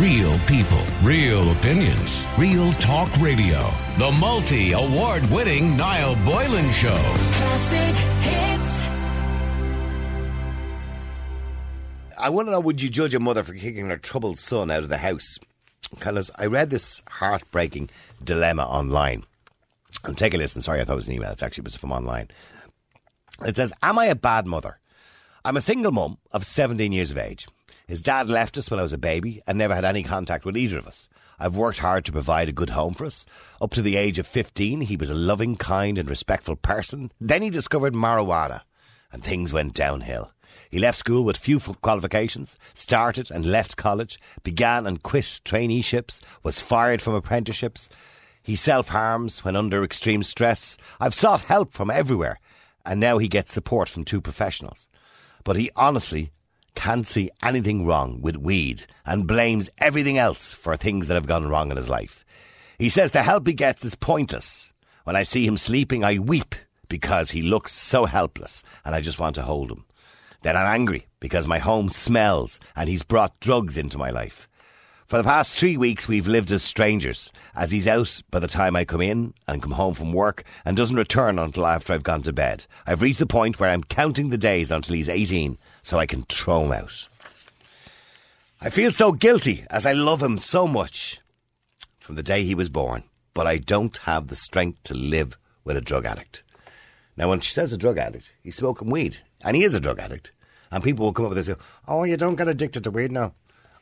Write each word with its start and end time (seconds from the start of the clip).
Real 0.00 0.38
people, 0.40 0.82
real 1.02 1.50
opinions, 1.52 2.26
real 2.36 2.70
talk 2.72 3.10
radio. 3.16 3.66
The 3.96 4.12
multi 4.12 4.72
award 4.72 5.24
winning 5.30 5.74
Niall 5.74 6.16
Boylan 6.16 6.70
Show. 6.70 6.98
Classic 7.32 7.96
hits. 8.20 8.82
I 12.18 12.28
want 12.28 12.48
to 12.48 12.52
know 12.52 12.60
would 12.60 12.82
you 12.82 12.90
judge 12.90 13.14
a 13.14 13.20
mother 13.20 13.42
for 13.42 13.54
kicking 13.54 13.88
her 13.88 13.96
troubled 13.96 14.36
son 14.36 14.70
out 14.70 14.82
of 14.82 14.90
the 14.90 14.98
house? 14.98 15.38
Because 15.88 16.30
I 16.38 16.44
read 16.44 16.68
this 16.68 17.02
heartbreaking 17.08 17.88
dilemma 18.22 18.64
online. 18.66 19.24
And 20.04 20.18
take 20.18 20.34
a 20.34 20.36
listen. 20.36 20.60
Sorry, 20.60 20.82
I 20.82 20.84
thought 20.84 20.92
it 20.92 20.96
was 20.96 21.08
an 21.08 21.14
email. 21.14 21.30
It's 21.30 21.42
actually 21.42 21.64
was 21.64 21.76
from 21.76 21.92
online. 21.92 22.28
It 23.46 23.56
says, 23.56 23.72
Am 23.82 23.98
I 23.98 24.06
a 24.06 24.14
bad 24.14 24.44
mother? 24.44 24.78
I'm 25.42 25.56
a 25.56 25.62
single 25.62 25.92
mum 25.92 26.18
of 26.32 26.44
17 26.44 26.92
years 26.92 27.12
of 27.12 27.16
age. 27.16 27.46
His 27.88 28.02
dad 28.02 28.28
left 28.28 28.58
us 28.58 28.68
when 28.68 28.80
I 28.80 28.82
was 28.82 28.92
a 28.92 28.98
baby 28.98 29.42
and 29.46 29.56
never 29.56 29.74
had 29.74 29.84
any 29.84 30.02
contact 30.02 30.44
with 30.44 30.56
either 30.56 30.76
of 30.76 30.88
us. 30.88 31.08
I've 31.38 31.54
worked 31.54 31.78
hard 31.78 32.04
to 32.06 32.12
provide 32.12 32.48
a 32.48 32.52
good 32.52 32.70
home 32.70 32.94
for 32.94 33.04
us. 33.04 33.24
Up 33.60 33.70
to 33.74 33.82
the 33.82 33.94
age 33.94 34.18
of 34.18 34.26
15, 34.26 34.80
he 34.80 34.96
was 34.96 35.08
a 35.08 35.14
loving, 35.14 35.54
kind, 35.54 35.96
and 35.96 36.10
respectful 36.10 36.56
person. 36.56 37.12
Then 37.20 37.42
he 37.42 37.50
discovered 37.50 37.94
marijuana, 37.94 38.62
and 39.12 39.22
things 39.22 39.52
went 39.52 39.74
downhill. 39.74 40.32
He 40.68 40.80
left 40.80 40.98
school 40.98 41.22
with 41.22 41.36
few 41.36 41.60
qualifications, 41.60 42.58
started 42.74 43.30
and 43.30 43.46
left 43.46 43.76
college, 43.76 44.18
began 44.42 44.84
and 44.84 45.02
quit 45.02 45.40
traineeships, 45.44 46.20
was 46.42 46.60
fired 46.60 47.00
from 47.00 47.14
apprenticeships. 47.14 47.88
He 48.42 48.56
self 48.56 48.88
harms 48.88 49.44
when 49.44 49.54
under 49.54 49.84
extreme 49.84 50.24
stress. 50.24 50.76
I've 50.98 51.14
sought 51.14 51.42
help 51.42 51.72
from 51.72 51.90
everywhere, 51.90 52.40
and 52.84 52.98
now 52.98 53.18
he 53.18 53.28
gets 53.28 53.52
support 53.52 53.88
from 53.88 54.04
two 54.04 54.20
professionals. 54.20 54.88
But 55.44 55.54
he 55.56 55.70
honestly 55.76 56.32
can't 56.76 57.06
see 57.06 57.30
anything 57.42 57.84
wrong 57.84 58.20
with 58.20 58.36
weed 58.36 58.86
and 59.04 59.26
blames 59.26 59.68
everything 59.78 60.18
else 60.18 60.52
for 60.52 60.76
things 60.76 61.08
that 61.08 61.14
have 61.14 61.26
gone 61.26 61.48
wrong 61.48 61.72
in 61.72 61.76
his 61.76 61.90
life. 61.90 62.24
He 62.78 62.88
says 62.88 63.10
the 63.10 63.24
help 63.24 63.46
he 63.48 63.54
gets 63.54 63.84
is 63.84 63.96
pointless. 63.96 64.72
When 65.02 65.16
I 65.16 65.24
see 65.24 65.46
him 65.46 65.56
sleeping, 65.56 66.04
I 66.04 66.18
weep 66.18 66.54
because 66.88 67.30
he 67.30 67.42
looks 67.42 67.72
so 67.72 68.04
helpless 68.04 68.62
and 68.84 68.94
I 68.94 69.00
just 69.00 69.18
want 69.18 69.34
to 69.36 69.42
hold 69.42 69.72
him. 69.72 69.84
Then 70.42 70.56
I'm 70.56 70.66
angry 70.66 71.08
because 71.18 71.48
my 71.48 71.58
home 71.58 71.88
smells 71.88 72.60
and 72.76 72.88
he's 72.88 73.02
brought 73.02 73.40
drugs 73.40 73.76
into 73.76 73.98
my 73.98 74.10
life. 74.10 74.48
For 75.06 75.18
the 75.18 75.24
past 75.24 75.56
three 75.56 75.76
weeks, 75.76 76.08
we've 76.08 76.26
lived 76.26 76.50
as 76.50 76.64
strangers, 76.64 77.30
as 77.54 77.70
he's 77.70 77.86
out 77.86 78.22
by 78.32 78.40
the 78.40 78.48
time 78.48 78.74
I 78.74 78.84
come 78.84 79.00
in 79.00 79.34
and 79.46 79.62
come 79.62 79.70
home 79.70 79.94
from 79.94 80.12
work 80.12 80.42
and 80.64 80.76
doesn't 80.76 80.96
return 80.96 81.38
until 81.38 81.64
after 81.64 81.92
I've 81.92 82.02
gone 82.02 82.22
to 82.22 82.32
bed. 82.32 82.66
I've 82.88 83.02
reached 83.02 83.20
the 83.20 83.26
point 83.26 83.60
where 83.60 83.70
I'm 83.70 83.84
counting 83.84 84.30
the 84.30 84.36
days 84.36 84.72
until 84.72 84.96
he's 84.96 85.08
18 85.08 85.58
so 85.86 86.00
I 86.00 86.06
can 86.06 86.22
throw 86.22 86.64
him 86.64 86.72
out. 86.72 87.06
I 88.60 88.70
feel 88.70 88.90
so 88.90 89.12
guilty 89.12 89.64
as 89.70 89.86
I 89.86 89.92
love 89.92 90.20
him 90.20 90.36
so 90.36 90.66
much 90.66 91.20
from 92.00 92.16
the 92.16 92.24
day 92.24 92.42
he 92.42 92.56
was 92.56 92.68
born, 92.68 93.04
but 93.34 93.46
I 93.46 93.58
don't 93.58 93.96
have 93.98 94.26
the 94.26 94.34
strength 94.34 94.82
to 94.84 94.94
live 94.94 95.38
with 95.62 95.76
a 95.76 95.80
drug 95.80 96.04
addict. 96.04 96.42
Now, 97.16 97.28
when 97.28 97.38
she 97.38 97.52
says 97.52 97.72
a 97.72 97.78
drug 97.78 97.98
addict, 97.98 98.32
he's 98.42 98.56
smoking 98.56 98.90
weed, 98.90 99.18
and 99.42 99.54
he 99.54 99.62
is 99.62 99.74
a 99.74 99.80
drug 99.80 100.00
addict. 100.00 100.32
And 100.72 100.82
people 100.82 101.06
will 101.06 101.12
come 101.12 101.26
up 101.26 101.34
with 101.34 101.46
this, 101.46 101.56
oh, 101.86 102.02
you 102.02 102.16
don't 102.16 102.34
get 102.34 102.48
addicted 102.48 102.82
to 102.82 102.90
weed 102.90 103.12
now. 103.12 103.34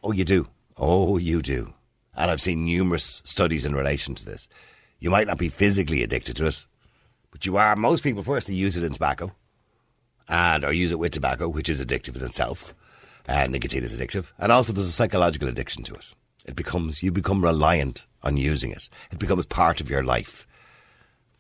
Oh, 0.02 0.12
you 0.12 0.26
do. 0.26 0.48
Oh, 0.76 1.16
you 1.16 1.40
do. 1.40 1.72
And 2.14 2.30
I've 2.30 2.42
seen 2.42 2.66
numerous 2.66 3.22
studies 3.24 3.64
in 3.64 3.74
relation 3.74 4.14
to 4.16 4.26
this. 4.26 4.50
You 5.00 5.08
might 5.08 5.26
not 5.26 5.38
be 5.38 5.48
physically 5.48 6.02
addicted 6.02 6.36
to 6.36 6.48
it, 6.48 6.66
but 7.30 7.46
you 7.46 7.56
are. 7.56 7.74
Most 7.74 8.02
people 8.02 8.22
firstly 8.22 8.56
use 8.56 8.76
it 8.76 8.84
in 8.84 8.92
tobacco, 8.92 9.32
and 10.28 10.64
or 10.64 10.72
use 10.72 10.92
it 10.92 10.98
with 10.98 11.12
tobacco, 11.12 11.48
which 11.48 11.68
is 11.68 11.84
addictive 11.84 12.16
in 12.16 12.24
itself. 12.24 12.74
And 13.26 13.52
nicotine 13.52 13.84
is 13.84 13.98
addictive, 13.98 14.32
and 14.38 14.52
also 14.52 14.72
there's 14.72 14.86
a 14.86 14.92
psychological 14.92 15.48
addiction 15.48 15.82
to 15.84 15.94
it. 15.94 16.12
It 16.44 16.56
becomes 16.56 17.02
you 17.02 17.10
become 17.10 17.42
reliant 17.42 18.04
on 18.22 18.36
using 18.36 18.70
it. 18.70 18.88
It 19.10 19.18
becomes 19.18 19.46
part 19.46 19.80
of 19.80 19.88
your 19.88 20.02
life. 20.02 20.46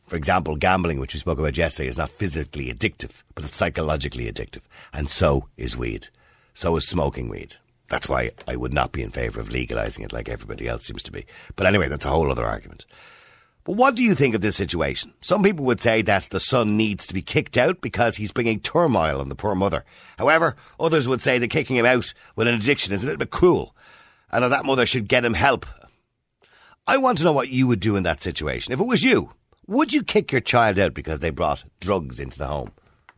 For 0.06 0.16
example, 0.16 0.56
gambling, 0.56 0.98
which 1.00 1.14
we 1.14 1.20
spoke 1.20 1.38
about 1.38 1.56
yesterday, 1.56 1.88
is 1.88 1.98
not 1.98 2.10
physically 2.10 2.72
addictive, 2.72 3.22
but 3.34 3.44
it's 3.44 3.56
psychologically 3.56 4.30
addictive. 4.30 4.62
And 4.92 5.10
so 5.10 5.48
is 5.56 5.76
weed. 5.76 6.08
So 6.52 6.76
is 6.76 6.86
smoking 6.86 7.28
weed. 7.28 7.56
That's 7.88 8.08
why 8.08 8.30
I 8.46 8.56
would 8.56 8.72
not 8.72 8.92
be 8.92 9.02
in 9.02 9.10
favour 9.10 9.40
of 9.40 9.48
legalising 9.48 10.04
it 10.04 10.12
like 10.12 10.28
everybody 10.28 10.68
else 10.68 10.86
seems 10.86 11.02
to 11.04 11.12
be. 11.12 11.26
But 11.56 11.66
anyway, 11.66 11.88
that's 11.88 12.04
a 12.04 12.10
whole 12.10 12.30
other 12.30 12.44
argument. 12.44 12.86
But 13.64 13.76
what 13.76 13.94
do 13.94 14.04
you 14.04 14.14
think 14.14 14.34
of 14.34 14.42
this 14.42 14.56
situation? 14.56 15.14
Some 15.22 15.42
people 15.42 15.64
would 15.64 15.80
say 15.80 16.02
that 16.02 16.24
the 16.24 16.38
son 16.38 16.76
needs 16.76 17.06
to 17.06 17.14
be 17.14 17.22
kicked 17.22 17.56
out 17.56 17.80
because 17.80 18.16
he's 18.16 18.30
bringing 18.30 18.60
turmoil 18.60 19.20
on 19.20 19.30
the 19.30 19.34
poor 19.34 19.54
mother. 19.54 19.84
However, 20.18 20.54
others 20.78 21.08
would 21.08 21.22
say 21.22 21.38
that 21.38 21.48
kicking 21.48 21.76
him 21.76 21.86
out 21.86 22.12
with 22.36 22.46
an 22.46 22.54
addiction 22.54 22.92
is 22.92 23.02
a 23.02 23.06
little 23.06 23.18
bit 23.18 23.30
cruel 23.30 23.74
and 24.30 24.44
that 24.44 24.48
that 24.48 24.66
mother 24.66 24.84
should 24.84 25.08
get 25.08 25.24
him 25.24 25.34
help. 25.34 25.64
I 26.86 26.98
want 26.98 27.16
to 27.18 27.24
know 27.24 27.32
what 27.32 27.48
you 27.48 27.66
would 27.66 27.80
do 27.80 27.96
in 27.96 28.02
that 28.02 28.20
situation. 28.20 28.74
If 28.74 28.80
it 28.80 28.86
was 28.86 29.02
you, 29.02 29.30
would 29.66 29.94
you 29.94 30.02
kick 30.02 30.30
your 30.30 30.42
child 30.42 30.78
out 30.78 30.92
because 30.92 31.20
they 31.20 31.30
brought 31.30 31.64
drugs 31.80 32.20
into 32.20 32.38
the 32.38 32.48
home? 32.48 32.72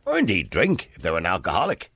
Or 0.05 0.17
indeed 0.17 0.49
drink 0.49 0.91
if 0.93 1.01
they 1.01 1.09
were 1.09 1.17
an 1.17 1.25
alcoholic? 1.25 1.91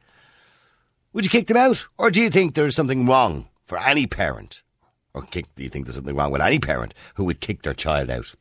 Would 1.13 1.23
you 1.23 1.29
kick 1.29 1.47
them 1.47 1.55
out? 1.55 1.87
Or 1.97 2.11
do 2.11 2.19
you 2.19 2.29
think 2.29 2.55
there's 2.55 2.75
something 2.75 3.05
wrong 3.05 3.47
for 3.63 3.77
any 3.77 4.07
parent? 4.07 4.63
Or 5.13 5.21
kick, 5.21 5.53
do 5.55 5.63
you 5.63 5.69
think 5.69 5.85
there's 5.85 5.95
something 5.95 6.15
wrong 6.15 6.31
with 6.31 6.41
any 6.41 6.59
parent 6.59 6.93
who 7.15 7.23
would 7.25 7.39
kick 7.39 7.61
their 7.61 7.73
child 7.73 8.09
out? 8.09 8.35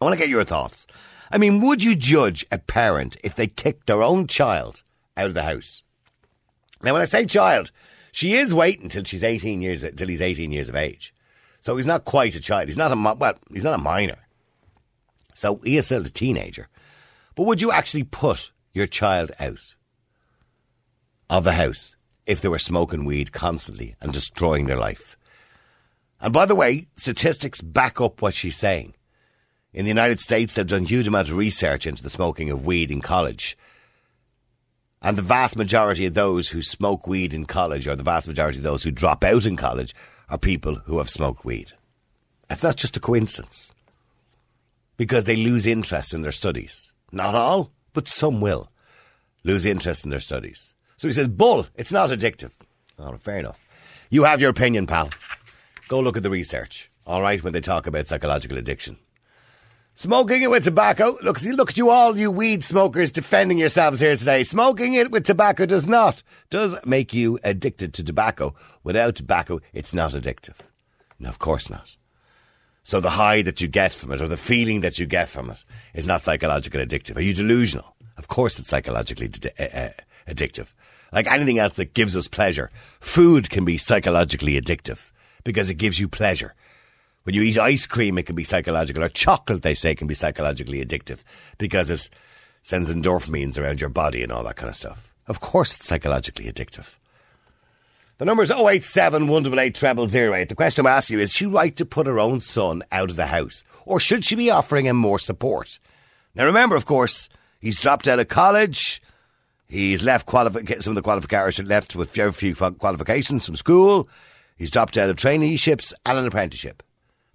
I 0.00 0.04
want 0.04 0.14
to 0.14 0.18
get 0.18 0.28
your 0.28 0.44
thoughts. 0.44 0.86
I 1.30 1.38
mean, 1.38 1.60
would 1.60 1.82
you 1.82 1.96
judge 1.96 2.44
a 2.52 2.58
parent 2.58 3.16
if 3.24 3.34
they 3.34 3.46
kicked 3.46 3.86
their 3.86 4.02
own 4.02 4.26
child 4.26 4.82
out 5.16 5.26
of 5.26 5.34
the 5.34 5.42
house? 5.42 5.82
Now, 6.82 6.92
when 6.92 7.02
I 7.02 7.06
say 7.06 7.26
child, 7.26 7.70
she 8.12 8.34
is 8.34 8.54
waiting 8.54 8.88
till 8.88 9.04
she's 9.04 9.24
18 9.24 9.62
years, 9.62 9.84
till 9.96 10.08
he's 10.08 10.22
18 10.22 10.52
years 10.52 10.68
of 10.68 10.76
age. 10.76 11.14
So 11.60 11.76
he's 11.76 11.86
not 11.86 12.04
quite 12.04 12.34
a 12.34 12.40
child. 12.40 12.68
He's 12.68 12.76
not 12.76 12.92
a, 12.92 13.14
well, 13.14 13.34
he's 13.52 13.64
not 13.64 13.74
a 13.74 13.82
minor. 13.82 14.18
So 15.32 15.56
he 15.64 15.76
is 15.76 15.86
still 15.86 16.02
a 16.02 16.10
teenager. 16.10 16.68
But 17.34 17.44
would 17.44 17.62
you 17.62 17.72
actually 17.72 18.04
put 18.04 18.52
your 18.72 18.86
child 18.86 19.32
out 19.40 19.74
of 21.28 21.44
the 21.44 21.52
house 21.52 21.96
if 22.26 22.40
they 22.40 22.48
were 22.48 22.58
smoking 22.58 23.04
weed 23.04 23.32
constantly 23.32 23.94
and 24.00 24.12
destroying 24.12 24.66
their 24.66 24.76
life? 24.76 25.16
And 26.20 26.32
by 26.32 26.46
the 26.46 26.54
way, 26.54 26.86
statistics 26.96 27.60
back 27.60 28.00
up 28.00 28.22
what 28.22 28.34
she's 28.34 28.56
saying. 28.56 28.94
In 29.74 29.84
the 29.84 29.90
United 29.90 30.20
States, 30.20 30.54
they've 30.54 30.64
done 30.64 30.84
huge 30.84 31.08
amount 31.08 31.28
of 31.28 31.36
research 31.36 31.84
into 31.84 32.02
the 32.02 32.08
smoking 32.08 32.48
of 32.48 32.64
weed 32.64 32.92
in 32.92 33.00
college. 33.00 33.58
And 35.02 35.18
the 35.18 35.22
vast 35.22 35.56
majority 35.56 36.06
of 36.06 36.14
those 36.14 36.48
who 36.48 36.62
smoke 36.62 37.08
weed 37.08 37.34
in 37.34 37.44
college, 37.44 37.88
or 37.88 37.96
the 37.96 38.04
vast 38.04 38.28
majority 38.28 38.58
of 38.58 38.64
those 38.64 38.84
who 38.84 38.92
drop 38.92 39.24
out 39.24 39.46
in 39.46 39.56
college, 39.56 39.92
are 40.30 40.38
people 40.38 40.76
who 40.86 40.98
have 40.98 41.10
smoked 41.10 41.44
weed. 41.44 41.72
It's 42.48 42.62
not 42.62 42.76
just 42.76 42.96
a 42.96 43.00
coincidence. 43.00 43.74
Because 44.96 45.24
they 45.24 45.34
lose 45.34 45.66
interest 45.66 46.14
in 46.14 46.22
their 46.22 46.32
studies. 46.32 46.92
Not 47.10 47.34
all, 47.34 47.72
but 47.92 48.06
some 48.06 48.40
will 48.40 48.70
lose 49.42 49.66
interest 49.66 50.04
in 50.04 50.10
their 50.10 50.20
studies. 50.20 50.72
So 50.96 51.08
he 51.08 51.12
says, 51.12 51.26
Bull, 51.26 51.66
it's 51.74 51.92
not 51.92 52.10
addictive. 52.10 52.52
Oh, 52.96 53.16
fair 53.16 53.38
enough. 53.38 53.58
You 54.08 54.22
have 54.22 54.40
your 54.40 54.50
opinion, 54.50 54.86
pal. 54.86 55.10
Go 55.88 55.98
look 55.98 56.16
at 56.16 56.22
the 56.22 56.30
research, 56.30 56.90
all 57.04 57.20
right, 57.20 57.42
when 57.42 57.52
they 57.52 57.60
talk 57.60 57.88
about 57.88 58.06
psychological 58.06 58.56
addiction. 58.56 58.98
Smoking 59.96 60.42
it 60.42 60.50
with 60.50 60.64
tobacco. 60.64 61.16
Look, 61.22 61.38
see, 61.38 61.52
look 61.52 61.70
at 61.70 61.78
you 61.78 61.88
all, 61.88 62.18
you 62.18 62.28
weed 62.28 62.64
smokers, 62.64 63.12
defending 63.12 63.58
yourselves 63.58 64.00
here 64.00 64.16
today. 64.16 64.42
Smoking 64.42 64.94
it 64.94 65.12
with 65.12 65.24
tobacco 65.24 65.66
does 65.66 65.86
not, 65.86 66.24
does 66.50 66.74
make 66.84 67.14
you 67.14 67.38
addicted 67.44 67.94
to 67.94 68.02
tobacco. 68.02 68.56
Without 68.82 69.14
tobacco, 69.14 69.60
it's 69.72 69.94
not 69.94 70.10
addictive. 70.10 70.56
No, 71.20 71.28
of 71.28 71.38
course 71.38 71.70
not. 71.70 71.96
So 72.82 72.98
the 72.98 73.10
high 73.10 73.42
that 73.42 73.60
you 73.60 73.68
get 73.68 73.92
from 73.92 74.10
it, 74.10 74.20
or 74.20 74.26
the 74.26 74.36
feeling 74.36 74.80
that 74.80 74.98
you 74.98 75.06
get 75.06 75.28
from 75.28 75.48
it, 75.48 75.62
is 75.94 76.08
not 76.08 76.24
psychologically 76.24 76.84
addictive. 76.84 77.16
Are 77.16 77.22
you 77.22 77.32
delusional? 77.32 77.94
Of 78.16 78.26
course 78.26 78.58
it's 78.58 78.68
psychologically 78.68 79.30
uh, 79.60 79.62
uh, 79.62 79.90
addictive. 80.28 80.66
Like 81.12 81.30
anything 81.30 81.60
else 81.60 81.76
that 81.76 81.94
gives 81.94 82.16
us 82.16 82.26
pleasure, 82.26 82.68
food 82.98 83.48
can 83.48 83.64
be 83.64 83.78
psychologically 83.78 84.60
addictive 84.60 85.12
because 85.44 85.70
it 85.70 85.74
gives 85.74 86.00
you 86.00 86.08
pleasure. 86.08 86.56
When 87.24 87.34
you 87.34 87.42
eat 87.42 87.58
ice 87.58 87.86
cream, 87.86 88.18
it 88.18 88.26
can 88.26 88.36
be 88.36 88.44
psychological, 88.44 89.02
or 89.02 89.08
chocolate, 89.08 89.62
they 89.62 89.74
say, 89.74 89.94
can 89.94 90.06
be 90.06 90.14
psychologically 90.14 90.84
addictive 90.84 91.22
because 91.58 91.90
it 91.90 92.08
sends 92.60 92.94
endorphins 92.94 93.58
around 93.58 93.80
your 93.80 93.90
body 93.90 94.22
and 94.22 94.30
all 94.30 94.44
that 94.44 94.56
kind 94.56 94.68
of 94.68 94.76
stuff. 94.76 95.12
Of 95.26 95.40
course, 95.40 95.74
it's 95.74 95.86
psychologically 95.86 96.52
addictive. 96.52 96.86
The 98.18 98.26
number 98.26 98.42
is 98.42 98.50
087 98.50 99.26
188 99.26 100.10
0008. 100.10 100.48
The 100.48 100.54
question 100.54 100.86
I'm 100.86 100.92
asking 100.92 101.16
you 101.16 101.22
is, 101.22 101.32
should 101.32 101.38
she 101.38 101.46
right 101.46 101.74
to 101.76 101.86
put 101.86 102.06
her 102.06 102.20
own 102.20 102.40
son 102.40 102.82
out 102.92 103.10
of 103.10 103.16
the 103.16 103.26
house? 103.26 103.64
Or 103.86 103.98
should 103.98 104.24
she 104.24 104.34
be 104.34 104.50
offering 104.50 104.86
him 104.86 104.96
more 104.96 105.18
support? 105.18 105.78
Now 106.34 106.44
remember, 106.44 106.76
of 106.76 106.84
course, 106.86 107.28
he's 107.58 107.80
dropped 107.80 108.06
out 108.06 108.20
of 108.20 108.28
college. 108.28 109.02
He's 109.66 110.02
left 110.02 110.26
qualifi- 110.26 110.82
some 110.82 110.92
of 110.92 110.96
the 110.96 111.02
qualifications 111.02 111.68
left 111.68 111.96
with 111.96 112.12
very 112.12 112.32
few 112.32 112.54
qualifications 112.54 113.46
from 113.46 113.56
school. 113.56 114.08
He's 114.56 114.70
dropped 114.70 114.96
out 114.96 115.10
of 115.10 115.16
traineeships 115.16 115.92
and 116.06 116.18
an 116.18 116.26
apprenticeship. 116.26 116.82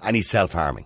And 0.02 0.16
he's 0.16 0.30
self 0.30 0.54
harming. 0.54 0.86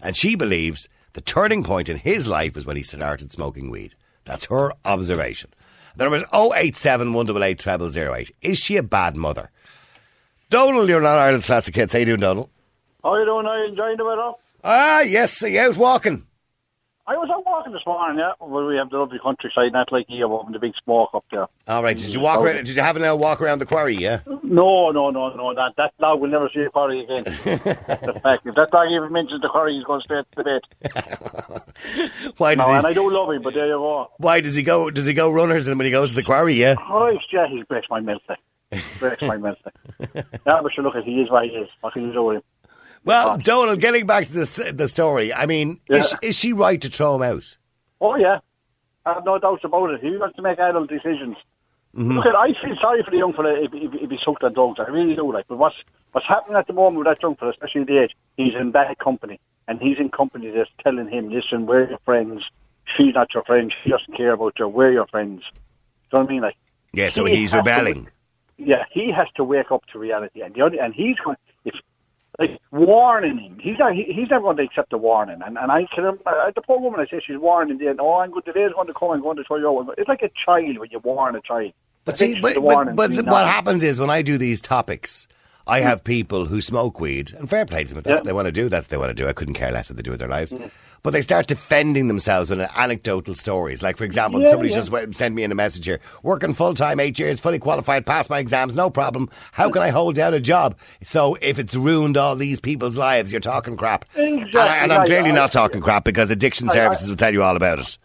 And 0.00 0.16
she 0.16 0.34
believes 0.34 0.88
the 1.14 1.20
turning 1.20 1.64
point 1.64 1.88
in 1.88 1.96
his 1.96 2.28
life 2.28 2.56
is 2.56 2.66
when 2.66 2.76
he 2.76 2.82
started 2.82 3.30
smoking 3.30 3.70
weed. 3.70 3.94
That's 4.24 4.46
her 4.46 4.72
observation. 4.84 5.50
The 5.96 6.04
number 6.04 6.18
is 6.18 6.24
087 6.32 7.12
188 7.14 7.92
0008. 7.96 8.30
Is 8.42 8.58
she 8.58 8.76
a 8.76 8.82
bad 8.82 9.16
mother? 9.16 9.50
Donald, 10.50 10.88
you're 10.88 11.00
not 11.00 11.18
Ireland's 11.18 11.46
classic 11.46 11.74
hits. 11.74 11.92
How 11.92 11.98
you 12.00 12.04
doing, 12.04 12.20
Donald? 12.20 12.50
How 13.02 13.16
you 13.16 13.24
doing? 13.24 13.46
Are 13.46 13.58
you 13.64 13.70
enjoying 13.70 13.96
the 13.96 14.04
weather? 14.04 14.32
Ah, 14.62 15.00
yes. 15.00 15.42
Are 15.42 15.48
you 15.48 15.60
out 15.60 15.76
walking? 15.76 16.26
I 17.08 17.16
was 17.16 17.30
out 17.30 17.46
walking 17.46 17.72
this 17.72 17.82
morning, 17.86 18.18
yeah. 18.18 18.32
Well, 18.40 18.66
we 18.66 18.74
have 18.76 18.90
the 18.90 18.98
lovely 18.98 19.20
countryside, 19.22 19.72
not 19.72 19.92
like 19.92 20.06
you 20.08 20.28
have 20.28 20.52
the 20.52 20.58
big 20.58 20.72
smoke 20.82 21.10
up 21.14 21.24
there. 21.30 21.46
All 21.68 21.80
right. 21.82 21.96
Did 21.96 22.12
you 22.12 22.18
walk 22.18 22.40
around? 22.40 22.56
Did 22.56 22.68
you 22.74 22.82
have 22.82 22.96
a 22.96 22.98
little 22.98 23.16
walk 23.18 23.40
around 23.40 23.60
the 23.60 23.66
quarry? 23.66 23.94
Yeah. 23.94 24.20
No, 24.42 24.90
no, 24.90 25.10
no, 25.10 25.30
no. 25.36 25.54
That 25.54 25.74
that 25.76 25.92
dog 26.00 26.20
will 26.20 26.28
never 26.30 26.50
see 26.52 26.62
a 26.62 26.70
quarry 26.70 27.04
again. 27.04 27.22
That's 27.24 28.06
the 28.06 28.20
fact. 28.22 28.44
If 28.46 28.56
that 28.56 28.70
dog 28.72 28.88
even 28.90 29.12
mentions 29.12 29.40
the 29.40 29.48
quarry, 29.48 29.74
he's 29.76 29.84
going 29.84 30.00
straight 30.00 30.24
to 30.36 30.42
bed. 30.42 30.62
Why 32.38 32.54
does 32.56 32.66
No, 32.66 32.72
he? 32.72 32.78
and 32.78 32.86
I 32.86 32.92
do 32.92 33.08
love 33.10 33.30
him, 33.30 33.42
but 33.42 33.54
there 33.54 33.66
you 33.66 33.74
go. 33.74 34.10
Why 34.18 34.40
does 34.40 34.54
he 34.54 34.64
go? 34.64 34.90
Does 34.90 35.06
he 35.06 35.14
go 35.14 35.30
runners 35.30 35.68
and 35.68 35.78
when 35.78 35.84
he 35.84 35.92
goes 35.92 36.10
to 36.10 36.16
the 36.16 36.22
quarry? 36.24 36.54
Yeah. 36.54 36.74
Oh, 36.88 37.16
yeah, 37.32 37.46
he 37.48 37.62
breaks 37.62 37.86
my 37.88 38.00
like. 38.00 38.20
Breaks 38.98 39.22
my 39.22 39.36
like. 39.36 39.56
Yeah, 40.14 40.22
but 40.62 40.72
sure, 40.72 40.82
look, 40.82 40.96
he 41.04 41.20
is 41.20 41.30
what 41.30 41.44
he 41.44 41.50
is. 41.50 41.68
What 41.82 41.92
can 41.92 42.02
you 42.08 42.12
do 42.12 42.22
with 42.24 42.36
him? 42.38 42.42
Well, 43.06 43.38
Donald, 43.38 43.80
getting 43.80 44.06
back 44.06 44.26
to 44.26 44.32
the 44.32 44.72
the 44.74 44.88
story. 44.88 45.32
I 45.32 45.46
mean, 45.46 45.80
is, 45.88 46.12
Yeah. 46.12 46.28
is 46.28 46.36
she 46.36 46.52
right 46.52 46.80
to 46.82 46.90
throw 46.90 47.14
him 47.16 47.22
out? 47.22 47.56
Oh 48.00 48.16
yeah, 48.16 48.40
I 49.06 49.14
have 49.14 49.24
no 49.24 49.38
doubts 49.38 49.64
about 49.64 49.90
it. 49.90 50.00
He 50.02 50.16
wants 50.16 50.36
to 50.36 50.42
make 50.42 50.58
adult 50.58 50.88
decisions. 50.90 51.36
Mm-hmm. 51.96 52.12
Look, 52.12 52.26
at, 52.26 52.34
I 52.36 52.48
feel 52.62 52.76
sorry 52.80 53.02
for 53.02 53.10
the 53.10 53.16
young 53.16 53.32
fella 53.32 53.54
if, 53.54 53.72
if, 53.72 53.94
if 53.94 54.10
he's 54.10 54.20
hooked 54.26 54.42
on 54.44 54.52
drugs. 54.52 54.78
I 54.78 54.90
really 54.90 55.14
do. 55.14 55.32
Like, 55.32 55.46
but 55.48 55.56
what's 55.56 55.76
what's 56.12 56.26
happening 56.26 56.58
at 56.58 56.66
the 56.66 56.72
moment 56.74 56.98
with 56.98 57.06
that 57.06 57.22
young 57.22 57.36
fella, 57.36 57.52
especially 57.52 57.82
at 57.82 57.86
the 57.86 57.98
age, 58.02 58.14
he's 58.36 58.54
in 58.58 58.70
bad 58.72 58.98
company, 58.98 59.40
and 59.68 59.80
he's 59.80 59.98
in 59.98 60.10
company 60.10 60.50
that's 60.50 60.68
telling 60.82 61.08
him, 61.08 61.30
"Listen, 61.30 61.64
we're 61.66 61.88
your 61.88 61.98
friends. 62.04 62.42
She's 62.96 63.14
not 63.14 63.32
your 63.32 63.44
friend. 63.44 63.72
She 63.82 63.90
doesn't 63.90 64.14
care 64.16 64.32
about 64.32 64.58
you. 64.58 64.68
We're 64.68 64.92
your 64.92 65.06
friends." 65.06 65.42
Do 66.10 66.18
you 66.18 66.18
know 66.18 66.24
what 66.24 66.28
I 66.28 66.32
mean? 66.32 66.42
Like, 66.42 66.56
Yeah. 66.92 67.08
So 67.08 67.24
He 67.24 67.36
he's 67.36 67.52
has 67.52 67.64
to- 67.64 67.70
rebelling. 67.70 68.08
yeah, 68.58 68.84
he 68.90 69.10
has 69.12 69.28
to 69.36 69.44
wake 69.44 69.70
up 69.72 69.84
to 69.92 69.98
reality, 69.98 70.42
and 70.42 70.54
the 70.54 70.62
only, 70.62 70.78
and 70.80 70.92
he's 70.92 71.16
going 71.24 71.36
like 72.38 72.60
warning 72.70 73.38
him. 73.38 73.58
He's 73.60 73.78
not 73.78 73.94
he, 73.94 74.04
he's 74.04 74.30
never 74.30 74.42
going 74.42 74.56
to 74.58 74.62
accept 74.62 74.90
the 74.90 74.98
warning. 74.98 75.40
And 75.44 75.56
and 75.58 75.72
I 75.72 75.86
can 75.94 76.04
uh, 76.04 76.50
the 76.54 76.62
poor 76.62 76.78
woman 76.78 77.00
I 77.00 77.06
say 77.06 77.20
she's 77.26 77.38
warning 77.38 77.80
end. 77.86 78.00
Oh, 78.00 78.16
I'm 78.16 78.30
good. 78.30 78.44
Today's 78.44 78.72
going 78.74 78.86
to 78.86 78.94
come. 78.94 79.10
I'm 79.10 79.22
going 79.22 79.36
to 79.36 79.44
throw 79.44 79.56
you 79.56 79.68
out. 79.68 79.94
It's 79.98 80.08
like 80.08 80.22
a 80.22 80.30
child 80.44 80.78
when 80.78 80.90
you 80.90 80.98
warn 80.98 81.36
a 81.36 81.40
child. 81.40 81.72
But 82.04 82.18
see, 82.18 82.38
but, 82.40 82.54
but, 82.54 82.94
but 82.94 83.26
what 83.26 83.46
happens 83.46 83.82
is 83.82 83.98
when 83.98 84.10
I 84.10 84.22
do 84.22 84.38
these 84.38 84.60
topics, 84.60 85.26
I 85.68 85.80
have 85.80 86.04
people 86.04 86.46
who 86.46 86.60
smoke 86.60 87.00
weed, 87.00 87.34
and 87.38 87.50
fair 87.50 87.66
play 87.66 87.82
to 87.84 87.88
them. 87.90 87.98
If 87.98 88.04
that's 88.04 88.12
Yeah. 88.12 88.16
what 88.18 88.24
they 88.24 88.32
want 88.32 88.46
to 88.46 88.52
do, 88.52 88.68
that's 88.68 88.84
what 88.84 88.90
they 88.90 88.96
want 88.96 89.10
to 89.10 89.14
do. 89.22 89.28
I 89.28 89.32
couldn't 89.32 89.54
care 89.54 89.72
less 89.72 89.88
what 89.90 89.96
they 89.96 90.02
do 90.02 90.12
with 90.12 90.20
their 90.20 90.28
lives. 90.28 90.54
But 91.02 91.12
they 91.12 91.22
start 91.22 91.46
defending 91.46 92.08
themselves 92.08 92.50
with 92.50 92.60
anecdotal 92.76 93.34
stories. 93.34 93.82
Like, 93.82 93.96
for 93.96 94.04
example, 94.04 94.40
Yeah, 94.40 94.50
somebody 94.50 94.70
yeah. 94.70 94.80
just 94.82 95.18
sent 95.18 95.34
me 95.34 95.42
in 95.44 95.52
a 95.52 95.54
message 95.56 95.84
here 95.84 96.00
working 96.22 96.54
full 96.54 96.74
time, 96.74 96.98
eight 97.00 97.18
years, 97.18 97.40
fully 97.40 97.58
qualified, 97.58 98.06
passed 98.06 98.30
my 98.30 98.38
exams, 98.38 98.74
no 98.76 98.90
problem. 98.90 99.28
How 99.52 99.68
can 99.70 99.82
I 99.82 99.90
hold 99.90 100.14
down 100.14 100.34
a 100.34 100.40
job? 100.40 100.76
So, 101.02 101.36
if 101.40 101.58
it's 101.58 101.74
ruined 101.74 102.16
all 102.16 102.36
these 102.36 102.60
people's 102.60 102.96
lives, 102.96 103.30
you're 103.32 103.40
talking 103.40 103.76
crap. 103.76 104.04
Exactly. 104.16 104.60
And, 104.60 104.68
I, 104.68 104.76
and 104.78 104.92
I'm 104.92 105.00
I- 105.02 105.06
clearly 105.06 105.30
I- 105.30 105.34
not 105.34 105.52
talking 105.52 105.80
crap 105.80 106.04
because 106.04 106.30
addiction 106.30 106.68
I- 106.70 106.74
services 106.74 107.08
will 107.08 107.16
tell 107.16 107.32
you 107.32 107.42
all 107.42 107.56
about 107.56 107.78
it. 107.80 107.98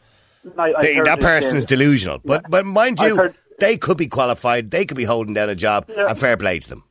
I, 0.57 0.73
I 0.73 0.81
They- 0.81 0.99
that 1.01 1.19
person 1.19 1.57
is 1.57 1.65
delusional. 1.65 2.19
But 2.25 2.49
but 2.49 2.65
mind 2.65 2.99
you, 2.99 3.15
heard- 3.15 3.35
they 3.59 3.77
could 3.77 3.97
be 3.97 4.07
qualified. 4.07 4.71
They 4.71 4.85
could 4.85 4.97
be 4.97 5.03
holding 5.05 5.33
down 5.35 5.49
a 5.49 5.55
job, 5.55 5.85
Yeah. 5.95 6.07
and 6.09 6.17
fair 6.19 6.37
play 6.37 6.57
to 6.59 6.69
them. 6.69 6.83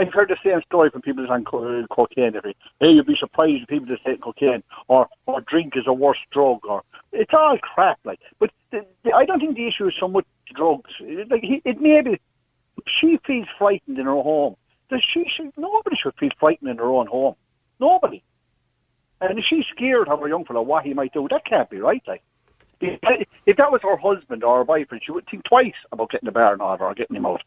I've 0.00 0.14
heard 0.14 0.30
the 0.30 0.36
same 0.42 0.62
story 0.62 0.88
from 0.88 1.02
people 1.02 1.22
that's 1.22 1.32
on 1.32 1.44
co- 1.44 1.86
cocaine. 1.90 2.34
Every 2.34 2.56
hey, 2.80 2.88
you'd 2.88 3.06
be 3.06 3.16
surprised 3.20 3.68
people 3.68 3.86
that 3.88 4.02
take 4.04 4.22
cocaine 4.22 4.62
or 4.88 5.08
or 5.26 5.42
drink 5.42 5.74
is 5.76 5.84
a 5.86 5.92
worse 5.92 6.18
drug 6.32 6.60
or 6.64 6.82
it's 7.12 7.34
all 7.34 7.58
crap. 7.58 7.98
Like, 8.04 8.20
but 8.38 8.50
the, 8.70 8.86
the, 9.04 9.12
I 9.12 9.26
don't 9.26 9.40
think 9.40 9.56
the 9.56 9.68
issue 9.68 9.86
is 9.88 9.94
so 10.00 10.08
much 10.08 10.24
drugs. 10.54 10.90
Like, 11.28 11.42
he, 11.42 11.60
it 11.66 11.80
may 11.80 12.00
be 12.00 12.18
she 13.00 13.18
feels 13.26 13.46
frightened 13.58 13.98
in 13.98 14.06
her 14.06 14.12
home. 14.12 14.56
Does 14.88 15.04
she? 15.12 15.26
Should, 15.36 15.52
nobody 15.58 15.96
should 16.02 16.14
feel 16.18 16.30
frightened 16.38 16.70
in 16.70 16.78
their 16.78 16.86
own 16.86 17.06
home. 17.06 17.34
Nobody. 17.78 18.22
And 19.20 19.38
if 19.38 19.44
she's 19.44 19.66
scared 19.66 20.08
of 20.08 20.20
her 20.20 20.28
young 20.28 20.46
fella, 20.46 20.62
what 20.62 20.86
he 20.86 20.94
might 20.94 21.12
do, 21.12 21.28
that 21.30 21.44
can't 21.44 21.68
be 21.68 21.78
right. 21.78 22.02
Like, 22.06 22.22
if, 22.80 23.56
that 23.58 23.70
was 23.70 23.82
her 23.82 23.98
husband 23.98 24.42
or 24.42 24.58
her 24.58 24.64
boyfriend, 24.64 25.02
she 25.04 25.12
would 25.12 25.26
think 25.30 25.44
twice 25.44 25.74
about 25.92 26.10
getting 26.10 26.26
the 26.26 26.32
bar 26.32 26.54
in 26.54 26.62
order 26.62 26.84
or 26.84 26.94
getting 26.94 27.16
him 27.16 27.26
out. 27.26 27.42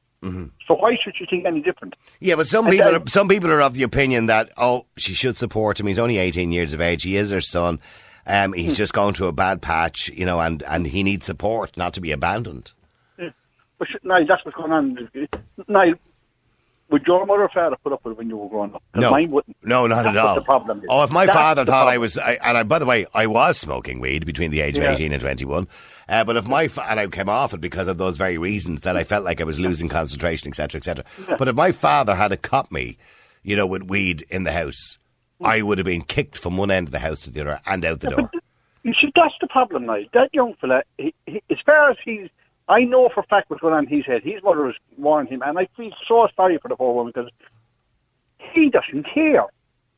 So 0.67 0.75
why 0.75 0.95
should 1.03 1.15
she 1.17 1.25
think 1.25 1.45
any 1.45 1.61
different? 1.61 1.95
Yeah, 2.21 2.35
but 2.35 2.47
some 2.47 2.65
And 2.65 2.71
people, 2.73 2.91
then- 2.91 3.01
are, 3.01 3.07
some 3.07 3.27
people 3.27 3.51
are 3.51 3.61
of 3.61 3.73
the 3.73 3.83
opinion 3.83 4.27
that 4.27 4.51
oh, 4.57 4.85
she 4.97 5.13
should 5.13 5.35
support 5.37 5.79
him. 5.79 5.87
He's 5.87 5.99
only 5.99 6.17
eighteen 6.17 6.51
years 6.51 6.71
of 6.73 6.79
age. 6.81 7.03
He 7.03 7.17
is 7.17 7.29
her 7.31 7.41
son. 7.41 7.79
Um, 8.25 8.51
Hmm. 8.53 8.57
he's 8.59 8.77
just 8.77 8.93
going 8.93 9.13
through 9.15 9.27
a 9.27 9.33
bad 9.33 9.61
patch, 9.61 10.07
you 10.07 10.25
know, 10.25 10.39
and, 10.39 10.63
and 10.63 10.87
he 10.87 11.03
needs 11.03 11.25
support, 11.25 11.75
not 11.75 11.93
to 11.95 11.99
be 12.01 12.11
abandoned. 12.13 12.71
But 13.17 13.87
sh- 13.89 13.95
Niall, 14.03 14.25
that's 14.25 14.45
what's 14.45 14.55
going 14.55 14.71
on. 14.71 15.09
Niall, 15.67 15.95
would 16.93 17.05
your 17.05 17.25
mother 17.25 17.41
or 17.43 17.49
father 17.49 17.75
put 17.83 17.91
up 17.91 18.05
with 18.05 18.13
it 18.13 18.17
when 18.17 18.29
you 18.29 18.37
were 18.37 18.47
growing 18.47 18.73
up? 18.73 18.81
No, 18.95 19.11
mine 19.11 19.29
wouldn't. 19.31 19.57
no, 19.63 19.87
not 19.87 20.03
That's 20.03 20.15
at 20.17 20.23
all. 20.25 20.35
the 20.35 20.41
problem 20.43 20.79
is. 20.79 20.85
Oh, 20.89 21.03
if 21.03 21.11
my 21.11 21.25
That's 21.25 21.37
father 21.37 21.65
the 21.65 21.71
thought 21.71 21.89
I 21.89 21.97
was, 21.97 22.17
I, 22.17 22.33
and 22.41 22.57
I, 22.57 22.63
by 22.63 22.79
the 22.79 22.85
way, 22.85 23.05
I 23.13 23.27
was 23.27 23.57
smoking 23.57 23.99
weed 23.99 24.25
between 24.25 24.51
the 24.51 24.61
age 24.61 24.77
of 24.77 24.83
Yeah. 24.85 24.93
eighteen 24.93 25.11
and 25.11 25.21
twenty-one. 25.21 25.67
Uh, 26.07 26.23
but 26.23 26.37
if 26.37 26.47
my 26.47 26.69
fa- 26.69 26.85
and 26.89 26.99
I 26.99 27.07
came 27.07 27.27
off 27.27 27.53
it 27.53 27.59
because 27.61 27.87
of 27.89 27.97
those 27.97 28.15
very 28.17 28.37
reasons 28.37 28.81
that 28.81 28.95
I 28.95 29.03
felt 29.03 29.25
like 29.25 29.41
I 29.41 29.43
was 29.43 29.59
losing 29.59 29.89
concentration, 29.89 30.47
etc., 30.47 30.77
etc. 30.79 31.03
But 31.37 31.47
if 31.49 31.55
my 31.55 31.71
father 31.73 32.15
had 32.15 32.39
caught 32.41 32.71
me, 32.71 32.97
you 33.41 33.55
know, 33.55 33.65
with 33.65 33.83
weed 33.83 34.23
in 34.29 34.43
the 34.45 34.51
house, 34.53 34.99
I 35.41 35.61
would 35.61 35.77
have 35.79 35.85
been 35.85 36.03
kicked 36.03 36.37
from 36.37 36.55
one 36.57 36.71
end 36.71 36.87
of 36.87 36.91
the 36.91 36.99
house 36.99 37.21
to 37.21 37.31
the 37.31 37.41
other 37.41 37.59
and 37.65 37.83
out 37.83 37.99
the 37.99 38.09
door. 38.11 38.31
You 38.83 38.93
see, 39.01 39.11
that's 39.15 39.33
the 39.41 39.47
problem, 39.47 39.85
Niall. 39.85 40.05
That 40.13 40.29
young 40.33 40.53
fella, 40.61 40.83
he, 40.97 41.13
he, 41.25 41.41
as 41.49 41.57
far 41.65 41.89
as 41.91 41.97
he's, 42.03 42.29
I 42.67 42.83
know 42.85 43.09
for 43.09 43.21
a 43.21 43.23
fact 43.23 43.49
what's 43.49 43.61
going 43.61 43.73
on 43.73 43.85
in 43.85 43.89
his 43.89 44.05
head. 44.05 44.23
His 44.23 44.41
mother 44.41 44.65
has 44.67 44.75
warned 44.97 45.29
him, 45.29 45.41
and 45.45 45.59
I 45.59 45.67
feel 45.77 45.91
so 46.07 46.27
sorry 46.35 46.57
for 46.57 46.69
the 46.69 46.75
poor 46.75 46.93
woman 46.93 47.11
because 47.15 47.31
he 48.37 48.69
doesn't 48.69 49.03
care. 49.03 49.45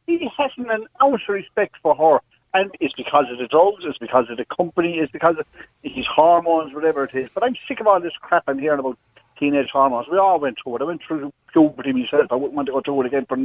He 0.08 0.30
hasn't 0.38 0.72
an 0.72 0.88
ounce 1.02 1.22
of 1.28 1.36
respect 1.36 1.76
for 1.82 1.96
her. 1.96 2.20
And 2.54 2.72
it's 2.80 2.94
because 2.94 3.30
of 3.30 3.38
the 3.38 3.48
drugs, 3.48 3.84
it's 3.86 3.98
because 3.98 4.30
of 4.30 4.38
the 4.38 4.46
company, 4.46 5.00
it's 5.00 5.12
because 5.12 5.38
of 5.38 5.46
his 5.84 6.06
hormones, 6.08 6.74
whatever 6.74 7.04
it 7.04 7.14
is. 7.14 7.30
But 7.34 7.44
I'm 7.44 7.56
sick 7.68 7.82
of 7.82 7.88
all 7.88 8.00
this 8.00 8.14
crap 8.22 8.44
I'm 8.48 8.60
hearing 8.60 8.80
about 8.80 8.98
teenage 9.38 9.70
hormones. 9.72 10.08
We 10.10 10.18
all 10.18 10.40
went 10.40 10.58
through 10.64 10.78
it. 10.78 10.82
I 10.82 10.86
went 10.86 11.04
through 11.04 11.34
puberty 11.52 11.92
myself. 11.92 12.28
I 12.32 12.36
wouldn't 12.36 12.54
want 12.54 12.68
to 12.68 12.72
go 12.72 12.82
through 12.82 13.02
it 13.02 13.08
again 13.08 13.26
for, 13.26 13.36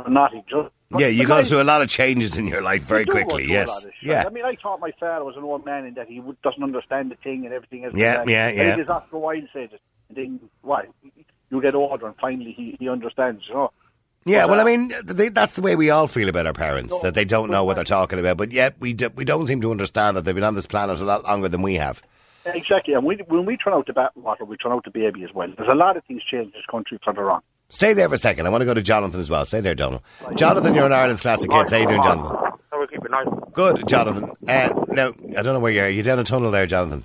n- 0.00 0.04
for 0.04 0.10
nothing. 0.10 0.44
Just, 0.48 0.68
Yeah, 0.98 1.06
you 1.06 1.26
go 1.26 1.44
through 1.44 1.62
a 1.62 1.64
lot 1.64 1.82
of 1.82 1.88
changes 1.88 2.36
in 2.36 2.46
your 2.48 2.62
life 2.62 2.82
very 2.82 3.02
you 3.02 3.06
quickly. 3.12 3.46
Yes. 3.48 3.68
lot 3.68 3.84
of 3.84 3.90
shit. 4.00 4.10
Yeah. 4.10 4.24
I 4.26 4.30
mean, 4.30 4.44
I 4.44 4.56
thought 4.56 4.80
my 4.80 4.92
father 4.98 5.24
was 5.24 5.36
an 5.36 5.44
old 5.44 5.64
man 5.64 5.84
in 5.86 5.94
that 5.94 6.08
he 6.08 6.20
would, 6.20 6.40
doesn't 6.42 6.62
understand 6.62 7.10
the 7.10 7.16
thing 7.16 7.44
and 7.44 7.54
everything. 7.54 7.84
Else 7.84 7.94
Yeah, 7.96 8.18
like 8.18 8.28
yeah, 8.28 8.48
And 8.48 8.56
yeah. 8.58 8.70
he 8.72 8.76
just 8.78 8.90
after 8.90 9.16
a 9.16 9.18
while 9.18 9.40
said 9.52 9.70
it. 9.72 9.80
And 10.08 10.16
then, 10.16 10.40
what? 10.62 10.86
You 11.50 11.60
get 11.62 11.74
older 11.74 12.06
and 12.06 12.16
finally 12.20 12.52
he, 12.52 12.76
he 12.80 12.88
understands, 12.88 13.44
you 13.48 13.54
know. 13.54 13.72
Yeah, 14.26 14.42
But, 14.46 14.50
well, 14.50 14.58
I 14.60 14.62
uh, 14.62 14.66
mean, 14.66 14.92
they, 15.04 15.28
that's 15.30 15.54
the 15.54 15.62
way 15.62 15.76
we 15.76 15.88
all 15.90 16.06
feel 16.06 16.28
about 16.28 16.46
our 16.46 16.52
parents, 16.52 16.92
No, 16.92 17.00
that 17.02 17.14
they 17.14 17.24
don't 17.24 17.50
know 17.50 17.62
what 17.64 17.68
what- 17.68 17.74
they're 17.76 17.84
talking 17.84 18.18
about, 18.18 18.36
but 18.36 18.52
yet 18.52 18.74
we, 18.78 18.92
do, 18.92 19.08
we 19.14 19.24
don't 19.24 19.46
seem 19.46 19.60
to 19.62 19.70
understand 19.70 20.16
that 20.16 20.24
they've 20.26 20.34
been 20.34 20.44
on 20.44 20.54
this 20.56 20.66
planet 20.66 21.00
a 21.00 21.04
lot 21.04 21.24
longer 21.24 21.48
than 21.48 21.62
we 21.62 21.74
have. 21.76 22.02
Exactly. 22.46 22.94
And 22.94 23.04
we, 23.04 23.16
when 23.28 23.44
we 23.46 23.56
turn 23.56 23.72
out 23.74 23.86
the 23.86 23.92
bathwater, 23.92 24.46
we 24.46 24.56
turn 24.56 24.72
out 24.72 24.84
the 24.84 24.90
baby 24.90 25.24
as 25.24 25.30
well. 25.34 25.48
There's 25.56 25.68
a 25.70 25.74
lot 25.74 25.96
of 25.96 26.04
things 26.04 26.22
change 26.22 26.46
in 26.46 26.52
this 26.52 26.64
country 26.70 26.98
for 27.04 27.12
the 27.12 27.22
wrong. 27.22 27.42
Stay 27.70 27.92
there 27.92 28.08
for 28.08 28.16
a 28.16 28.18
second. 28.18 28.46
I 28.46 28.50
want 28.50 28.62
to 28.62 28.66
go 28.66 28.74
to 28.74 28.82
Jonathan 28.82 29.20
as 29.20 29.30
well. 29.30 29.44
Stay 29.46 29.60
there, 29.60 29.74
Donald. 29.74 30.02
Jonathan, 30.34 30.74
you're 30.74 30.86
an 30.86 30.92
Ireland's 30.92 31.20
classic 31.20 31.50
hits. 31.50 31.70
How 31.72 31.78
you 31.78 31.86
doing, 31.86 32.02
Jonathan? 32.02 32.36
How 32.70 32.80
we 32.80 32.86
keep 32.88 33.04
it 33.04 33.10
nice? 33.10 33.26
Good, 33.52 33.86
Jonathan. 33.88 34.30
Uh, 34.48 34.84
now, 34.88 35.08
I 35.36 35.42
don't 35.42 35.54
know 35.54 35.60
where 35.60 35.72
you 35.72 35.80
are. 35.80 35.84
Are 35.86 35.88
you 35.88 36.02
down 36.02 36.18
a 36.18 36.24
tunnel 36.24 36.50
there, 36.50 36.66
Jonathan? 36.66 37.04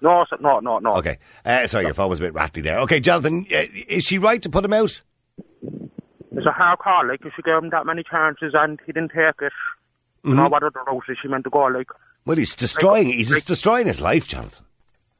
No, 0.00 0.24
no, 0.40 0.60
no, 0.60 0.78
no. 0.78 0.94
Okay. 0.96 1.18
Uh, 1.44 1.66
sorry, 1.66 1.84
your 1.84 1.94
phone 1.94 2.08
was 2.08 2.18
a 2.18 2.22
bit 2.22 2.32
rattly 2.34 2.62
there. 2.62 2.78
Okay, 2.80 3.00
Jonathan, 3.00 3.46
uh, 3.52 3.64
is 3.88 4.04
she 4.04 4.16
right 4.18 4.40
to 4.42 4.48
put 4.48 4.64
him 4.64 4.72
out? 4.72 5.02
It's 6.32 6.46
a 6.46 6.50
hard 6.52 6.78
call, 6.78 7.06
like, 7.06 7.24
if 7.26 7.34
she 7.34 7.42
gave 7.42 7.56
him 7.56 7.68
that 7.70 7.84
many 7.84 8.02
chances 8.02 8.54
and 8.54 8.80
he 8.86 8.92
didn't 8.92 9.10
take 9.12 9.42
it, 9.42 9.52
you 10.24 10.34
know 10.34 10.48
what 10.48 10.62
other 10.62 10.80
route 10.86 11.04
she 11.20 11.28
meant 11.28 11.44
to 11.44 11.50
go, 11.50 11.64
like, 11.66 11.90
Well, 12.24 12.36
he's 12.38 12.54
destroying. 12.54 13.06
He's 13.08 13.28
just 13.28 13.46
destroying 13.46 13.86
his 13.86 14.00
life, 14.00 14.26
Jonathan. 14.26 14.64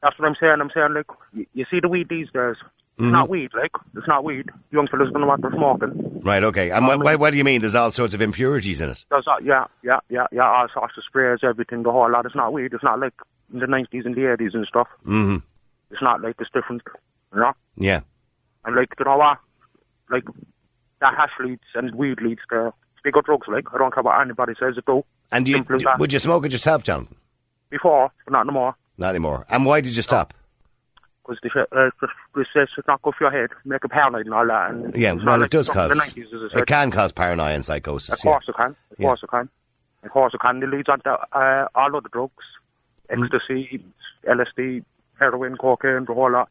that's 0.01 0.17
what 0.17 0.27
I'm 0.27 0.35
saying. 0.35 0.59
I'm 0.61 0.71
saying, 0.71 0.93
like, 0.93 1.05
you, 1.33 1.45
you 1.53 1.65
see 1.69 1.79
the 1.79 1.87
weed 1.89 2.09
these 2.09 2.31
days. 2.31 2.55
It's 3.03 3.11
not 3.11 3.29
weed, 3.29 3.51
like, 3.53 3.71
it's 3.95 4.07
not 4.07 4.23
weed. 4.23 4.49
Young 4.71 4.87
fellas 4.87 5.09
don't 5.11 5.21
know 5.21 5.27
what 5.27 5.41
they're 5.41 5.51
smoking. 5.51 6.21
Right. 6.23 6.43
Okay. 6.43 6.69
And 6.71 6.85
what, 6.87 6.99
what, 7.03 7.19
what 7.19 7.31
do 7.31 7.37
you 7.37 7.43
mean? 7.43 7.61
There's 7.61 7.75
all 7.75 7.91
sorts 7.91 8.13
of 8.13 8.21
impurities 8.21 8.79
in 8.81 8.89
it. 8.91 9.03
There's 9.09 9.25
that, 9.25 9.43
yeah, 9.43 9.65
yeah, 9.83 9.99
yeah, 10.09 10.27
yeah, 10.31 10.47
all 10.49 10.67
sorts 10.73 10.97
of 10.97 11.03
sprays, 11.03 11.39
everything, 11.43 11.83
the 11.83 11.91
whole 11.91 12.09
lot. 12.11 12.25
It's 12.25 12.35
not 12.35 12.53
weed. 12.53 12.73
It's 12.73 12.83
not 12.83 12.99
like 12.99 13.13
in 13.53 13.59
the 13.59 13.65
90s 13.65 14.05
and 14.05 14.13
the 14.15 14.21
80s 14.21 14.53
and 14.53 14.65
stuff. 14.67 14.87
hmm 15.03 15.37
It's 15.89 16.01
not 16.01 16.21
like 16.21 16.35
it's 16.39 16.51
different, 16.51 16.83
you 17.33 17.39
know? 17.39 17.53
Yeah. 17.75 18.01
And, 18.65 18.75
like, 18.75 18.93
you 18.99 19.05
know 19.05 19.17
what? 19.17 19.37
Like, 20.09 20.25
that 20.99 21.15
hash 21.15 21.31
leads 21.39 21.63
and 21.73 21.95
weed 21.95 22.21
leads 22.21 22.41
to 22.49 22.73
bigger 23.03 23.21
drugs, 23.21 23.47
like, 23.47 23.65
I 23.73 23.77
don't 23.79 23.93
care 23.93 24.03
what 24.03 24.21
anybody 24.21 24.53
says 24.59 24.77
it 24.77 24.85
do. 24.85 25.03
And 25.31 25.45
do 25.45 25.51
you, 25.53 25.63
do- 25.63 25.85
would 25.97 26.13
you 26.13 26.19
smoke 26.19 26.45
it 26.45 26.51
yourself, 26.51 26.83
Jonathan? 26.83 27.15
Before, 27.69 28.11
but 28.25 28.31
not 28.33 28.41
anymore. 28.45 28.75
Not 28.97 29.09
anymore. 29.09 29.45
And 29.49 29.65
why 29.65 29.81
did 29.81 29.95
you 29.95 30.01
stop? 30.03 30.33
Because 31.25 31.39
they 31.43 31.49
said, 31.53 31.65
uh, 31.71 31.89
this 32.35 32.47
says 32.53 32.69
it's 32.77 32.87
not 32.87 33.01
good 33.01 33.13
for 33.15 33.25
your 33.25 33.31
head, 33.31 33.49
make 33.65 33.83
a 33.83 33.89
paranoid 33.89 34.25
and 34.25 34.33
all 34.33 34.45
that. 34.47 34.71
And 34.71 34.95
Yeah, 34.95 35.13
well, 35.13 35.25
not 35.25 35.41
it 35.43 35.51
does 35.51 35.69
cause. 35.69 35.91
in 35.91 35.97
the 35.97 36.03
90s, 36.03 36.33
as 36.33 36.51
I 36.51 36.53
said. 36.53 36.61
It 36.63 36.67
can 36.67 36.91
cause 36.91 37.11
paranoia 37.11 37.53
and 37.53 37.65
psychosis. 37.65 38.09
Of 38.09 38.19
yeah. 38.25 38.31
course 38.31 38.45
it 38.49 38.55
can. 38.55 38.65
Of 38.71 38.75
Yeah. 38.97 39.05
course 39.07 39.23
it 39.23 39.29
can. 39.29 39.49
Of 40.03 40.09
course 40.11 40.33
it 40.33 40.39
can. 40.41 40.63
It 40.63 40.69
leads 40.69 40.89
on 40.89 40.99
to 41.01 41.11
uh, 41.37 41.67
all 41.75 41.95
other 41.95 42.09
drugs, 42.11 42.33
Mm. 43.09 43.25
ecstasy, 43.25 43.83
LSD, 44.25 44.83
heroin, 45.19 45.57
cocaine, 45.57 46.05
the 46.05 46.13
whole 46.13 46.31
lot. 46.31 46.49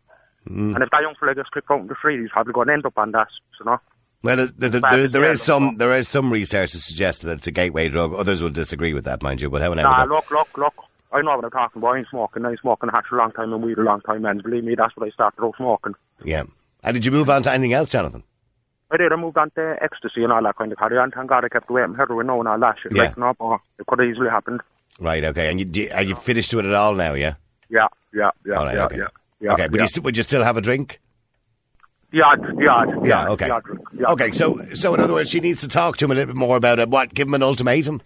Mm. 0.48 0.74
And 0.74 0.82
if 0.82 0.90
that 0.90 1.00
young 1.02 1.14
fella 1.18 1.34
gets 1.34 1.48
kicked 1.50 1.70
out 1.70 1.80
in 1.80 1.86
the 1.86 1.94
street, 1.96 2.20
he's 2.20 2.30
probably 2.30 2.52
going 2.52 2.66
to 2.68 2.72
end 2.74 2.86
up 2.86 2.96
on 2.98 3.12
that, 3.12 3.28
you 3.58 3.66
know. 3.66 3.80
Well, 4.22 4.36
there, 4.36 4.46
there, 4.68 4.80
Bad 4.80 4.92
there, 4.92 5.08
there 5.08 5.36
some 5.36 5.78
there 5.78 5.94
is 5.96 6.06
some 6.06 6.30
research 6.30 6.72
to 6.72 6.78
suggest 6.78 7.22
that 7.22 7.38
it's 7.38 7.46
a 7.46 7.50
gateway 7.50 7.88
drug. 7.88 8.12
Others 8.12 8.42
will 8.42 8.50
disagree 8.50 8.92
with 8.92 9.04
that, 9.06 9.22
mind 9.22 9.40
you. 9.40 9.48
But 9.48 9.62
how 9.62 9.72
however, 9.72 9.82
Nah, 9.82 10.04
look, 10.04 10.30
look, 10.30 10.58
look. 10.58 10.74
I 11.12 11.22
know 11.22 11.36
what 11.36 11.44
I'm 11.44 11.50
talking 11.50 11.80
about. 11.80 11.94
I 11.94 11.98
ain't 11.98 12.08
smoking. 12.08 12.44
I 12.44 12.50
ain't 12.50 12.60
smoking 12.60 12.88
a 12.88 12.92
hash 12.92 13.06
a 13.10 13.16
long 13.16 13.32
time 13.32 13.52
and 13.52 13.62
weed 13.62 13.78
a 13.78 13.82
long 13.82 14.00
time, 14.02 14.24
and 14.24 14.42
believe 14.42 14.64
me, 14.64 14.74
that's 14.74 14.96
what 14.96 15.06
I 15.06 15.10
started 15.10 15.42
out 15.42 15.56
smoking. 15.56 15.94
yeah. 16.24 16.44
And 16.82 16.94
did 16.94 17.04
you 17.04 17.10
move 17.10 17.28
on 17.28 17.42
to 17.42 17.52
anything 17.52 17.74
else, 17.74 17.90
Jonathan? 17.90 18.22
I 18.90 18.96
did. 18.96 19.12
I 19.12 19.16
moved 19.16 19.36
on 19.36 19.50
to 19.50 19.76
ecstasy 19.82 20.24
and 20.24 20.32
all 20.32 20.42
that 20.42 20.56
kind 20.56 20.72
of 20.72 20.78
carry 20.78 20.96
on. 20.96 21.10
Thank 21.10 21.28
God 21.28 21.44
I 21.44 21.48
kept 21.48 21.68
away 21.68 21.82
from 21.82 21.94
heroin 21.94 22.26
now 22.26 22.38
and 22.40 22.48
all 22.48 22.58
that 22.58 22.76
shit. 22.82 22.92
Yeah. 22.92 23.02
Like, 23.02 23.18
no, 23.18 23.34
but 23.38 23.60
it 23.78 23.86
could 23.86 23.98
have 24.00 24.08
easily 24.08 24.30
happened. 24.30 24.62
Right. 24.98 25.22
Okay. 25.22 25.50
And 25.50 25.76
you 25.76 25.90
are 25.92 26.02
you 26.02 26.16
finished 26.16 26.54
with 26.54 26.64
it 26.64 26.72
all 26.72 26.94
now? 26.94 27.12
Yeah. 27.14 27.34
Yeah, 27.68 27.86
yeah, 28.14 28.30
yeah, 28.46 28.54
All 28.54 28.64
right. 28.64 28.76
yeah, 28.76 28.84
okay. 28.86 28.96
yeah, 28.96 29.06
yeah. 29.40 29.52
okay. 29.52 29.68
But 29.68 29.80
yeah. 29.80 29.86
you 29.94 30.02
would 30.02 30.16
you 30.16 30.22
still 30.22 30.42
have 30.42 30.56
a 30.56 30.60
drink? 30.60 31.00
Yeah, 32.12 32.34
yeah, 32.58 32.84
Yeah, 33.04 33.04
yeah. 33.04 33.28
okay. 33.28 33.50
Okay. 34.08 34.30
So 34.32 34.60
so 34.74 34.94
in 34.94 35.00
other 35.00 35.12
words, 35.12 35.30
she 35.30 35.38
needs 35.40 35.60
to 35.60 35.68
talk 35.68 35.96
to 35.98 36.06
him 36.06 36.10
a 36.10 36.14
little 36.14 36.34
bit 36.34 36.36
more 36.36 36.56
about 36.56 36.78
it. 36.80 36.88
What? 36.88 37.14
Give 37.14 37.28
him 37.28 37.34
an 37.34 37.42
ultimatum. 37.42 38.02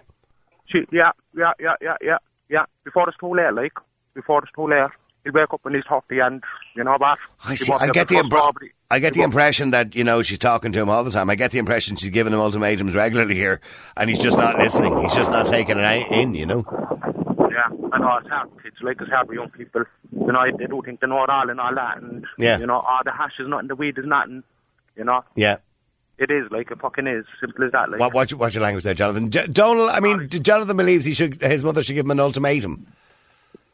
She, 0.67 0.85
yeah, 0.93 1.13
yeah, 1.35 1.53
yeah, 1.59 1.77
yeah, 1.81 1.97
yeah, 2.03 2.19
yeah. 2.55 2.65
Before 2.85 3.09
it's 3.09 3.19
too 3.19 3.35
late, 3.35 3.53
like 3.53 3.73
before 4.15 4.43
it's 4.45 4.53
too 4.53 4.67
late, 4.69 4.91
he'll 5.25 5.33
wake 5.33 5.53
up 5.53 5.61
when 5.65 5.75
he's 5.75 5.85
thirty, 5.89 6.21
and 6.21 6.43
you 6.77 6.85
know 6.85 6.97
what? 6.97 7.19
I 7.45 7.55
see. 7.57 7.73
I 7.73 7.89
get 7.89 8.09
the 8.09 8.19
able 8.19 8.25
to 8.25 8.29
trust 8.31 8.45
impre- 8.45 8.47
nobody. 8.47 8.71
I 8.91 8.99
get 9.01 9.13
the 9.15 9.23
impression 9.23 9.71
that 9.73 9.95
you 9.97 10.05
know 10.05 10.23
she's 10.23 10.39
talking 10.39 10.73
to 10.73 10.81
him 10.81 10.89
all 10.89 11.03
the 11.05 11.11
time. 11.11 11.29
I 11.31 11.35
get 11.35 11.51
the 11.51 11.59
impression 11.59 11.97
she's 11.97 12.11
giving 12.11 12.33
him 12.33 12.41
ultimatums 12.41 12.95
regularly 12.95 13.35
here, 13.35 13.61
and 13.97 14.09
he's 14.09 14.21
just 14.21 14.39
not 14.39 14.59
listening. 14.59 15.01
He's 15.03 15.15
just 15.15 15.31
not 15.31 15.47
taking 15.47 15.79
it 15.79 16.13
in. 16.13 16.35
You 16.35 16.47
know. 16.47 16.65
Yeah, 17.51 17.69
I 17.93 17.99
know 17.99 18.17
it's 18.19 18.29
hard 18.29 18.51
It's 18.65 18.81
like 18.83 19.01
it's 19.01 19.11
hard 19.11 19.27
for 19.29 19.35
young 19.35 19.51
people. 19.51 19.85
You 20.13 20.33
know, 20.33 20.45
they 20.59 20.67
do 20.67 20.81
think 20.85 21.01
they 21.01 21.07
know 21.07 21.23
it 21.25 21.31
all 21.31 21.49
and 21.51 21.61
all 21.61 21.75
that, 21.75 21.99
and 21.99 22.25
Yeah. 22.39 22.59
you 22.59 22.67
know, 22.67 22.85
oh, 22.87 23.01
the 23.05 23.13
hash 23.13 23.39
is 23.39 23.49
nothing, 23.49 23.69
the 23.69 23.77
weed 23.77 23.97
is 23.99 24.07
nothing. 24.07 24.43
You 24.97 25.05
know, 25.05 25.23
Yeah. 25.37 25.59
It 26.19 26.31
is 26.31 26.51
like 26.51 26.71
it 26.71 26.81
fucking 26.81 27.07
is 27.07 27.25
simple 27.41 27.65
as 27.65 27.73
that. 27.73 27.91
Like, 27.91 28.01
What, 28.01 28.15
what's, 28.15 28.31
your, 28.31 28.39
what's 28.39 28.55
your 28.55 28.63
language 28.63 28.85
there, 28.85 28.95
Jonathan? 28.95 29.31
J- 29.31 29.47
Donald, 29.49 29.91
I 29.91 30.01
mean, 30.01 30.27
d- 30.29 30.39
Jonathan 30.41 30.77
believes 30.77 31.05
he 31.05 31.15
should. 31.15 31.41
His 31.43 31.65
mother 31.65 31.83
should 31.83 31.95
give 31.95 32.07
him 32.07 32.11
an 32.13 32.21
ultimatum. 32.21 32.87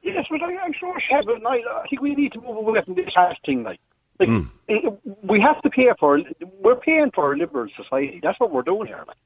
Yes, 0.03 0.27
but 0.31 0.43
I, 0.43 0.57
I'm 0.59 0.73
sure 0.73 0.99
she 1.01 1.13
has. 1.15 1.25
But 1.25 1.45
I, 1.47 1.57
I 1.59 1.87
think 1.89 2.01
we 2.03 2.15
need 2.15 2.33
to 2.33 2.41
move 2.41 2.57
away 2.57 2.81
from 2.83 2.95
this 2.95 3.11
hash 3.15 3.37
thing. 3.45 3.63
Like, 3.63 3.79
like 4.19 4.29
Hmm. 4.29 4.43
it, 4.69 4.99
we 5.23 5.41
have 5.41 5.61
to 5.63 5.71
pay 5.71 5.89
for. 5.99 6.21
We're 6.61 6.77
paying 6.77 7.11
for 7.15 7.33
a 7.33 7.37
liberal 7.37 7.69
society. 7.77 8.21
That's 8.23 8.39
what 8.41 8.51
we're 8.53 8.63
doing 8.63 8.87
here. 8.87 9.05
Like, 9.07 9.17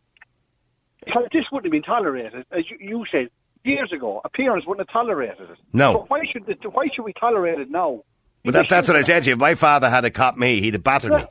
because 1.05 1.25
this 1.33 1.45
wouldn't 1.53 1.67
have 1.67 1.73
been 1.73 1.83
tolerated, 1.83 2.45
as 2.51 2.65
you, 2.71 2.77
you 2.81 3.05
said 3.13 3.29
years 3.63 3.93
ago. 3.93 4.21
A 4.25 4.29
parents 4.29 4.67
wouldn't 4.67 4.89
have 4.89 4.93
tolerated 4.93 5.51
it. 5.51 5.59
No. 5.73 5.93
So 5.93 6.05
why 6.09 6.23
should 6.31 6.49
it, 6.49 6.59
why 6.73 6.85
should 6.95 7.03
we 7.05 7.13
tolerate 7.13 7.59
it 7.61 7.71
now? 7.71 8.03
But 8.45 8.55
that, 8.55 8.69
that's 8.69 8.89
what 8.89 8.97
I 8.97 9.03
said 9.03 9.23
to 9.23 9.31
you. 9.31 9.33
If 9.35 9.39
my 9.39 9.55
father 9.55 9.89
had 9.89 10.05
a 10.05 10.11
cop 10.11 10.37
me, 10.37 10.61
he'd 10.61 10.75
have 10.75 10.83
battered 10.85 11.13
me. 11.13 11.25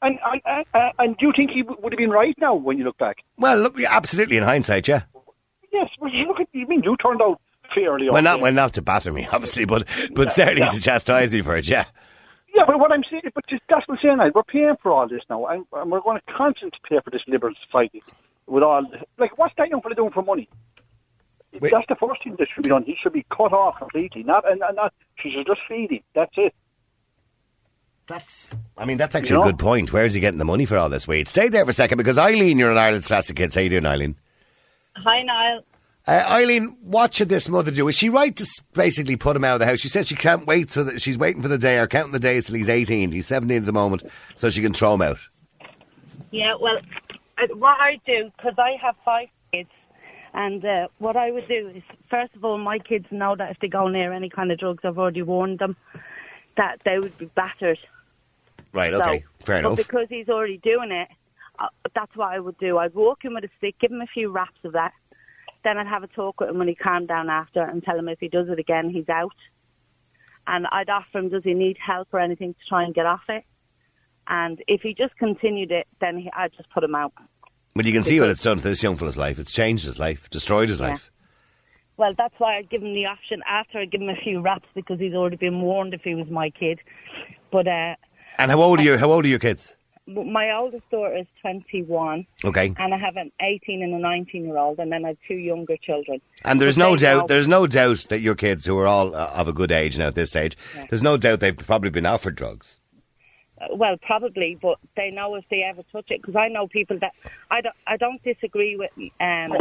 And 0.00 0.18
and, 0.24 0.40
and, 0.44 0.66
and, 0.74 0.92
and 0.98 1.16
do 1.18 1.26
you 1.26 1.32
think 1.36 1.50
he 1.50 1.62
would 1.62 1.92
have 1.92 1.98
been 1.98 2.10
right 2.10 2.36
now 2.38 2.54
when 2.54 2.78
you 2.78 2.84
look 2.84 2.98
back? 2.98 3.18
Well, 3.36 3.58
look, 3.58 3.78
yeah, 3.78 3.88
absolutely 3.90 4.36
in 4.36 4.44
hindsight, 4.44 4.86
yeah. 4.86 5.02
Yes, 5.72 5.88
but 6.00 6.12
you 6.12 6.26
look 6.26 6.40
at 6.40 6.48
you 6.52 6.66
mean 6.66 6.82
you 6.84 6.96
turned 6.96 7.20
out 7.20 7.40
fairly. 7.74 8.08
Well, 8.08 8.22
not 8.22 8.40
well, 8.40 8.52
not 8.52 8.74
to 8.74 8.82
batter 8.82 9.12
me, 9.12 9.26
obviously, 9.32 9.64
but 9.64 9.86
but 10.12 10.32
certainly 10.32 10.62
yeah. 10.62 10.68
to 10.68 10.80
chastise 10.80 11.32
me 11.32 11.42
for 11.42 11.56
it, 11.56 11.68
yeah. 11.68 11.84
Yeah, 12.54 12.64
but 12.66 12.80
what 12.80 12.90
I'm 12.90 13.04
saying, 13.08 13.22
but 13.34 13.46
just, 13.48 13.62
that's 13.68 13.86
what 13.86 13.98
I'm 14.02 14.18
saying. 14.18 14.32
We're 14.34 14.42
paying 14.42 14.74
for 14.82 14.90
all 14.90 15.06
this 15.06 15.22
now, 15.28 15.46
and, 15.46 15.64
and 15.72 15.90
we're 15.92 16.00
going 16.00 16.18
to 16.18 16.32
constantly 16.32 16.78
pay 16.88 16.98
for 17.04 17.10
this 17.10 17.22
liberal 17.28 17.54
society 17.64 18.02
with 18.46 18.62
all. 18.62 18.84
Like, 19.18 19.38
what's 19.38 19.54
that 19.58 19.68
young 19.68 19.80
fella 19.80 19.94
doing 19.94 20.10
for 20.10 20.22
money? 20.22 20.48
Wait. 21.52 21.72
That's 21.72 21.86
the 21.88 21.94
first 21.94 22.24
thing 22.24 22.36
that 22.38 22.48
should 22.52 22.62
be 22.62 22.68
done. 22.68 22.84
He 22.84 22.96
should 23.00 23.12
be 23.12 23.24
cut 23.30 23.52
off 23.52 23.78
completely. 23.78 24.22
Not 24.22 24.50
and, 24.50 24.62
and 24.62 24.76
not. 24.76 24.92
She 25.18 25.30
should 25.30 25.46
just 25.46 25.60
feed 25.68 25.90
him. 25.90 26.00
That's 26.14 26.32
it. 26.36 26.54
That's. 28.08 28.54
I 28.76 28.86
mean, 28.86 28.96
that's 28.96 29.14
actually 29.14 29.36
You 29.36 29.42
a 29.42 29.46
good 29.46 29.58
point. 29.58 29.92
Where's 29.92 30.14
he 30.14 30.20
getting 30.20 30.38
the 30.38 30.44
money 30.44 30.64
for 30.64 30.76
all 30.76 30.88
this 30.88 31.06
weed? 31.06 31.28
Stay 31.28 31.48
there 31.48 31.64
for 31.64 31.70
a 31.70 31.74
second 31.74 31.98
because 31.98 32.18
Eileen, 32.18 32.58
you're 32.58 32.72
an 32.72 32.78
Ireland's 32.78 33.06
classic 33.06 33.38
hits. 33.38 33.54
How 33.54 33.60
you 33.60 33.68
doing, 33.68 33.86
Eileen? 33.86 34.16
Hi, 34.96 35.22
Niall. 35.22 35.62
Uh, 36.06 36.24
Eileen, 36.26 36.74
what 36.80 37.12
should 37.12 37.28
this 37.28 37.50
mother 37.50 37.70
do? 37.70 37.86
Is 37.86 37.94
she 37.94 38.08
right 38.08 38.34
to 38.34 38.46
basically 38.72 39.16
put 39.16 39.36
him 39.36 39.44
out 39.44 39.54
of 39.54 39.60
the 39.60 39.66
house? 39.66 39.80
She 39.80 39.90
said 39.90 40.06
she 40.06 40.14
can't 40.14 40.46
wait 40.46 40.70
till 40.70 40.86
the, 40.86 40.98
she's 40.98 41.18
waiting 41.18 41.42
for 41.42 41.48
the 41.48 41.58
day 41.58 41.78
or 41.78 41.86
counting 41.86 42.12
the 42.12 42.18
days 42.18 42.46
till 42.46 42.54
he's 42.54 42.70
18. 42.70 43.12
He's 43.12 43.26
17 43.26 43.58
at 43.58 43.66
the 43.66 43.72
moment, 43.72 44.04
so 44.34 44.48
she 44.48 44.62
can 44.62 44.72
throw 44.72 44.94
him 44.94 45.02
out. 45.02 45.18
Yeah, 46.30 46.54
well, 46.58 46.78
what 47.56 47.78
I 47.78 48.00
do, 48.06 48.30
because 48.36 48.54
I 48.56 48.78
have 48.80 48.96
five 49.04 49.28
kids, 49.52 49.68
and 50.32 50.64
uh, 50.64 50.88
what 50.96 51.16
I 51.18 51.30
would 51.30 51.46
do 51.46 51.68
is, 51.74 51.82
first 52.08 52.34
of 52.34 52.42
all, 52.42 52.56
my 52.56 52.78
kids 52.78 53.06
know 53.10 53.36
that 53.36 53.50
if 53.50 53.58
they 53.60 53.68
go 53.68 53.88
near 53.88 54.14
any 54.14 54.30
kind 54.30 54.50
of 54.50 54.56
drugs, 54.56 54.84
I've 54.84 54.98
already 54.98 55.20
warned 55.22 55.58
them 55.58 55.76
that 56.56 56.80
they 56.86 56.98
would 56.98 57.16
be 57.18 57.26
battered. 57.26 57.78
Right, 58.72 58.92
So- 58.92 59.00
okay, 59.00 59.24
fair 59.44 59.62
but 59.62 59.68
enough. 59.68 59.76
because 59.78 60.06
he's 60.08 60.28
already 60.28 60.58
doing 60.58 60.90
it, 60.92 61.08
uh, 61.58 61.68
that's 61.94 62.14
what 62.16 62.32
I 62.32 62.38
would 62.38 62.58
do. 62.58 62.78
I'd 62.78 62.94
walk 62.94 63.24
him 63.24 63.34
with 63.34 63.44
a 63.44 63.50
stick, 63.58 63.78
give 63.80 63.90
him 63.90 64.00
a 64.02 64.06
few 64.06 64.30
raps 64.30 64.58
of 64.64 64.72
that. 64.72 64.92
Then 65.64 65.76
I'd 65.78 65.86
have 65.88 66.02
a 66.04 66.08
talk 66.08 66.40
with 66.40 66.50
him 66.50 66.58
when 66.58 66.68
he 66.68 66.74
calmed 66.74 67.08
down 67.08 67.28
after 67.30 67.62
and 67.62 67.82
tell 67.82 67.98
him 67.98 68.08
if 68.08 68.20
he 68.20 68.28
does 68.28 68.48
it 68.48 68.58
again, 68.58 68.90
he's 68.90 69.08
out. 69.08 69.34
And 70.46 70.66
I'd 70.70 70.88
offer 70.88 71.18
him, 71.18 71.28
does 71.30 71.44
he 71.44 71.52
need 71.54 71.76
help 71.78 72.08
or 72.12 72.20
anything 72.20 72.54
to 72.54 72.60
try 72.68 72.84
and 72.84 72.94
get 72.94 73.06
off 73.06 73.24
it? 73.28 73.44
And 74.28 74.62
if 74.68 74.82
he 74.82 74.94
just 74.94 75.16
continued 75.16 75.72
it, 75.72 75.86
then 76.00 76.18
he, 76.18 76.30
I'd 76.32 76.52
just 76.52 76.70
put 76.70 76.84
him 76.84 76.94
out. 76.94 77.12
But 77.74 77.84
you 77.86 77.92
can 77.92 78.04
see 78.04 78.20
what 78.20 78.28
it's 78.30 78.42
done 78.42 78.56
to 78.58 78.62
this 78.62 78.82
young 78.82 78.96
fella's 78.96 79.18
life. 79.18 79.38
It's 79.38 79.52
changed 79.52 79.84
his 79.84 79.98
life, 79.98 80.28
destroyed 80.30 80.68
his 80.68 80.80
Yeah. 80.80 80.88
life. 80.90 81.10
Well, 81.96 82.14
that's 82.16 82.34
why 82.38 82.56
I'd 82.56 82.70
give 82.70 82.82
him 82.82 82.94
the 82.94 83.06
option 83.06 83.42
after 83.48 83.78
I'd 83.78 83.90
give 83.90 84.00
him 84.00 84.08
a 84.08 84.16
few 84.16 84.40
raps 84.40 84.68
because 84.74 85.00
he's 85.00 85.14
already 85.14 85.36
been 85.36 85.60
warned 85.60 85.94
if 85.94 86.02
he 86.02 86.14
was 86.14 86.28
my 86.30 86.50
kid. 86.50 86.80
But 87.50 87.66
uh, 87.66 87.96
And 88.38 88.50
how 88.50 88.60
old 88.62 88.78
are 88.78 88.82
you? 88.82 88.96
How 88.96 89.10
old 89.10 89.24
are 89.24 89.28
your 89.28 89.38
kids? 89.38 89.74
my 90.10 90.50
oldest 90.56 90.88
daughter 90.90 91.14
is 91.14 91.26
21 91.42 92.26
Okay. 92.42 92.72
and 92.78 92.94
I 92.94 92.96
have 92.96 93.16
an 93.18 93.30
18 93.42 93.82
and 93.82 93.92
a 93.92 93.98
19 93.98 94.42
year 94.46 94.56
old 94.56 94.78
and 94.78 94.90
then 94.90 95.04
I 95.04 95.08
have 95.08 95.18
two 95.28 95.34
younger 95.34 95.76
children. 95.76 96.22
And 96.46 96.62
there's 96.62 96.78
no 96.78 96.96
doubt, 96.96 97.18
know- 97.22 97.26
there's 97.26 97.46
no 97.46 97.66
doubt 97.66 98.06
that 98.08 98.20
your 98.20 98.34
kids, 98.34 98.64
who 98.64 98.78
are 98.78 98.86
all 98.86 99.14
uh, 99.14 99.30
of 99.34 99.48
a 99.48 99.52
good 99.52 99.70
age 99.70 99.98
now 99.98 100.06
at 100.06 100.14
this 100.14 100.30
stage, 100.30 100.56
there's 100.88 101.02
no 101.02 101.18
doubt 101.18 101.40
they've 101.40 101.54
probably 101.54 101.90
been 101.90 102.06
offered 102.06 102.36
drugs. 102.36 102.80
Uh, 103.60 103.66
Well, 103.76 103.98
probably, 103.98 104.54
but 104.54 104.78
they 104.96 105.10
know 105.10 105.34
if 105.34 105.44
they 105.50 105.62
ever 105.62 105.82
touch 105.92 106.10
it 106.10 106.22
because 106.22 106.36
I 106.36 106.48
know 106.48 106.66
people 106.68 106.98
that 107.00 107.12
I 107.50 107.60
don't. 107.60 107.76
I 107.86 107.98
don't 107.98 108.22
disagree 108.22 108.76
with 108.76 108.90
um, 109.20 109.52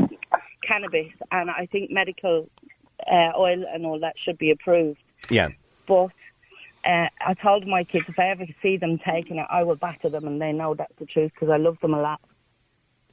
cannabis, 0.63 1.11
and 1.29 1.51
I 1.51 1.65
think 1.65 1.91
medical 1.91 2.47
uh, 3.05 3.31
oil 3.37 3.65
and 3.73 3.85
all 3.85 3.99
that 3.99 4.15
should 4.17 4.37
be 4.37 4.51
approved. 4.51 4.99
Yeah. 5.29 5.49
But 5.87 6.11
uh, 6.87 7.09
I 7.21 7.33
told 7.33 7.67
my 7.67 7.83
kids 7.83 8.05
if 8.07 8.17
I 8.17 8.29
ever 8.29 8.45
see 8.61 8.77
them 8.77 8.97
taking 8.99 9.37
it, 9.37 9.47
I 9.49 9.63
will 9.63 9.75
batter 9.75 10.09
them, 10.09 10.25
and 10.25 10.41
they 10.41 10.53
know 10.53 10.73
that's 10.73 10.93
the 10.97 11.05
truth 11.05 11.31
because 11.33 11.49
I 11.49 11.57
love 11.57 11.77
them 11.81 11.93
a 11.93 12.01
lot. 12.01 12.21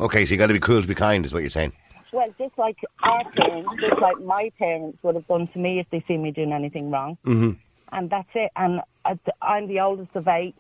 Okay, 0.01 0.25
so 0.25 0.33
you 0.33 0.39
got 0.39 0.47
to 0.49 0.53
be 0.55 0.61
cruel 0.61 0.83
to 0.83 0.89
be 0.89 0.95
kind, 0.95 1.25
is 1.25 1.33
what 1.33 1.41
you're 1.43 1.51
saying. 1.51 1.73
Well, 2.13 2.33
just 2.39 2.57
like 2.57 2.77
our 3.03 3.25
parents, 3.33 3.71
just 3.81 4.01
like 4.01 4.21
my 4.23 4.51
parents 4.59 4.99
would 5.03 5.17
have 5.17 5.27
done 5.27 5.49
to 5.53 5.59
me 5.59 5.81
if 5.81 5.87
they 5.91 6.05
see 6.07 6.17
me 6.17 6.31
doing 6.31 6.53
anything 6.53 6.91
wrong. 6.91 7.19
Mm-hmm. 7.27 7.53
And 7.91 8.11
that's 8.11 8.29
it. 8.35 8.51
And 8.55 8.81
I- 9.05 9.19
I'm 9.43 9.67
the 9.67 9.81
oldest 9.81 10.15
of 10.15 10.29
eight, 10.29 10.55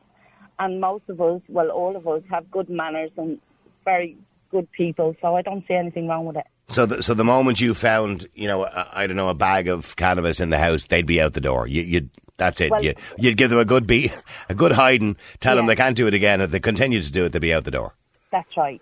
and 0.59 0.81
most 0.81 1.05
of 1.09 1.21
us, 1.21 1.41
well, 1.49 1.71
all 1.71 1.95
of 1.97 2.09
us, 2.09 2.23
have 2.31 2.51
good 2.51 2.69
manners 2.69 3.11
and 3.17 3.41
very 3.85 4.17
good 4.51 4.71
people. 4.73 5.15
So 5.23 5.37
I 5.37 5.43
don't 5.43 5.65
see 5.69 5.75
anything 5.75 6.09
wrong 6.09 6.25
with 6.27 6.37
it. 6.37 6.47
So, 6.69 6.87
the, 6.87 7.03
so 7.03 7.15
the 7.15 7.25
moment 7.25 7.61
you 7.61 7.75
found, 7.75 8.27
you 8.35 8.49
know, 8.49 8.65
I 8.65 9.03
I 9.03 9.07
don't 9.07 9.17
know, 9.17 9.29
a 9.29 9.35
bag 9.35 9.69
of 9.69 9.95
cannabis 9.97 10.41
in 10.41 10.51
the 10.51 10.59
house, 10.59 10.87
they'd 10.87 11.07
be 11.07 11.21
out 11.21 11.35
the 11.35 11.41
door. 11.41 11.67
You, 11.67 11.83
you'd, 11.83 12.11
that's 12.37 12.61
it. 12.61 12.71
Well- 12.71 12.85
you, 12.85 12.95
you'd 13.19 13.37
give 13.37 13.51
them 13.51 13.59
a 13.59 13.65
good 13.65 13.87
beat, 13.87 14.13
a 14.49 14.55
good 14.55 14.73
hiding, 14.73 15.17
tell 15.41 15.57
them 15.57 15.67
they 15.67 15.77
can't 15.77 15.97
do 15.97 16.07
it 16.07 16.15
again. 16.15 16.41
If 16.41 16.51
they 16.51 16.61
continue 16.61 17.01
to 17.03 17.11
do 17.13 17.25
it, 17.27 17.33
they'd 17.33 17.39
be 17.41 17.55
out 17.55 17.65
the 17.65 17.71
door. 17.71 17.95
That's 18.31 18.57
right. 18.57 18.81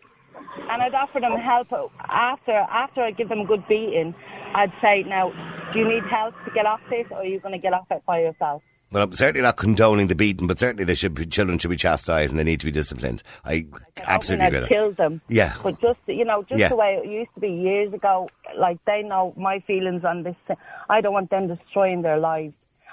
And 0.71 0.83
I'd 0.83 0.95
offer 0.95 1.21
them 1.21 1.37
help 1.39 1.73
uh, 1.73 1.87
after 2.01 2.53
after 2.53 3.03
I 3.03 3.11
give 3.11 3.29
them 3.29 3.41
a 3.41 3.45
good 3.47 3.67
beating. 3.69 4.15
I'd 4.55 4.73
say, 4.83 5.03
now, 5.05 5.31
do 5.73 5.79
you 5.79 5.89
need 5.89 6.03
help 6.05 6.35
to 6.45 6.51
get 6.51 6.67
off 6.67 6.81
this, 6.91 7.07
or 7.11 7.19
are 7.19 7.25
you 7.25 7.41
going 7.41 7.53
to 7.53 7.59
get 7.59 7.73
off 7.73 7.87
it 7.91 8.03
by 8.07 8.21
yourself? 8.21 8.63
Well, 8.91 9.03
I'm 9.03 9.15
certainly 9.15 9.41
not 9.41 9.57
condoning 9.57 10.09
the 10.09 10.15
beating, 10.15 10.47
but 10.47 10.59
certainly 10.59 10.85
they 10.85 10.95
should 10.95 11.15
be, 11.15 11.25
children 11.25 11.59
should 11.59 11.71
be 11.71 11.77
chastised 11.79 12.31
and 12.31 12.39
they 12.39 12.45
need 12.45 12.61
to 12.61 12.67
be 12.67 12.73
disciplined. 12.73 13.23
I 13.47 13.65
absolutely 14.07 14.45
agree. 14.49 14.69
Kill 14.69 14.93
them. 14.93 15.23
Yeah. 15.31 15.55
But 15.63 15.81
just 15.81 16.01
you 16.07 16.27
know, 16.27 16.43
just 16.43 16.59
Yeah. 16.61 16.69
the 16.69 16.77
way 16.77 17.01
it 17.03 17.09
used 17.09 17.33
to 17.35 17.41
be 17.41 17.49
years 17.49 17.95
ago, 17.95 18.29
like 18.59 18.77
they 18.85 19.03
know 19.03 19.33
my 19.39 19.61
feelings 19.61 20.05
on 20.05 20.25
this. 20.25 20.37
thing. 20.47 20.59
I 20.91 21.01
don't 21.01 21.15
want 21.15 21.31
them 21.31 21.49
destroying 21.49 22.03
their 22.03 22.19
lives, 22.19 22.53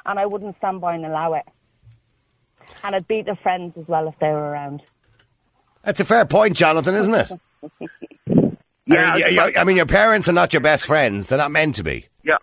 and 0.10 0.20
I 0.20 0.26
wouldn't 0.26 0.58
stand 0.58 0.82
by 0.82 0.96
and 0.96 1.06
allow 1.06 1.34
it. 1.36 1.46
And 2.84 2.96
I'd 2.96 3.08
beat 3.08 3.26
their 3.26 3.36
friends 3.36 3.78
as 3.78 3.88
well 3.88 4.08
if 4.10 4.18
they 4.20 4.28
were 4.30 4.50
around. 4.52 4.82
That's 5.84 6.00
a 6.02 6.06
fair 6.06 6.26
point, 6.26 6.58
Jonathan, 6.58 6.96
isn't 6.96 7.14
it? 7.14 7.32
Yeah, 8.86 9.14
I 9.14 9.16
mean, 9.16 9.24
I- 9.40 9.46
y- 9.46 9.52
y- 9.56 9.62
I 9.62 9.64
mean, 9.64 9.78
your 9.78 9.86
parents 9.86 10.28
are 10.28 10.34
not 10.34 10.52
your 10.52 10.62
best 10.62 10.86
friends. 10.88 11.28
They're 11.28 11.38
not 11.38 11.52
meant 11.52 11.76
to 11.76 11.84
be. 11.84 12.08
Yeah. 12.24 12.38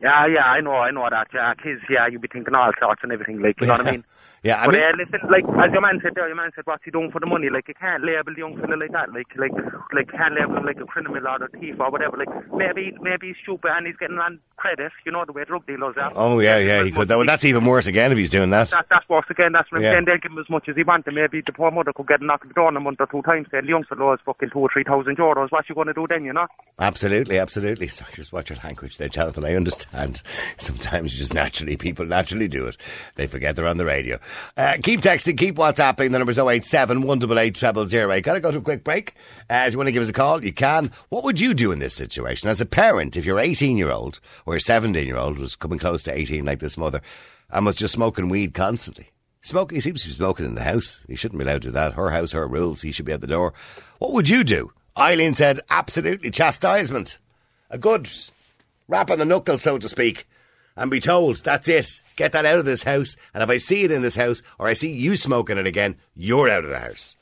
Yeah, 0.00 0.26
yeah, 0.26 0.44
I 0.44 0.60
know, 0.60 0.72
I 0.74 0.90
know 0.90 1.08
that. 1.08 1.28
Yeah, 1.32 1.54
kids, 1.54 1.82
yeah, 1.88 2.06
you'd 2.06 2.20
be 2.20 2.28
thinking 2.28 2.54
all 2.54 2.70
sorts 2.80 3.02
and 3.02 3.12
everything, 3.12 3.40
like, 3.40 3.60
you 3.60 3.66
know 3.66 3.76
what 3.76 3.86
I 3.86 3.90
mean? 3.92 4.04
Yeah, 4.46 4.62
I 4.62 4.66
but 4.66 4.74
mean- 4.74 4.82
uh, 4.84 4.92
listen, 4.96 5.20
like 5.28 5.44
as 5.64 5.72
your 5.72 5.80
man 5.80 5.98
said 6.02 6.14
there, 6.14 6.26
your 6.28 6.36
man 6.36 6.50
said, 6.54 6.64
"What's 6.66 6.84
he 6.84 6.90
doing 6.90 7.10
for 7.10 7.18
the 7.20 7.26
money?" 7.26 7.50
Like 7.50 7.66
you 7.68 7.74
can't 7.74 8.04
label 8.04 8.32
the 8.32 8.38
young 8.38 8.56
fella 8.60 8.76
like 8.76 8.92
that. 8.92 9.12
Like 9.12 9.26
like 9.36 9.52
like 9.92 10.10
can't 10.12 10.34
label 10.34 10.56
him 10.56 10.64
like 10.64 10.78
a 10.80 10.84
criminal 10.86 11.26
or 11.26 11.44
a 11.44 11.48
thief 11.48 11.74
or 11.80 11.90
whatever. 11.90 12.16
Like 12.16 12.30
maybe 12.52 12.94
maybe 13.00 13.28
he's 13.28 13.36
stupid 13.42 13.72
and 13.74 13.86
he's 13.86 13.96
getting 13.96 14.18
on 14.18 14.38
credit. 14.56 14.92
You 15.04 15.12
know 15.12 15.24
the 15.24 15.32
way 15.32 15.44
drug 15.44 15.66
dealers 15.66 15.96
are. 16.00 16.12
Oh 16.14 16.38
yeah, 16.38 16.58
yeah, 16.58 16.84
he 16.84 16.92
could. 16.92 17.08
That, 17.08 17.16
well, 17.16 17.26
that's 17.26 17.44
even 17.44 17.64
worse 17.64 17.86
again 17.86 18.12
if 18.12 18.18
he's 18.18 18.30
doing 18.30 18.50
that. 18.50 18.70
That, 18.70 18.86
that's 18.88 19.08
worse 19.08 19.26
again. 19.30 19.52
That's 19.52 19.70
what 19.72 19.78
I'm 19.78 19.82
Yeah. 19.84 19.92
saying. 19.92 20.04
They'll 20.04 20.18
give 20.18 20.30
him 20.32 20.38
as 20.38 20.48
much 20.48 20.68
as 20.68 20.76
he 20.76 20.82
wants. 20.84 21.06
and 21.08 21.16
Maybe 21.16 21.40
the 21.40 21.52
poor 21.52 21.70
mother 21.70 21.92
could 21.92 22.06
get 22.06 22.20
a 22.20 22.24
knock 22.24 22.42
at 22.42 22.48
the 22.48 22.54
door 22.54 22.68
in 22.68 22.76
a 22.76 22.80
month 22.80 23.00
or 23.00 23.06
two 23.06 23.22
times. 23.22 23.48
Then 23.50 23.64
the 23.64 23.70
young 23.70 23.84
fellow 23.84 24.12
is 24.12 24.20
fucking 24.24 24.50
two 24.50 24.60
or 24.60 24.68
three 24.72 24.84
thousand 24.84 25.16
euros. 25.18 25.50
What's 25.50 25.68
you 25.68 25.74
going 25.74 25.88
to 25.88 25.94
do 25.94 26.06
then? 26.08 26.24
You 26.24 26.32
know? 26.32 26.46
Absolutely, 26.78 27.38
absolutely. 27.38 27.88
Sorry, 27.88 28.12
just 28.14 28.32
watch 28.32 28.50
your 28.50 28.58
language 28.62 28.98
there, 28.98 29.08
Jonathan. 29.08 29.44
I 29.44 29.54
understand. 29.56 30.22
Sometimes 30.58 31.12
you 31.12 31.18
just 31.18 31.34
naturally, 31.34 31.76
people 31.76 32.04
naturally 32.06 32.48
do 32.48 32.66
it. 32.66 32.76
They 33.16 33.26
forget 33.26 33.56
they're 33.56 33.66
on 33.66 33.78
the 33.78 33.84
radio. 33.86 34.18
Uh, 34.56 34.76
keep 34.82 35.00
texting, 35.00 35.36
keep 35.36 35.56
WhatsApping. 35.56 36.10
The 36.10 36.18
number's 36.18 36.38
087 36.38 37.02
188 37.02 37.56
0008. 37.90 38.20
Gotta 38.22 38.40
go 38.40 38.50
to 38.50 38.58
a 38.58 38.62
quick 38.62 38.84
break. 38.84 39.14
Uh, 39.50 39.64
if 39.66 39.72
you 39.72 39.78
want 39.78 39.88
to 39.88 39.92
give 39.92 40.02
us 40.02 40.08
a 40.08 40.12
call, 40.12 40.44
you 40.44 40.52
can. 40.52 40.90
What 41.08 41.24
would 41.24 41.40
you 41.40 41.54
do 41.54 41.72
in 41.72 41.78
this 41.78 41.94
situation? 41.94 42.48
As 42.48 42.60
a 42.60 42.66
parent, 42.66 43.16
if 43.16 43.24
your 43.24 43.38
18 43.38 43.76
year 43.76 43.90
old 43.90 44.20
or 44.44 44.54
your 44.54 44.60
17 44.60 45.06
year 45.06 45.16
old 45.16 45.38
was 45.38 45.56
coming 45.56 45.78
close 45.78 46.02
to 46.04 46.16
18 46.16 46.44
like 46.44 46.60
this 46.60 46.76
mother 46.76 47.00
and 47.50 47.66
was 47.66 47.76
just 47.76 47.94
smoking 47.94 48.28
weed 48.28 48.54
constantly? 48.54 49.10
Smoking, 49.42 49.76
he 49.76 49.80
seems 49.80 50.02
to 50.02 50.08
be 50.08 50.14
smoking 50.14 50.46
in 50.46 50.56
the 50.56 50.62
house. 50.62 51.04
He 51.06 51.14
shouldn't 51.14 51.38
be 51.38 51.44
allowed 51.44 51.62
to 51.62 51.68
do 51.68 51.72
that. 51.72 51.92
Her 51.92 52.10
house, 52.10 52.32
her 52.32 52.48
rules. 52.48 52.82
He 52.82 52.90
should 52.90 53.06
be 53.06 53.12
at 53.12 53.20
the 53.20 53.28
door. 53.28 53.54
What 53.98 54.12
would 54.12 54.28
you 54.28 54.42
do? 54.42 54.72
Eileen 54.98 55.34
said, 55.34 55.60
absolutely 55.70 56.30
chastisement. 56.30 57.18
A 57.70 57.78
good 57.78 58.08
rap 58.88 59.10
on 59.10 59.18
the 59.18 59.24
knuckles, 59.24 59.62
so 59.62 59.78
to 59.78 59.88
speak, 59.88 60.26
and 60.76 60.90
be 60.90 61.00
told, 61.00 61.36
that's 61.38 61.68
it. 61.68 62.02
Get 62.16 62.32
that 62.32 62.46
out 62.46 62.58
of 62.58 62.64
this 62.64 62.82
house. 62.82 63.16
And 63.34 63.42
if 63.42 63.50
I 63.50 63.58
see 63.58 63.84
it 63.84 63.90
in 63.90 64.02
this 64.02 64.16
house 64.16 64.42
or 64.58 64.68
I 64.68 64.74
see 64.74 64.92
you 64.92 65.16
smoking 65.16 65.58
it 65.58 65.66
again, 65.66 65.96
you're 66.14 66.48
out 66.48 66.64
of 66.64 66.70
the 66.70 66.78
house. 66.78 67.16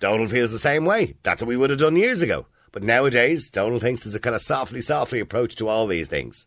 Donald 0.00 0.30
feels 0.30 0.52
the 0.52 0.58
same 0.58 0.84
way. 0.84 1.14
That's 1.22 1.42
what 1.42 1.48
we 1.48 1.56
would 1.56 1.70
have 1.70 1.78
done 1.78 1.96
years 1.96 2.22
ago. 2.22 2.46
But 2.72 2.82
nowadays, 2.82 3.50
Donald 3.50 3.82
thinks 3.82 4.04
there's 4.04 4.14
a 4.16 4.20
kind 4.20 4.34
of 4.34 4.42
softly, 4.42 4.82
softly 4.82 5.20
approach 5.20 5.54
to 5.56 5.68
all 5.68 5.86
these 5.86 6.08
things. 6.08 6.46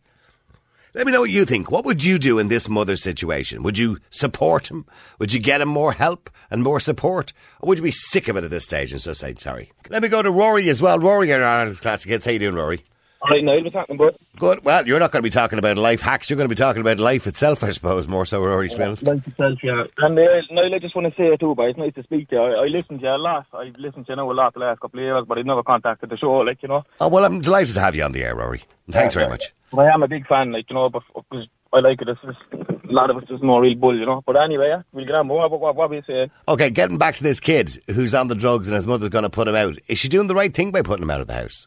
Let 0.94 1.06
me 1.06 1.12
know 1.12 1.20
what 1.20 1.30
you 1.30 1.44
think. 1.44 1.70
What 1.70 1.84
would 1.84 2.04
you 2.04 2.18
do 2.18 2.38
in 2.38 2.48
this 2.48 2.68
mother's 2.68 3.02
situation? 3.02 3.62
Would 3.62 3.78
you 3.78 3.98
support 4.10 4.70
him? 4.70 4.86
Would 5.18 5.32
you 5.32 5.40
get 5.40 5.60
him 5.60 5.68
more 5.68 5.92
help 5.92 6.30
and 6.50 6.62
more 6.62 6.80
support? 6.80 7.32
Or 7.60 7.68
would 7.68 7.78
you 7.78 7.84
be 7.84 7.90
sick 7.90 8.28
of 8.28 8.36
it 8.36 8.44
at 8.44 8.50
this 8.50 8.64
stage 8.64 8.92
and 8.92 9.00
so 9.00 9.12
say 9.12 9.34
sorry? 9.38 9.72
Let 9.90 10.02
me 10.02 10.08
go 10.08 10.22
to 10.22 10.30
Rory 10.30 10.68
as 10.70 10.82
well. 10.82 10.98
Rory 10.98 11.30
in 11.30 11.42
Ireland's 11.42 11.80
Classic 11.80 12.10
Hits. 12.10 12.24
How 12.26 12.32
you 12.32 12.38
doing, 12.38 12.54
Rory? 12.54 12.82
All 13.20 13.30
right, 13.30 13.42
Niall, 13.42 13.64
what's 13.64 13.74
happening, 13.74 13.98
bud? 13.98 14.16
Good. 14.38 14.64
Well, 14.64 14.86
you're 14.86 15.00
not 15.00 15.10
going 15.10 15.20
to 15.20 15.26
be 15.26 15.30
talking 15.30 15.58
about 15.58 15.76
life 15.76 16.00
hacks. 16.00 16.30
You're 16.30 16.36
going 16.36 16.48
to 16.48 16.54
be 16.54 16.58
talking 16.58 16.80
about 16.80 17.00
life 17.00 17.26
itself, 17.26 17.64
I 17.64 17.72
suppose, 17.72 18.06
more 18.06 18.24
so, 18.24 18.40
Rory, 18.40 18.68
to 18.68 18.76
be 18.76 18.82
honest. 18.84 19.02
Life 19.02 19.26
itself, 19.26 19.58
yeah. 19.62 19.84
And 19.98 20.16
uh, 20.16 20.40
Niall, 20.52 20.74
I 20.74 20.78
just 20.78 20.94
want 20.94 21.12
to 21.12 21.20
say 21.20 21.28
it 21.28 21.40
too, 21.40 21.54
but 21.56 21.64
it's 21.64 21.78
nice 21.78 21.94
to 21.94 22.04
speak 22.04 22.28
to 22.28 22.36
you. 22.36 22.42
I, 22.42 22.62
I 22.62 22.66
listened 22.66 23.00
to 23.00 23.06
you 23.06 23.12
a 23.12 23.18
lot. 23.18 23.46
I've 23.52 23.74
listened 23.76 24.06
to 24.06 24.12
you 24.12 24.16
now 24.16 24.30
a 24.30 24.32
lot 24.32 24.54
the 24.54 24.60
last 24.60 24.80
couple 24.80 25.00
of 25.00 25.04
years, 25.04 25.24
but 25.26 25.36
I've 25.36 25.46
never 25.46 25.64
contacted 25.64 26.10
the 26.10 26.16
show, 26.16 26.30
like, 26.30 26.62
you 26.62 26.68
know. 26.68 26.84
Oh, 27.00 27.08
well, 27.08 27.24
I'm 27.24 27.40
delighted 27.40 27.74
to 27.74 27.80
have 27.80 27.96
you 27.96 28.04
on 28.04 28.12
the 28.12 28.22
air, 28.22 28.36
Rory. 28.36 28.62
Thanks 28.88 29.14
very 29.14 29.28
much. 29.28 29.52
But 29.72 29.86
I 29.86 29.92
am 29.92 30.04
a 30.04 30.08
big 30.08 30.26
fan, 30.28 30.52
like, 30.52 30.70
you 30.70 30.74
know, 30.74 30.88
because 30.88 31.48
I 31.72 31.80
like 31.80 32.00
it. 32.00 32.08
It's 32.08 32.20
just, 32.22 32.38
a 32.52 32.92
lot 32.92 33.10
of 33.10 33.16
it's 33.18 33.28
just 33.28 33.42
no 33.42 33.58
real 33.58 33.74
bull, 33.74 33.98
you 33.98 34.06
know. 34.06 34.22
But 34.24 34.36
anyway, 34.36 34.76
we'll 34.92 35.04
get 35.04 35.16
on. 35.16 35.26
What, 35.26 35.50
what, 35.50 35.60
what, 35.60 35.74
what 35.74 35.90
were 35.90 35.96
you 35.96 36.02
saying? 36.06 36.30
Okay, 36.46 36.70
getting 36.70 36.98
back 36.98 37.16
to 37.16 37.24
this 37.24 37.40
kid 37.40 37.82
who's 37.88 38.14
on 38.14 38.28
the 38.28 38.36
drugs 38.36 38.68
and 38.68 38.76
his 38.76 38.86
mother's 38.86 39.10
going 39.10 39.24
to 39.24 39.30
put 39.30 39.48
him 39.48 39.56
out. 39.56 39.76
Is 39.88 39.98
she 39.98 40.08
doing 40.08 40.28
the 40.28 40.36
right 40.36 40.54
thing 40.54 40.70
by 40.70 40.82
putting 40.82 41.02
him 41.02 41.10
out 41.10 41.20
of 41.20 41.26
the 41.26 41.34
house? 41.34 41.66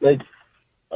Like, 0.00 0.20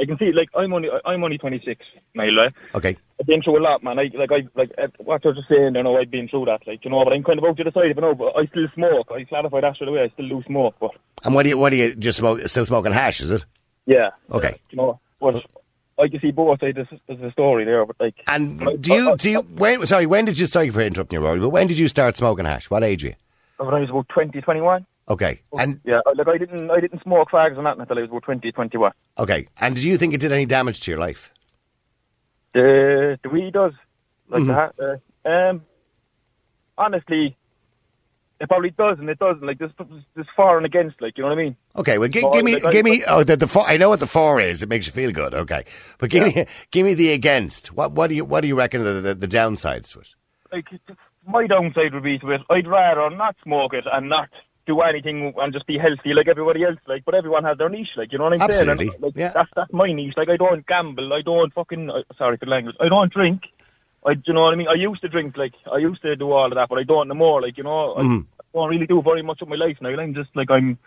I 0.01 0.05
can 0.05 0.19
see, 0.19 0.31
like, 0.33 0.49
I'm 0.55 0.73
only, 0.75 0.89
I'm 1.05 1.25
only 1.25 1.39
26, 1.39 1.81
Niall, 2.15 2.37
right? 2.37 2.53
Okay. 2.75 2.97
I've 3.19 3.27
been 3.27 3.43
through 3.43 3.59
a 3.59 3.63
lot, 3.63 3.83
man. 3.83 3.99
I 3.99 4.11
like, 4.15 4.31
I 4.31 4.47
like 4.55 4.71
what 4.99 5.25
you're 5.25 5.33
just 5.33 5.49
saying. 5.49 5.75
You 5.75 5.83
know, 5.83 5.97
I've 5.97 6.11
been 6.11 6.29
through 6.29 6.45
that, 6.47 6.67
like, 6.67 6.85
you 6.85 6.91
know. 6.91 7.03
But 7.03 7.15
I'm 7.15 7.25
kind 7.25 7.39
of 7.39 7.45
out 7.47 7.57
to 7.57 7.65
the 7.65 7.73
side 7.73 7.91
of 7.91 7.97
it 7.97 8.01
now. 8.03 8.13
But 8.15 8.37
I 8.37 8.45
still 8.47 8.67
smoke. 8.75 9.11
I 9.11 9.25
clarified 9.25 9.63
that 9.65 9.75
straight 9.77 9.89
away. 9.89 10.03
I 10.03 10.09
still 10.11 10.29
do 10.29 10.43
smoke, 10.47 10.75
but 10.79 10.91
And 11.25 11.35
what 11.35 11.45
do 11.45 11.49
you, 11.49 11.57
what 11.59 11.71
do 11.71 11.77
you 11.77 11.95
just 11.95 12.19
smoke, 12.19 12.47
still 12.47 12.67
smoking 12.67 12.93
hash, 12.93 13.21
is 13.21 13.31
it? 13.31 13.45
yeah. 13.87 14.11
Okay. 14.31 14.61
You 14.71 14.77
know, 14.77 15.01
but 15.19 15.37
I 15.99 16.09
can 16.09 16.21
see 16.21 16.31
both 16.31 16.61
sides 16.61 16.77
of 16.79 17.19
the- 17.19 17.31
story 17.33 17.65
there. 17.65 17.87
But 17.87 17.97
like, 17.99 18.15
And 18.27 18.83
do 18.83 18.93
you, 18.93 19.13
I- 19.13 19.17
do 19.17 19.31
you, 19.31 19.41
when, 19.41 19.87
sorry, 19.87 20.05
when 20.05 20.27
did 20.27 20.39
you, 20.39 20.45
sorry 20.47 20.69
for 20.69 20.83
interrupting 20.83 21.19
you, 21.21 21.25
Rory, 21.25 21.41
but 21.41 21.49
when 21.49 21.69
did 21.69 21.79
you 21.79 21.89
start 21.89 22.17
smoking 22.19 22.45
hash? 22.45 22.69
What 22.69 22.85
age 22.85 23.03
were 23.03 23.11
you? 23.11 23.15
when 23.59 23.73
I 23.73 23.81
was 23.81 23.89
about 23.89 24.11
20, 24.11 24.43
21. 24.43 24.85
Okay. 25.09 25.41
And, 25.59 25.81
Yeah, 25.85 26.01
like 26.17 26.27
I 26.29 26.37
didn't, 26.39 26.71
I 26.71 26.81
didn't 26.81 27.03
smoke 27.03 27.31
fags 27.31 27.57
and 27.57 27.65
that 27.67 27.79
until 27.79 27.97
I 27.99 28.01
was 28.03 28.11
about 28.11 28.25
20, 28.25 28.51
21. 28.53 28.93
okay. 29.19 29.47
And 29.61 29.77
do 29.77 29.89
you 29.89 29.97
think 29.97 30.15
it 30.15 30.21
did 30.21 30.33
any 30.33 30.47
damage 30.47 30.81
to 30.81 30.91
your 30.91 30.99
life? 30.99 31.33
The 32.55 33.19
the 33.23 33.29
weed 33.29 33.53
does 33.53 33.73
like 34.29 34.43
Mhm. 34.43 34.73
that. 34.79 35.01
Uh, 35.25 35.29
um, 35.29 35.63
honestly, 36.79 37.37
it 38.41 38.49
probably 38.49 38.71
does 38.71 38.99
and 38.99 39.09
it 39.09 39.19
doesn't. 39.19 39.43
Like 39.47 39.59
there's 39.59 39.73
there's 40.15 40.27
for 40.35 40.57
and 40.57 40.65
against. 40.67 41.01
Like 41.01 41.17
you 41.19 41.23
know 41.23 41.29
what 41.31 41.39
I 41.39 41.43
mean? 41.43 41.57
Okay, 41.77 41.99
well, 41.99 42.09
gi- 42.09 42.23
Well, 42.23 42.33
give 42.33 42.45
me, 42.45 42.59
like, 42.61 42.73
give 42.73 42.85
me. 42.85 43.05
Oh, 43.07 43.23
the, 43.25 43.37
the 43.37 43.47
four, 43.47 43.67
I 43.69 43.77
know 43.77 43.89
what 43.91 44.01
the 44.01 44.07
four 44.07 44.41
is. 44.41 44.63
It 44.63 44.69
makes 44.69 44.87
you 44.87 44.93
feel 44.93 45.13
good. 45.13 45.35
Okay, 45.35 45.65
but 45.99 46.11
give 46.11 46.25
me, 46.35 46.47
give 46.71 46.87
me 46.87 46.95
the 46.95 47.13
against. 47.13 47.73
What, 47.73 47.93
what 47.93 48.09
do 48.09 48.17
you, 48.17 48.25
what 48.25 48.41
do 48.41 48.49
you 48.49 48.57
reckon 48.57 48.83
the, 48.85 48.95
the, 49.01 49.15
the 49.15 49.29
downsides 49.29 49.93
to 49.93 50.01
it? 50.01 50.09
Like 50.53 50.67
my 51.27 51.47
downside 51.47 51.93
would 51.93 52.03
be 52.05 52.19
to 52.21 52.31
it. 52.31 52.41
I'd 52.49 52.67
rather 52.67 53.15
not 53.15 53.37
smoke 53.43 53.75
it 53.75 53.85
and 53.93 54.09
not 54.09 54.29
do 54.67 54.81
anything 54.81 55.33
and 55.39 55.53
just 55.53 55.67
be 55.67 55.79
healthy 55.79 56.13
like 56.15 56.29
everybody 56.29 56.65
else. 56.65 56.79
Like, 56.87 57.05
but 57.05 57.15
everyone 57.15 57.45
has 57.45 57.59
their 57.59 57.69
niche. 57.69 57.91
Like 57.97 58.13
you 58.13 58.19
know 58.19 58.25
what 58.25 58.35
I'm 58.35 58.43
Absolutely, 58.43 58.87
saying? 58.89 58.95
And, 58.95 59.03
like, 59.03 59.17
yeah. 59.17 59.33
That's 59.33 59.51
that's 59.57 59.73
my 59.73 59.93
niche. 59.93 60.15
Like 60.17 60.29
I 60.29 60.37
don't 60.37 60.67
gamble. 60.67 61.13
I 61.13 61.23
don't 61.23 61.53
fucking. 61.55 61.91
Uh, 61.91 62.03
sorry 62.19 62.37
for 62.37 62.45
the 62.47 62.51
language. 62.51 62.77
I 62.81 62.89
don't 62.89 63.13
drink. 63.13 63.43
I, 64.05 64.15
do 64.15 64.23
you 64.29 64.35
know 64.35 64.43
what 64.43 64.53
I 64.53 64.57
mean? 64.57 64.69
I 64.69 64.75
used 64.75 65.01
to 65.03 65.09
drink, 65.09 65.37
like, 65.37 65.55
I 65.73 65.79
used 65.79 66.01
to 66.03 66.15
do 66.15 66.31
all 66.31 66.47
of 66.47 66.55
that, 66.55 66.69
but 66.69 66.79
I 66.79 66.85
don't 66.85 67.09
no 67.09 67.15
more, 67.15 67.43
like, 67.43 67.57
you 67.59 67.65
know, 67.65 67.95
I, 67.97 68.03
Mhm. 68.03 68.25
I 68.39 68.45
don't 68.55 68.69
really 68.71 68.87
do 68.87 69.03
very 69.03 69.21
much 69.21 69.43
of 69.43 69.49
my 69.49 69.57
life 69.57 69.79
now. 69.81 69.89
I'm 69.89 70.15
just, 70.15 70.31
like, 70.37 70.49
I'm, 70.49 70.79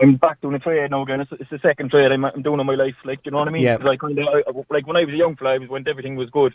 I'm 0.00 0.14
back 0.16 0.40
doing 0.40 0.54
a 0.54 0.58
trade 0.58 0.90
now 0.90 1.02
again. 1.02 1.20
It's, 1.20 1.30
it's 1.32 1.50
the 1.50 1.58
second 1.58 1.90
trade 1.90 2.10
I'm, 2.10 2.24
I'm 2.24 2.40
doing 2.40 2.60
in 2.60 2.64
my 2.66 2.74
life, 2.74 2.94
like, 3.04 3.20
you 3.26 3.30
know 3.30 3.40
what 3.40 3.48
I 3.48 3.50
mean? 3.50 3.60
Yeah. 3.62 3.76
'Cause 3.76 3.86
I 3.88 3.96
kind 3.96 4.18
of, 4.18 4.26
I, 4.26 4.42
like, 4.70 4.86
when 4.86 4.96
I 4.96 5.04
was 5.04 5.12
a 5.12 5.16
young 5.18 5.36
I 5.42 5.58
was 5.58 5.68
when 5.68 5.86
everything 5.86 6.16
was 6.16 6.30
good. 6.30 6.54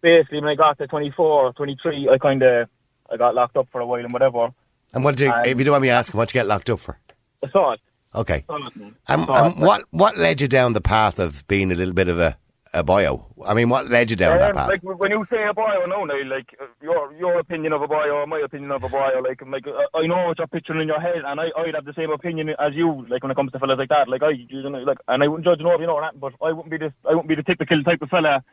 Basically, 0.00 0.40
when 0.40 0.48
I 0.48 0.54
got 0.54 0.78
to 0.78 0.86
24, 0.86 1.52
23, 1.52 2.08
I 2.08 2.16
kind 2.16 2.42
of, 2.42 2.68
I 3.12 3.18
got 3.18 3.34
locked 3.34 3.58
up 3.58 3.68
for 3.70 3.82
a 3.82 3.86
while 3.86 4.02
and 4.02 4.12
whatever. 4.12 4.48
And 4.94 5.04
what 5.04 5.16
did 5.16 5.24
you, 5.26 5.32
Um, 5.32 5.44
if 5.46 5.58
you 5.58 5.64
don't 5.64 5.72
mind 5.72 5.82
me 5.82 5.90
asking, 5.90 6.18
what 6.18 6.28
did 6.28 6.34
you 6.34 6.40
get 6.40 6.46
locked 6.46 6.68
up 6.70 6.80
for? 6.80 6.98
Assault. 7.42 7.80
Okay. 8.14 8.44
Assault. 8.48 8.62
Um, 9.08 9.22
Assault, 9.22 9.30
um, 9.30 9.60
what 9.60 9.84
what 9.90 10.16
led 10.18 10.40
you 10.40 10.48
down 10.48 10.72
the 10.74 10.80
path 10.82 11.18
of 11.18 11.46
being 11.48 11.72
a 11.72 11.74
little 11.74 11.94
bit 11.94 12.08
of 12.08 12.18
a, 12.20 12.36
a 12.74 12.82
bio? 12.82 13.26
I 13.44 13.54
mean, 13.54 13.68
what 13.70 13.88
led 13.88 14.10
you 14.10 14.16
down 14.16 14.38
that 14.38 14.50
Um, 14.50 14.56
path? 14.56 14.68
like 14.68 14.82
when 14.82 15.10
you 15.10 15.24
say 15.30 15.42
a 15.48 15.54
boy, 15.54 15.66
no, 15.88 16.04
no, 16.04 16.14
like 16.36 16.54
uh, 16.60 16.66
your 16.82 17.12
your 17.14 17.38
opinion 17.40 17.72
of 17.72 17.80
a 17.82 17.88
boy 17.88 18.08
or 18.10 18.26
my 18.26 18.40
opinion 18.44 18.70
of 18.70 18.82
a 18.84 18.88
boy, 18.88 19.08
like 19.26 19.40
like 19.46 19.66
uh, 19.66 19.98
I 19.98 20.06
know 20.06 20.26
what 20.28 20.38
you're 20.38 20.46
picturing 20.46 20.82
in 20.82 20.88
your 20.88 21.00
head, 21.00 21.22
and 21.26 21.40
I 21.40 21.46
I'd 21.56 21.74
have 21.74 21.86
the 21.86 21.94
same 21.94 22.10
opinion 22.10 22.50
as 22.50 22.74
you, 22.74 23.06
like 23.08 23.22
when 23.22 23.32
it 23.32 23.34
comes 23.34 23.50
to 23.52 23.58
fellas 23.58 23.78
like 23.78 23.88
that. 23.88 24.08
Like 24.08 24.22
I, 24.22 24.30
you 24.30 24.62
know, 24.70 24.78
like, 24.78 24.98
and 25.08 25.22
I 25.22 25.28
wouldn't 25.28 25.46
judge 25.46 25.60
no 25.60 25.72
if 25.72 25.80
you 25.80 25.86
know 25.86 26.00
that, 26.00 26.20
but 26.20 26.34
I 26.42 26.52
wouldn't 26.52 26.70
be 26.70 26.76
the 26.78 26.92
I 27.08 27.12
wouldn't 27.14 27.28
be 27.28 27.34
the 27.34 27.42
typical 27.42 27.82
type 27.82 28.02
of 28.02 28.10
fella. 28.10 28.44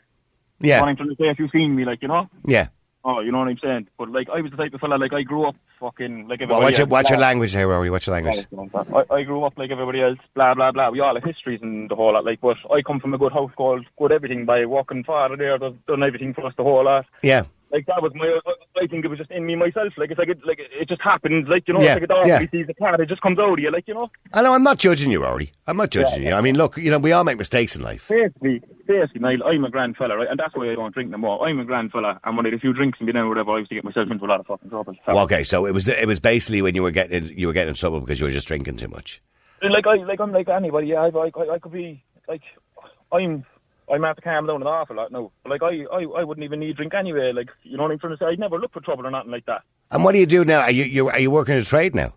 yeah, 0.61 0.79
trying 0.79 0.95
to 0.97 1.03
say, 1.19 1.27
if 1.29 1.37
you've 1.39 1.51
seen 1.51 1.75
me, 1.75 1.83
like 1.85 2.01
you 2.01 2.07
know, 2.07 2.29
yeah. 2.45 2.67
Oh, 3.05 3.19
you 3.21 3.31
know 3.31 3.39
what 3.39 3.47
I'm 3.47 3.57
saying. 3.63 3.87
But 3.97 4.09
like 4.11 4.29
I 4.29 4.41
was 4.41 4.51
the 4.51 4.57
type 4.57 4.73
of 4.73 4.81
fella, 4.81 4.95
like 4.95 5.13
I 5.13 5.21
grew 5.23 5.47
up 5.47 5.55
fucking 5.79 6.27
like 6.27 6.39
Well, 6.41 6.63
everybody 6.63 6.63
what's 6.63 6.77
your, 6.77 6.87
else. 6.97 7.09
your 7.09 7.17
Blah. 7.17 7.27
language 7.27 7.51
here, 7.53 7.67
Rory? 7.67 7.89
What's 7.89 8.07
your 8.07 8.13
language? 8.15 8.45
I, 8.73 9.13
I 9.13 9.23
grew 9.23 9.43
up 9.43 9.57
like 9.57 9.71
everybody 9.71 10.01
else, 10.01 10.19
blah 10.35 10.53
blah 10.53 10.71
blah. 10.71 10.89
We 10.89 10.99
all 10.99 11.15
have 11.15 11.23
histories 11.23 11.61
and 11.61 11.89
the 11.89 11.95
whole 11.95 12.13
lot. 12.13 12.25
Like, 12.25 12.41
but 12.41 12.57
I 12.71 12.81
come 12.81 12.99
from 12.99 13.13
a 13.13 13.17
good 13.17 13.31
household, 13.33 13.85
good 13.97 14.11
everything. 14.11 14.45
By 14.45 14.65
working 14.65 15.03
father 15.03 15.35
there, 15.37 15.57
done 15.57 16.03
everything 16.03 16.33
for 16.33 16.45
us 16.45 16.53
the 16.57 16.63
whole 16.63 16.83
lot. 16.85 17.05
Yeah, 17.23 17.43
Like 17.71 17.85
that 17.85 18.01
was 18.01 18.11
my. 18.15 18.39
I 18.81 18.87
think 18.87 19.05
it 19.05 19.09
was 19.09 19.19
just 19.19 19.29
in 19.31 19.45
me 19.45 19.55
myself. 19.55 19.93
Like 19.97 20.09
it's 20.09 20.17
like 20.17 20.29
it, 20.29 20.39
like 20.45 20.59
it 20.59 20.89
just 20.89 21.01
happens. 21.01 21.47
Like 21.47 21.67
you 21.67 21.73
know, 21.75 21.81
Yeah, 21.81 21.93
it's 21.93 22.01
like 22.01 22.03
a 22.03 22.07
dog 22.07 22.27
yeah. 22.27 22.39
he 22.39 22.47
sees 22.47 22.65
a 22.69 22.73
cat, 22.73 22.99
it 22.99 23.09
just 23.09 23.21
comes 23.21 23.37
out 23.37 23.53
of 23.53 23.59
you. 23.59 23.71
Like 23.71 23.87
you 23.87 23.93
know, 23.93 24.09
I 24.33 24.41
know. 24.41 24.53
I'm 24.53 24.63
not 24.63 24.79
judging 24.79 25.11
you, 25.11 25.21
Rory. 25.21 25.51
I'm 25.67 25.77
not 25.77 25.91
judging 25.91 26.23
you. 26.23 26.33
I 26.33 26.41
mean, 26.41 26.55
look, 26.57 26.77
you 26.77 26.89
know, 26.89 26.97
we 26.97 27.11
all 27.11 27.23
make 27.23 27.37
mistakes 27.37 27.75
in 27.75 27.83
life. 27.83 28.07
basically, 28.07 28.61
basically, 28.87 29.21
Niall, 29.21 29.43
I'm 29.45 29.63
a 29.65 29.69
grand 29.69 29.97
fella, 29.97 30.17
right? 30.17 30.27
And 30.29 30.39
that's 30.39 30.55
why 30.55 30.71
I 30.71 30.75
don't 30.75 30.93
drink 30.93 31.11
no 31.11 31.17
more. 31.19 31.47
I'm 31.47 31.59
a 31.59 31.65
grand 31.65 31.91
fella, 31.91 32.19
and 32.23 32.35
when 32.35 32.45
I 32.45 32.49
had 32.49 32.57
a 32.57 32.59
few 32.59 32.73
drinks 32.73 32.97
and 32.99 33.05
be 33.05 33.13
down 33.13 33.29
whatever, 33.29 33.51
I 33.51 33.59
used 33.59 33.69
to 33.69 33.75
get 33.75 33.83
myself 33.83 34.09
into 34.09 34.25
a 34.25 34.27
lot 34.27 34.39
of 34.39 34.47
fucking 34.47 34.69
trouble. 34.69 34.95
Well, 35.07 35.19
okay, 35.25 35.43
so 35.43 35.65
it 35.67 35.73
was 35.73 35.87
it 35.87 36.07
was 36.07 36.19
basically 36.19 36.61
when 36.63 36.73
you 36.75 36.81
were 36.81 36.91
getting 36.91 37.37
you 37.37 37.47
were 37.47 37.53
getting 37.53 37.69
in 37.69 37.75
trouble 37.75 37.99
because 37.99 38.19
you 38.19 38.25
were 38.25 38.31
just 38.31 38.47
drinking 38.47 38.77
too 38.77 38.87
much. 38.87 39.21
like 39.61 39.85
I 39.85 39.95
like 40.05 40.19
I'm 40.19 40.31
like 40.31 40.49
anybody. 40.49 40.87
Yeah, 40.87 41.01
I, 41.01 41.09
I, 41.09 41.53
I 41.53 41.59
could 41.59 41.71
be 41.71 42.03
like 42.27 42.41
I'm. 43.11 43.45
I'm 43.91 44.01
to 44.01 44.21
calm 44.21 44.47
down 44.47 44.61
an 44.61 44.67
awful 44.67 44.95
lot 44.95 45.11
now. 45.11 45.31
Like 45.45 45.63
I, 45.63 45.83
I, 45.91 46.03
I 46.19 46.23
wouldn't 46.23 46.43
even 46.43 46.59
need 46.59 46.75
drink 46.75 46.93
anyway. 46.93 47.31
Like 47.33 47.49
you 47.63 47.77
know 47.77 47.83
what 47.83 47.91
I'm 47.91 47.99
trying 47.99 48.13
to 48.13 48.17
say. 48.17 48.25
I'd 48.27 48.39
never 48.39 48.59
look 48.59 48.73
for 48.73 48.81
trouble 48.81 49.05
or 49.07 49.11
nothing 49.11 49.31
like 49.31 49.45
that. 49.45 49.61
And 49.91 50.03
what 50.03 50.11
do 50.11 50.19
you 50.19 50.25
do 50.25 50.45
now? 50.45 50.61
Are 50.61 50.71
you, 50.71 50.83
you 50.85 51.09
are 51.09 51.19
you 51.19 51.31
working 51.31 51.55
a 51.55 51.63
trade 51.63 51.95
now? 51.95 52.13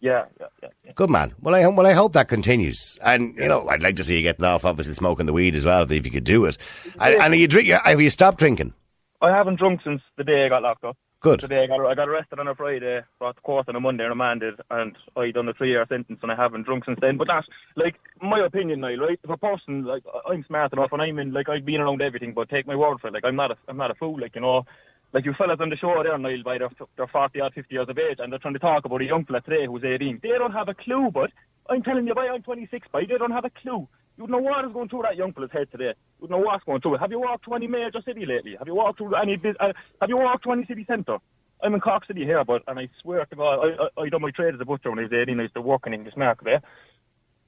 Yeah, 0.00 0.24
yeah, 0.38 0.46
yeah. 0.62 0.68
yeah. 0.84 0.92
Good 0.94 1.08
man. 1.08 1.32
Well, 1.40 1.54
I 1.54 1.62
hope- 1.62 1.76
well 1.76 1.86
I 1.86 1.92
hope 1.92 2.12
that 2.12 2.28
continues. 2.28 2.98
And 3.02 3.34
you 3.36 3.48
know, 3.48 3.66
I'd 3.68 3.82
like 3.82 3.96
to 3.96 4.04
see 4.04 4.16
you 4.16 4.22
getting 4.22 4.44
off, 4.44 4.64
obviously 4.64 4.92
smoking 4.94 5.24
the 5.24 5.32
weed 5.32 5.56
as 5.56 5.64
well, 5.64 5.90
if 5.90 6.04
you 6.04 6.10
could 6.12 6.24
do 6.24 6.44
it. 6.44 6.58
And, 7.00 7.14
and 7.14 7.32
are 7.32 7.36
you 7.36 7.48
drink? 7.48 7.68
Have 7.68 8.00
you 8.00 8.10
stopped 8.10 8.38
drinking? 8.38 8.74
I 9.22 9.30
haven't 9.30 9.58
drunk 9.58 9.80
since 9.82 10.02
the 10.18 10.24
day 10.24 10.44
I 10.44 10.50
got 10.50 10.62
locked 10.62 10.84
up. 10.84 10.98
Good. 11.24 11.40
Today 11.40 11.64
I 11.64 11.66
got 11.66 11.80
I 11.86 11.94
got 11.94 12.06
arrested 12.10 12.38
on 12.38 12.48
a 12.48 12.54
Friday, 12.54 13.00
brought 13.18 13.36
to 13.36 13.40
court 13.40 13.66
on 13.70 13.76
a 13.76 13.80
Monday, 13.80 14.04
and 14.04 14.10
remanded, 14.10 14.60
and 14.70 14.94
I 15.16 15.30
done 15.30 15.48
a 15.48 15.54
three 15.54 15.70
year 15.70 15.86
sentence, 15.88 16.18
and 16.20 16.30
I 16.30 16.36
haven't 16.36 16.66
drunk 16.66 16.84
since 16.84 16.98
then. 17.00 17.16
But 17.16 17.28
that's 17.28 17.46
like 17.76 17.94
my 18.20 18.44
opinion, 18.44 18.80
Niall. 18.80 18.98
Right? 18.98 19.18
If 19.24 19.30
a 19.30 19.38
person 19.38 19.84
like 19.84 20.02
I'm 20.28 20.44
smart 20.46 20.74
enough, 20.74 20.92
and 20.92 21.00
I'm 21.00 21.18
in 21.18 21.32
like 21.32 21.48
I've 21.48 21.64
been 21.64 21.80
around 21.80 22.02
everything, 22.02 22.34
but 22.34 22.50
take 22.50 22.66
my 22.66 22.76
word 22.76 22.98
for 23.00 23.08
it. 23.08 23.14
Like 23.14 23.24
I'm 23.24 23.36
not 23.36 23.52
a 23.52 23.56
I'm 23.68 23.78
not 23.78 23.90
a 23.90 23.94
fool. 23.94 24.20
Like 24.20 24.34
you 24.34 24.42
know, 24.42 24.66
like 25.14 25.24
you 25.24 25.32
fellas 25.38 25.60
on 25.60 25.70
the 25.70 25.76
show 25.76 25.98
there, 26.02 26.18
Niall, 26.18 26.42
by 26.44 26.58
they're, 26.58 26.68
they're 26.98 27.06
40 27.06 27.40
or 27.40 27.50
50 27.52 27.74
years 27.74 27.88
of 27.88 27.96
age, 27.96 28.18
and 28.18 28.30
they're 28.30 28.38
trying 28.38 28.52
to 28.52 28.60
talk 28.60 28.84
about 28.84 29.00
a 29.00 29.06
young 29.06 29.24
fella 29.24 29.40
today 29.40 29.64
who's 29.66 29.82
18. 29.82 30.20
They 30.22 30.28
don't 30.28 30.52
have 30.52 30.68
a 30.68 30.74
clue, 30.74 31.10
but 31.10 31.30
I'm 31.70 31.82
telling 31.82 32.06
you, 32.06 32.14
boy, 32.14 32.28
I'm 32.28 32.42
26, 32.42 32.88
boy, 32.92 33.06
they 33.08 33.16
don't 33.16 33.30
have 33.30 33.46
a 33.46 33.50
clue. 33.62 33.88
You 34.16 34.26
know 34.28 34.38
what 34.38 34.64
is 34.64 34.72
going 34.72 34.88
through 34.88 35.02
that 35.02 35.16
young 35.16 35.32
fella's 35.32 35.50
head 35.52 35.68
today. 35.72 35.92
You 36.22 36.28
know 36.28 36.38
what's 36.38 36.64
going 36.64 36.80
through 36.80 36.94
it. 36.96 36.98
Have 37.00 37.10
you 37.10 37.18
walked 37.20 37.44
to 37.46 37.54
any 37.54 37.66
major 37.66 38.00
city 38.04 38.24
lately? 38.26 38.54
Have 38.58 38.68
you 38.68 38.74
walked 38.74 38.98
through 38.98 39.14
any, 39.16 39.40
uh, 39.58 39.72
have 40.00 40.08
you 40.08 40.16
walked 40.16 40.44
to 40.44 40.52
any 40.52 40.64
city 40.66 40.84
centre? 40.86 41.18
I'm 41.62 41.74
in 41.74 41.80
Cork 41.80 42.06
City 42.06 42.24
here, 42.24 42.44
but, 42.44 42.62
and 42.68 42.78
I 42.78 42.88
swear 43.00 43.24
to 43.24 43.36
God, 43.36 43.58
I, 43.64 44.00
I, 44.00 44.02
I 44.04 44.08
done 44.10 44.22
my 44.22 44.30
trade 44.30 44.54
as 44.54 44.60
a 44.60 44.64
butcher 44.64 44.90
when 44.90 44.98
I 44.98 45.02
was 45.02 45.12
18, 45.12 45.38
I 45.38 45.42
used 45.42 45.54
to 45.54 45.62
work 45.62 45.86
in 45.86 45.94
English 45.94 46.16
market 46.16 46.44
there. 46.44 46.62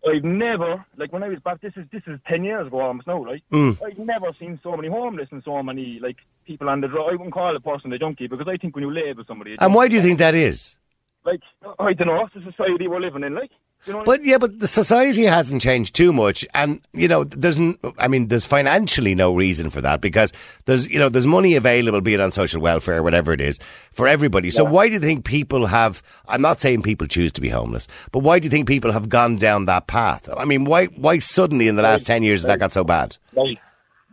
I've 0.08 0.24
never, 0.24 0.84
like 0.96 1.12
when 1.12 1.22
I 1.22 1.28
was 1.28 1.40
back, 1.40 1.60
this 1.60 1.72
is 1.76 1.84
this 1.90 2.02
is 2.06 2.20
ten 2.28 2.44
years 2.44 2.68
ago 2.68 2.80
almost 2.80 3.08
now, 3.08 3.24
like 3.26 3.42
I've 3.84 3.98
never 3.98 4.28
seen 4.38 4.60
so 4.62 4.76
many 4.76 4.88
homeless 4.88 5.28
and 5.32 5.42
so 5.44 5.60
many 5.64 5.98
like 6.00 6.16
people 6.46 6.68
on 6.68 6.80
the 6.80 6.86
drug. 6.86 7.08
I 7.08 7.12
wouldn't 7.12 7.32
call 7.32 7.56
a 7.56 7.60
person 7.60 7.92
a 7.92 7.98
junkie 7.98 8.28
because 8.28 8.46
I 8.46 8.56
think 8.56 8.76
when 8.76 8.84
you 8.84 8.90
label 8.92 9.24
somebody, 9.26 9.56
And 9.58 9.74
why 9.74 9.88
do 9.88 9.96
you 9.96 10.02
think 10.02 10.18
that 10.18 10.34
is? 10.34 10.76
like 11.24 11.40
I 11.80 11.92
don't 11.92 12.06
know, 12.06 12.24
it's 12.24 12.34
the 12.34 12.42
society 12.52 12.86
we're 12.86 13.00
living 13.00 13.24
in, 13.24 13.34
like 13.34 13.50
you 13.86 13.92
know. 13.92 14.02
But 14.04 14.24
yeah, 14.24 14.38
but 14.38 14.58
the 14.58 14.68
society 14.68 15.24
hasn't 15.24 15.62
changed 15.62 15.94
too 15.94 16.12
much, 16.12 16.44
and 16.54 16.80
you 16.92 17.08
know, 17.08 17.24
there's, 17.24 17.58
n- 17.58 17.78
I 17.98 18.08
mean, 18.08 18.28
there's 18.28 18.44
financially 18.46 19.14
no 19.14 19.34
reason 19.34 19.70
for 19.70 19.80
that 19.80 20.00
because 20.00 20.32
there's, 20.64 20.88
you 20.88 20.98
know, 20.98 21.08
there's 21.08 21.26
money 21.26 21.54
available, 21.54 22.00
be 22.00 22.14
it 22.14 22.20
on 22.20 22.30
social 22.30 22.60
welfare, 22.60 23.02
whatever 23.02 23.32
it 23.32 23.40
is, 23.40 23.58
for 23.92 24.06
everybody. 24.08 24.50
So 24.50 24.64
why 24.64 24.88
do 24.88 24.94
you 24.94 25.00
think 25.00 25.24
people 25.24 25.66
have? 25.66 26.02
I'm 26.28 26.42
not 26.42 26.60
saying 26.60 26.82
people 26.82 27.06
choose 27.06 27.32
to 27.32 27.40
be 27.40 27.48
homeless, 27.48 27.86
but 28.12 28.20
why 28.20 28.38
do 28.38 28.46
you 28.46 28.50
think 28.50 28.66
people 28.68 28.92
have 28.92 29.08
gone 29.08 29.36
down 29.36 29.66
that 29.66 29.86
path? 29.86 30.28
I 30.36 30.44
mean, 30.44 30.64
why, 30.64 30.86
why 30.86 31.18
suddenly 31.20 31.68
in 31.68 31.76
the 31.76 31.82
last 31.82 32.06
ten 32.06 32.22
years 32.22 32.40
has 32.42 32.46
that 32.48 32.58
got 32.58 32.72
so 32.72 32.84
bad? 32.84 33.16
like 33.34 33.58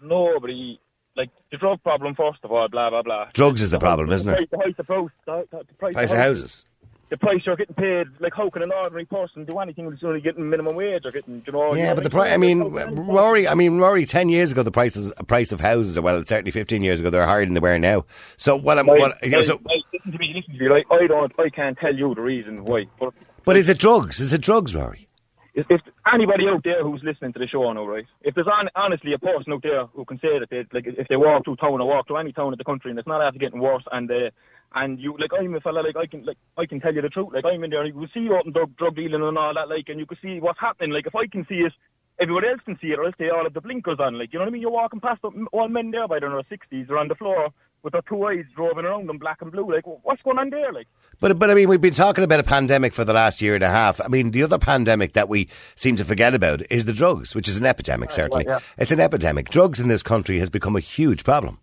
nobody, 0.02 0.80
like 1.16 1.30
the 1.52 1.58
drug 1.58 1.82
problem 1.84 2.16
first 2.16 2.40
of 2.44 2.52
all, 2.52 2.68
blah 2.68 2.90
blah 2.90 3.02
blah. 3.02 3.28
Drugs 3.34 3.62
is 3.62 3.70
the 3.70 3.80
problem, 3.80 4.12
isn't 4.12 4.30
The 4.30 4.42
it? 4.42 4.52
price, 4.52 4.74
the 4.78 4.84
price 4.84 5.10
the, 5.26 5.48
the, 5.52 5.58
the 5.68 5.74
price, 5.76 5.94
Price 5.94 6.12
of 6.12 6.18
house- 6.18 6.26
houses. 6.28 6.66
The 7.10 7.18
price 7.18 7.42
you're 7.46 7.56
getting 7.56 7.76
paid, 7.76 8.08
like 8.20 8.34
how 8.34 8.50
can 8.50 8.64
an 8.64 8.72
ordinary 8.72 9.06
person 9.06 9.46
do 9.46 9.60
anything 9.60 9.86
when 9.86 9.96
he's 9.96 10.04
only 10.04 10.22
getting 10.22 10.50
minimum 10.50 10.76
wage 10.76 11.04
or 11.06 11.12
getting, 11.12 11.44
you 11.46 11.54
know? 11.54 11.76
Yeah, 11.76 11.94
but 11.94 12.04
the 12.04 12.10
price. 12.10 12.32
I 12.32 12.38
mean, 12.38 12.62
how 12.62 12.70
can 12.70 12.98
any- 12.98 13.02
Rory. 13.02 13.48
I 13.48 13.54
mean, 13.54 13.78
Rory. 13.78 14.06
Ten 14.06 14.30
years 14.30 14.52
ago, 14.52 14.64
the 14.64 14.72
prices, 14.72 15.12
price 15.28 15.52
of 15.52 15.62
houses, 15.62 16.00
well, 16.00 16.24
certainly 16.26 16.52
fifteen 16.52 16.82
years 16.82 17.00
ago, 17.00 17.10
they're 17.10 17.26
higher 17.26 17.46
than 17.46 17.54
they 17.54 17.60
were 17.60 17.78
now. 17.78 18.06
So 18.38 18.56
what? 18.56 18.80
I'm, 18.80 18.88
Like, 18.88 19.00
what 19.00 19.24
you 19.24 19.30
know, 19.30 19.42
so, 19.42 19.54
like, 19.64 19.84
listen 19.94 20.12
to 20.12 20.18
me, 20.18 20.34
listen 20.36 20.54
to 20.58 20.60
me. 20.64 20.70
Like, 20.70 20.86
I 20.92 21.08
don't, 21.08 21.32
I 21.40 21.50
can't 21.50 21.78
tell 21.78 21.96
you 21.96 22.16
the 22.16 22.22
reason 22.22 22.64
why. 22.66 22.86
But 23.00 23.14
but 23.46 23.58
is 23.58 23.70
it 23.70 23.78
drugs? 23.78 24.20
Is 24.20 24.34
it 24.34 24.42
drugs, 24.42 24.74
Rory? 24.76 25.08
if, 25.56 25.68
if 25.70 25.82
anybody 26.12 26.46
out 26.50 26.64
there 26.64 26.82
who's 26.84 27.02
listening 27.04 27.32
to 27.34 27.40
the 27.40 27.48
show 27.48 27.72
now, 27.72 27.86
right? 27.86 28.06
If 28.24 28.34
there's 28.36 28.48
on, 28.48 28.70
honestly 28.76 29.14
a 29.14 29.20
person 29.20 29.54
out 29.54 29.62
there 29.62 29.86
who 29.88 30.04
can 30.06 30.18
say 30.20 30.40
that 30.40 30.50
they, 30.50 30.66
like, 30.74 30.86
if 30.88 31.08
they 31.08 31.16
walk 31.16 31.46
through 31.46 31.58
town 31.58 31.80
or 31.80 31.88
walk 31.88 32.08
through 32.08 32.18
any 32.18 32.32
town 32.34 32.54
in 32.54 32.58
the 32.58 32.64
country 32.64 32.90
and 32.90 32.98
it's 32.98 33.08
not 33.08 33.22
after 33.22 33.38
getting 33.40 33.60
worse, 33.60 33.84
and 33.92 34.10
uh, 34.10 34.32
and 34.76 35.00
you, 35.00 35.16
like, 35.20 35.32
I'm 35.38 35.54
a 35.56 35.62
fella, 35.62 35.82
like, 35.82 35.96
I 35.96 36.06
can, 36.08 36.26
like, 36.26 36.38
I 36.58 36.66
can 36.66 36.80
tell 36.80 36.94
you 36.94 37.02
the 37.02 37.10
truth. 37.10 37.30
Like, 37.34 37.46
I'm 37.46 37.64
in 37.64 37.70
there, 37.70 37.84
and 37.84 37.94
you 37.94 38.00
can 38.00 38.10
see 38.14 38.30
open 38.30 38.52
drug, 38.54 38.76
drug 38.78 38.96
dealing 38.96 39.22
and 39.22 39.38
all 39.38 39.54
that, 39.54 39.70
like, 39.70 39.90
and 39.90 40.00
you 40.00 40.06
can 40.06 40.18
see 40.22 40.40
what's 40.40 40.60
happening. 40.60 40.92
Like, 40.92 41.08
if 41.08 41.16
I 41.16 41.28
can 41.28 41.46
see 41.48 41.62
it. 41.66 41.74
Everybody 42.22 42.50
else 42.50 42.62
can 42.64 42.78
see 42.80 42.90
it, 42.90 43.00
or 43.00 43.06
else 43.06 43.16
they 43.18 43.32
all 43.32 43.44
have 43.44 43.56
the 43.56 43.60
blinkers 43.60 43.98
on. 44.00 44.20
Like, 44.20 44.32
you 44.32 44.38
know 44.38 44.46
what 44.46 44.50
I 44.50 44.54
mean? 44.54 44.62
You're 44.62 44.70
walking 44.70 45.00
past 45.00 45.22
all 45.24 45.68
men 45.68 45.90
there 45.90 46.08
by 46.08 46.20
their 46.20 46.30
60s, 46.30 46.88
they're 46.88 47.00
on 47.00 47.08
the 47.08 47.16
floor 47.16 47.50
with 47.84 47.94
their 47.94 48.02
two 48.08 48.26
eyes 48.26 48.46
droving 48.56 48.86
around 48.86 49.08
them, 49.08 49.18
black 49.18 49.42
and 49.42 49.52
blue. 49.52 49.72
Like, 49.72 49.84
what's 49.86 50.22
going 50.22 50.40
on 50.40 50.50
there? 50.50 50.72
Like, 50.72 50.88
But 51.20 51.38
but 51.38 51.52
I 51.52 51.54
mean, 51.54 51.68
we've 51.68 51.82
been 51.82 51.94
talking 51.94 52.24
about 52.24 52.40
a 52.40 52.44
pandemic 52.44 52.94
for 52.94 53.04
the 53.04 53.14
last 53.14 53.42
year 53.42 53.56
and 53.56 53.64
a 53.64 53.70
half. 53.70 54.00
I 54.02 54.08
mean, 54.08 54.32
the 54.32 54.44
other 54.44 54.58
pandemic 54.58 55.14
that 55.14 55.28
we 55.30 55.50
seem 55.76 55.98
to 55.98 56.06
forget 56.06 56.34
about 56.34 56.62
is 56.72 56.86
the 56.86 56.94
drugs, 56.94 57.36
which 57.36 57.48
is 57.48 57.58
an 57.58 57.66
epidemic. 57.66 58.12
Certainly, 58.12 58.46
yeah. 58.48 58.60
it's 58.78 58.92
an 58.92 59.02
epidemic. 59.02 59.50
Drugs 59.50 59.80
in 59.80 59.90
this 59.90 60.02
country 60.02 60.40
has 60.40 60.50
become 60.50 60.76
a 60.76 60.80
huge 60.80 61.24
problem, 61.24 61.60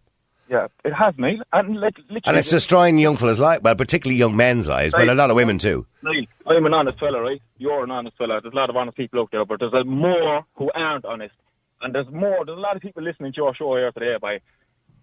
yeah, 0.50 0.66
it 0.84 0.92
has, 0.92 1.14
mate. 1.16 1.38
And, 1.52 1.80
like, 1.80 1.96
literally, 1.98 2.22
and 2.26 2.36
it's 2.36 2.50
destroying 2.50 2.98
young 2.98 3.16
fellas' 3.16 3.38
lives. 3.38 3.62
Well, 3.62 3.76
particularly 3.76 4.18
young 4.18 4.36
men's 4.36 4.66
lives, 4.66 4.92
but 4.92 5.08
a 5.08 5.14
lot 5.14 5.30
of 5.30 5.36
women 5.36 5.58
too. 5.58 5.86
I'm 6.46 6.66
an 6.66 6.74
honest 6.74 6.98
fella, 6.98 7.20
right? 7.22 7.40
You're 7.58 7.84
an 7.84 7.90
honest 7.92 8.16
fella. 8.18 8.40
There's 8.42 8.52
a 8.52 8.56
lot 8.56 8.68
of 8.68 8.76
honest 8.76 8.96
people 8.96 9.20
out 9.20 9.28
there, 9.30 9.44
but 9.44 9.60
there's 9.60 9.72
a 9.72 9.84
more 9.84 10.44
who 10.56 10.70
aren't 10.74 11.04
honest. 11.04 11.34
And 11.80 11.94
there's 11.94 12.08
more, 12.10 12.44
there's 12.44 12.58
a 12.58 12.60
lot 12.60 12.74
of 12.76 12.82
people 12.82 13.02
listening 13.02 13.32
to 13.32 13.36
your 13.36 13.54
show 13.54 13.76
here 13.76 13.92
today, 13.92 14.16
by 14.20 14.40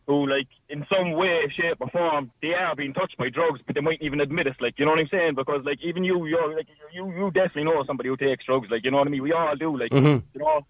who, 0.06 0.28
like, 0.28 0.48
in 0.70 0.86
some 0.94 1.14
way, 1.14 1.42
shape, 1.56 1.78
or 1.80 1.90
form, 1.90 2.32
they 2.42 2.54
are 2.54 2.76
being 2.76 2.94
touched 2.94 3.18
by 3.18 3.30
drugs, 3.30 3.62
but 3.66 3.76
they 3.76 3.82
mightn't 3.82 4.04
even 4.04 4.22
admit 4.22 4.48
it. 4.48 4.56
Like, 4.62 4.76
you 4.78 4.86
know 4.86 4.92
what 4.92 5.00
I'm 5.00 5.08
saying? 5.10 5.36
Because, 5.36 5.64
like, 5.66 5.80
even 5.84 6.04
you, 6.04 6.26
you're, 6.26 6.56
like, 6.56 6.68
you, 6.94 7.10
you 7.12 7.32
definitely 7.32 7.66
know 7.66 7.84
somebody 7.86 8.10
who 8.10 8.18
takes 8.18 8.46
drugs. 8.46 8.68
Like, 8.70 8.84
you 8.84 8.92
know 8.92 8.98
what 8.98 9.08
I 9.08 9.12
mean? 9.12 9.24
We 9.24 9.34
all 9.34 9.56
do. 9.56 9.78
Like, 9.78 9.92
Mm-hmm. 9.92 10.26
you 10.34 10.40
know, 10.40 10.62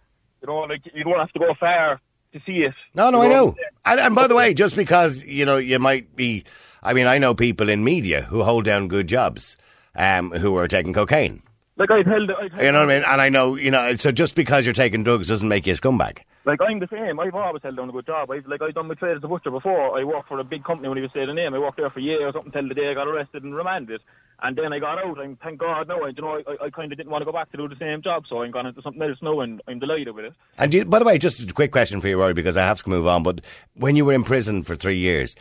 you 0.42 0.48
know, 0.48 0.60
like, 0.62 0.82
you 0.94 1.04
don't 1.04 1.20
have 1.20 1.32
to 1.34 1.40
go 1.40 1.54
far 1.60 2.00
to 2.34 2.40
see 2.46 2.60
it. 2.60 2.74
No, 2.94 3.10
no, 3.10 3.22
I 3.22 3.28
know. 3.28 3.56
And, 3.86 4.00
and 4.00 4.16
by 4.16 4.28
the 4.28 4.36
way, 4.36 4.54
just 4.54 4.76
because 4.76 5.24
you 5.24 5.46
know 5.46 5.58
you 5.58 5.80
might 5.80 6.16
be, 6.16 6.44
I 6.84 6.94
mean, 6.94 7.08
I 7.08 7.18
know 7.18 7.34
people 7.34 7.70
in 7.70 7.84
media 7.84 8.24
who 8.24 8.44
hold 8.44 8.66
down 8.66 8.88
good 8.88 9.08
jobs, 9.08 9.58
um, 9.96 10.32
who 10.32 10.56
are 10.58 10.68
taking 10.68 10.94
cocaine. 10.94 11.42
Like, 11.78 11.92
I've 11.92 12.08
held, 12.08 12.32
I've 12.32 12.52
held 12.52 12.64
You 12.64 12.72
know 12.72 12.80
what 12.80 12.90
I 12.90 13.00
mean? 13.00 13.04
And 13.08 13.22
I 13.22 13.30
know, 13.30 13.56
you 13.56 13.70
know, 13.70 13.96
so 13.98 14.12
just 14.12 14.34
because 14.34 14.66
you're 14.66 14.74
taking 14.74 15.04
drugs 15.04 15.28
doesn't 15.28 15.48
make 15.48 15.68
you 15.68 15.74
a 15.74 15.76
scumbag. 15.76 16.20
Like 16.48 16.62
I'm 16.62 16.80
the 16.80 16.88
same. 16.90 17.20
I've 17.20 17.36
always 17.36 17.62
held 17.62 17.76
down 17.76 17.90
a 17.90 17.92
good 17.92 18.06
job. 18.06 18.32
I've 18.32 18.48
like 18.48 18.62
I've 18.62 18.74
done 18.74 18.88
my 18.88 18.94
trade 18.94 19.18
as 19.18 19.24
a 19.24 19.28
butcher 19.28 19.52
before. 19.52 20.00
I 20.00 20.06
worked 20.06 20.30
for 20.30 20.40
a 20.40 20.46
big 20.46 20.64
company 20.64 20.88
when 20.88 20.98
he 20.98 21.02
was 21.02 21.12
saying 21.14 21.28
the 21.28 21.34
name. 21.34 21.54
I 21.54 21.60
worked 21.60 21.76
there 21.76 21.90
for 21.90 22.00
years 22.00 22.36
up 22.38 22.46
until 22.46 22.70
the 22.70 22.74
day 22.74 22.90
I 22.90 22.94
got 22.94 23.06
arrested 23.06 23.44
and 23.44 23.54
remanded. 23.54 24.00
And 24.42 24.56
then 24.56 24.72
I 24.72 24.80
got 24.80 25.00
out. 25.00 25.20
And 25.20 25.40
thank 25.40 25.60
God 25.60 25.88
now. 25.88 26.02
I, 26.02 26.10
you 26.10 26.22
know, 26.22 26.42
I, 26.48 26.66
I 26.66 26.70
kind 26.70 26.92
of 26.92 26.98
didn't 26.98 27.12
want 27.12 27.22
to 27.22 27.26
go 27.26 27.32
back 27.32 27.52
to 27.52 27.58
do 27.58 27.68
the 27.68 27.76
same 27.80 28.02
job, 28.02 28.24
so 28.30 28.42
I'm 28.42 28.52
gone 28.52 28.68
into 28.68 28.82
something 28.82 29.02
else 29.02 29.18
now, 29.22 29.40
and 29.40 29.62
I'm 29.68 29.80
delighted 29.80 30.14
with 30.16 30.26
it. 30.26 30.34
And 30.58 30.74
you, 30.74 30.86
by 30.86 31.00
the 31.00 31.06
way, 31.06 31.18
just 31.18 31.50
a 31.50 31.54
quick 31.54 31.72
question 31.72 32.02
for 32.02 32.08
you, 32.08 32.20
Rory, 32.20 32.34
because 32.34 32.58
I 32.58 32.64
have 32.64 32.84
to 32.84 32.90
move 32.90 33.08
on. 33.08 33.24
But 33.24 33.42
when 33.74 33.96
you 33.96 34.06
were 34.06 34.14
in 34.14 34.24
prison 34.24 34.64
for 34.64 34.76
three 34.76 34.98
years, 34.98 35.36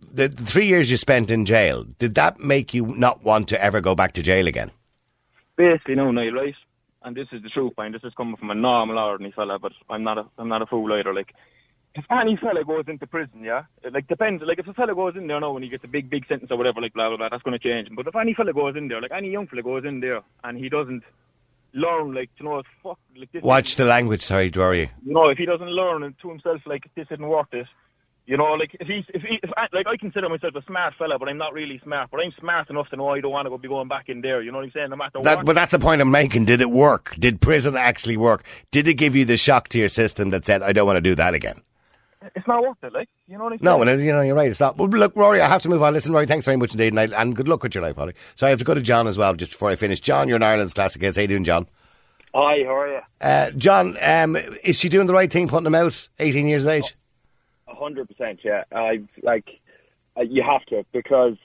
the, 0.00 0.28
the 0.28 0.44
three 0.44 0.66
years 0.66 0.90
you 0.90 0.96
spent 0.96 1.30
in 1.30 1.44
jail, 1.44 1.84
did 1.98 2.14
that 2.16 2.40
make 2.40 2.74
you 2.74 2.86
not 2.86 3.22
want 3.22 3.48
to 3.48 3.62
ever 3.62 3.80
go 3.80 3.94
back 3.94 4.12
to 4.12 4.22
jail 4.22 4.46
again? 4.46 4.70
Basically, 5.56 5.94
no, 5.94 6.10
Niall, 6.10 6.32
right? 6.32 6.54
And 7.02 7.16
this 7.16 7.28
is 7.32 7.42
the 7.42 7.48
truth, 7.48 7.72
man. 7.78 7.92
This 7.92 8.04
is 8.04 8.12
coming 8.14 8.36
from 8.36 8.50
a 8.50 8.54
normal, 8.54 8.98
ordinary 8.98 9.32
fella, 9.32 9.58
but 9.58 9.72
I'm 9.88 10.02
not 10.02 10.18
a, 10.18 10.26
I'm 10.38 10.48
not 10.48 10.62
a 10.62 10.66
fool 10.66 10.92
either. 10.92 11.14
Like, 11.14 11.34
if 11.94 12.04
any 12.10 12.36
fella 12.36 12.64
goes 12.64 12.84
into 12.86 13.06
prison, 13.06 13.42
yeah, 13.42 13.62
it, 13.82 13.92
like 13.92 14.06
depends. 14.06 14.42
Like 14.46 14.58
if 14.58 14.66
a 14.68 14.74
fella 14.74 14.94
goes 14.94 15.14
in 15.16 15.26
there 15.26 15.40
now 15.40 15.54
and 15.56 15.64
he 15.64 15.70
gets 15.70 15.84
a 15.84 15.88
big, 15.88 16.08
big 16.08 16.26
sentence 16.28 16.50
or 16.50 16.56
whatever, 16.56 16.80
like 16.80 16.92
blah 16.94 17.08
blah 17.08 17.16
blah, 17.16 17.28
that's 17.30 17.42
going 17.42 17.58
to 17.58 17.68
change 17.68 17.88
him. 17.88 17.96
But 17.96 18.06
if 18.06 18.14
any 18.16 18.34
fella 18.34 18.52
goes 18.52 18.76
in 18.76 18.88
there, 18.88 19.00
like 19.00 19.10
any 19.12 19.30
young 19.30 19.46
fella 19.46 19.62
goes 19.62 19.84
in 19.84 20.00
there 20.00 20.20
and 20.44 20.56
he 20.58 20.68
doesn't 20.68 21.02
learn, 21.74 22.14
like 22.14 22.30
you 22.38 22.44
know, 22.46 22.62
fuck, 22.82 22.98
like 23.16 23.32
this. 23.32 23.42
Watch 23.42 23.76
the 23.76 23.84
language, 23.84 24.22
sorry, 24.22 24.50
Rory. 24.54 24.90
You 25.04 25.14
know, 25.14 25.28
if 25.28 25.38
he 25.38 25.46
doesn't 25.46 25.68
learn 25.70 26.02
and 26.02 26.14
to 26.22 26.28
himself, 26.28 26.60
like 26.66 26.84
this 26.94 27.06
isn't 27.10 27.26
worth 27.26 27.52
it. 27.52 27.66
You 28.26 28.36
know, 28.36 28.52
like 28.52 28.76
if 28.78 28.86
he's 28.86 29.04
if, 29.12 29.22
he, 29.22 29.40
if 29.42 29.50
I, 29.56 29.66
like 29.72 29.88
I 29.88 29.96
consider 29.96 30.28
myself 30.28 30.54
a 30.54 30.62
smart 30.66 30.94
fella, 30.96 31.18
but 31.18 31.28
I'm 31.28 31.38
not 31.38 31.52
really 31.52 31.80
smart. 31.82 32.10
But 32.12 32.20
I'm 32.20 32.32
smart 32.38 32.70
enough 32.70 32.88
to 32.90 32.96
know 32.96 33.08
I 33.08 33.20
don't 33.20 33.32
want 33.32 33.46
to 33.46 33.50
go 33.50 33.58
be 33.58 33.66
going 33.66 33.88
back 33.88 34.08
in 34.08 34.20
there. 34.20 34.40
You 34.40 34.52
know 34.52 34.58
what 34.58 34.64
I'm 34.66 34.70
saying? 34.70 34.90
No 34.90 34.96
matter 34.96 35.18
That, 35.24 35.38
what. 35.38 35.46
but 35.46 35.54
that's 35.56 35.72
the 35.72 35.80
point 35.80 36.00
I'm 36.00 36.12
making. 36.12 36.44
Did 36.44 36.60
it 36.60 36.70
work? 36.70 37.16
Did 37.18 37.40
prison 37.40 37.76
actually 37.76 38.16
work? 38.16 38.44
Did 38.70 38.86
it 38.86 38.94
give 38.94 39.16
you 39.16 39.24
the 39.24 39.36
shock 39.36 39.66
to 39.70 39.78
your 39.80 39.88
system 39.88 40.30
that 40.30 40.44
said, 40.44 40.62
I 40.62 40.72
don't 40.72 40.86
want 40.86 40.98
to 40.98 41.00
do 41.00 41.16
that 41.16 41.34
again? 41.34 41.60
It's 42.34 42.46
not 42.46 42.62
worth 42.62 42.76
it. 42.82 42.92
Like 42.92 43.08
you 43.28 43.38
know 43.38 43.44
what 43.44 43.52
I'm 43.54 43.58
saying? 43.58 43.64
No, 43.64 43.82
and 43.82 44.00
you 44.02 44.12
know, 44.12 44.20
you're 44.20 44.34
right. 44.34 44.50
It's 44.50 44.60
not. 44.60 44.76
Well, 44.76 44.88
look, 44.88 45.14
Rory, 45.16 45.40
I 45.40 45.48
have 45.48 45.62
to 45.62 45.68
move 45.68 45.82
on. 45.82 45.94
Listen, 45.94 46.12
Rory, 46.12 46.26
thanks 46.26 46.44
very 46.44 46.56
much 46.56 46.72
indeed, 46.72 46.92
and, 46.92 47.00
I, 47.00 47.20
and 47.20 47.34
good 47.34 47.48
luck 47.48 47.62
with 47.62 47.74
your 47.74 47.82
life, 47.82 47.96
Rory. 47.96 48.14
So 48.36 48.46
I 48.46 48.50
have 48.50 48.58
to 48.58 48.64
go 48.64 48.74
to 48.74 48.82
John 48.82 49.06
as 49.06 49.16
well, 49.18 49.34
just 49.34 49.52
before 49.52 49.70
I 49.70 49.76
finish. 49.76 50.00
John, 50.00 50.28
you're 50.28 50.36
an 50.36 50.42
Ireland's 50.42 50.74
classic 50.74 51.02
hits. 51.02 51.16
How 51.16 51.22
you 51.22 51.28
doing, 51.28 51.44
John? 51.44 51.66
Hi, 52.34 52.62
how 52.62 52.76
are 52.76 52.88
you? 52.88 53.00
Uh, 53.20 53.50
John, 53.52 53.96
um, 54.00 54.36
is 54.62 54.78
she 54.78 54.88
doing 54.88 55.06
the 55.06 55.14
right 55.14 55.30
thing 55.30 55.48
putting 55.48 55.66
him 55.66 55.74
out, 55.74 56.08
18 56.20 56.46
years 56.46 56.64
of 56.64 56.70
age? 56.70 56.94
A 57.66 57.74
hundred 57.74 58.08
percent, 58.08 58.40
yeah. 58.44 58.64
I 58.72 59.02
like 59.22 59.60
uh, 60.16 60.22
you 60.22 60.42
have 60.42 60.64
to 60.66 60.84
because, 60.92 61.36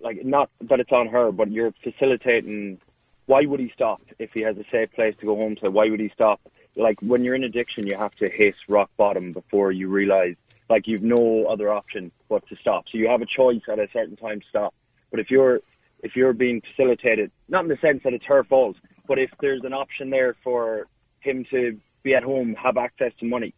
like, 0.00 0.24
not 0.24 0.50
that 0.62 0.80
it's 0.80 0.92
on 0.92 1.08
her, 1.08 1.30
but 1.30 1.50
you're 1.50 1.72
facilitating. 1.82 2.80
Why 3.26 3.44
would 3.46 3.60
he 3.60 3.70
stop 3.70 4.00
if 4.18 4.32
he 4.32 4.42
has 4.42 4.56
a 4.58 4.64
safe 4.70 4.92
place 4.92 5.14
to 5.20 5.26
go 5.26 5.36
home 5.36 5.56
to? 5.56 5.70
Why 5.70 5.88
would 5.88 6.00
he 6.00 6.08
stop? 6.08 6.40
Like 6.76 7.00
when 7.00 7.22
you're 7.22 7.34
in 7.34 7.44
addiction, 7.44 7.86
you 7.86 7.96
have 7.96 8.14
to 8.16 8.28
hit 8.28 8.54
rock 8.68 8.90
bottom 8.96 9.32
before 9.32 9.72
you 9.72 9.88
realize 9.88 10.36
like 10.68 10.86
you've 10.86 11.02
no 11.02 11.46
other 11.46 11.70
option 11.70 12.10
but 12.28 12.46
to 12.48 12.56
stop. 12.56 12.88
So 12.88 12.98
you 12.98 13.08
have 13.08 13.20
a 13.20 13.26
choice 13.26 13.62
at 13.68 13.78
a 13.78 13.88
certain 13.92 14.16
time 14.16 14.40
to 14.40 14.46
stop. 14.48 14.74
But 15.10 15.20
if 15.20 15.30
you're 15.30 15.60
if 16.02 16.16
you're 16.16 16.32
being 16.32 16.60
facilitated, 16.60 17.30
not 17.48 17.64
in 17.64 17.68
the 17.68 17.76
sense 17.76 18.02
that 18.02 18.12
it's 18.12 18.24
her 18.24 18.42
fault, 18.42 18.76
but 19.06 19.18
if 19.18 19.30
there's 19.40 19.64
an 19.64 19.72
option 19.72 20.10
there 20.10 20.34
for 20.42 20.86
him 21.20 21.44
to 21.50 21.78
be 22.02 22.14
at 22.14 22.24
home, 22.24 22.54
have 22.54 22.76
access 22.76 23.12
to 23.20 23.24
money, 23.24 23.54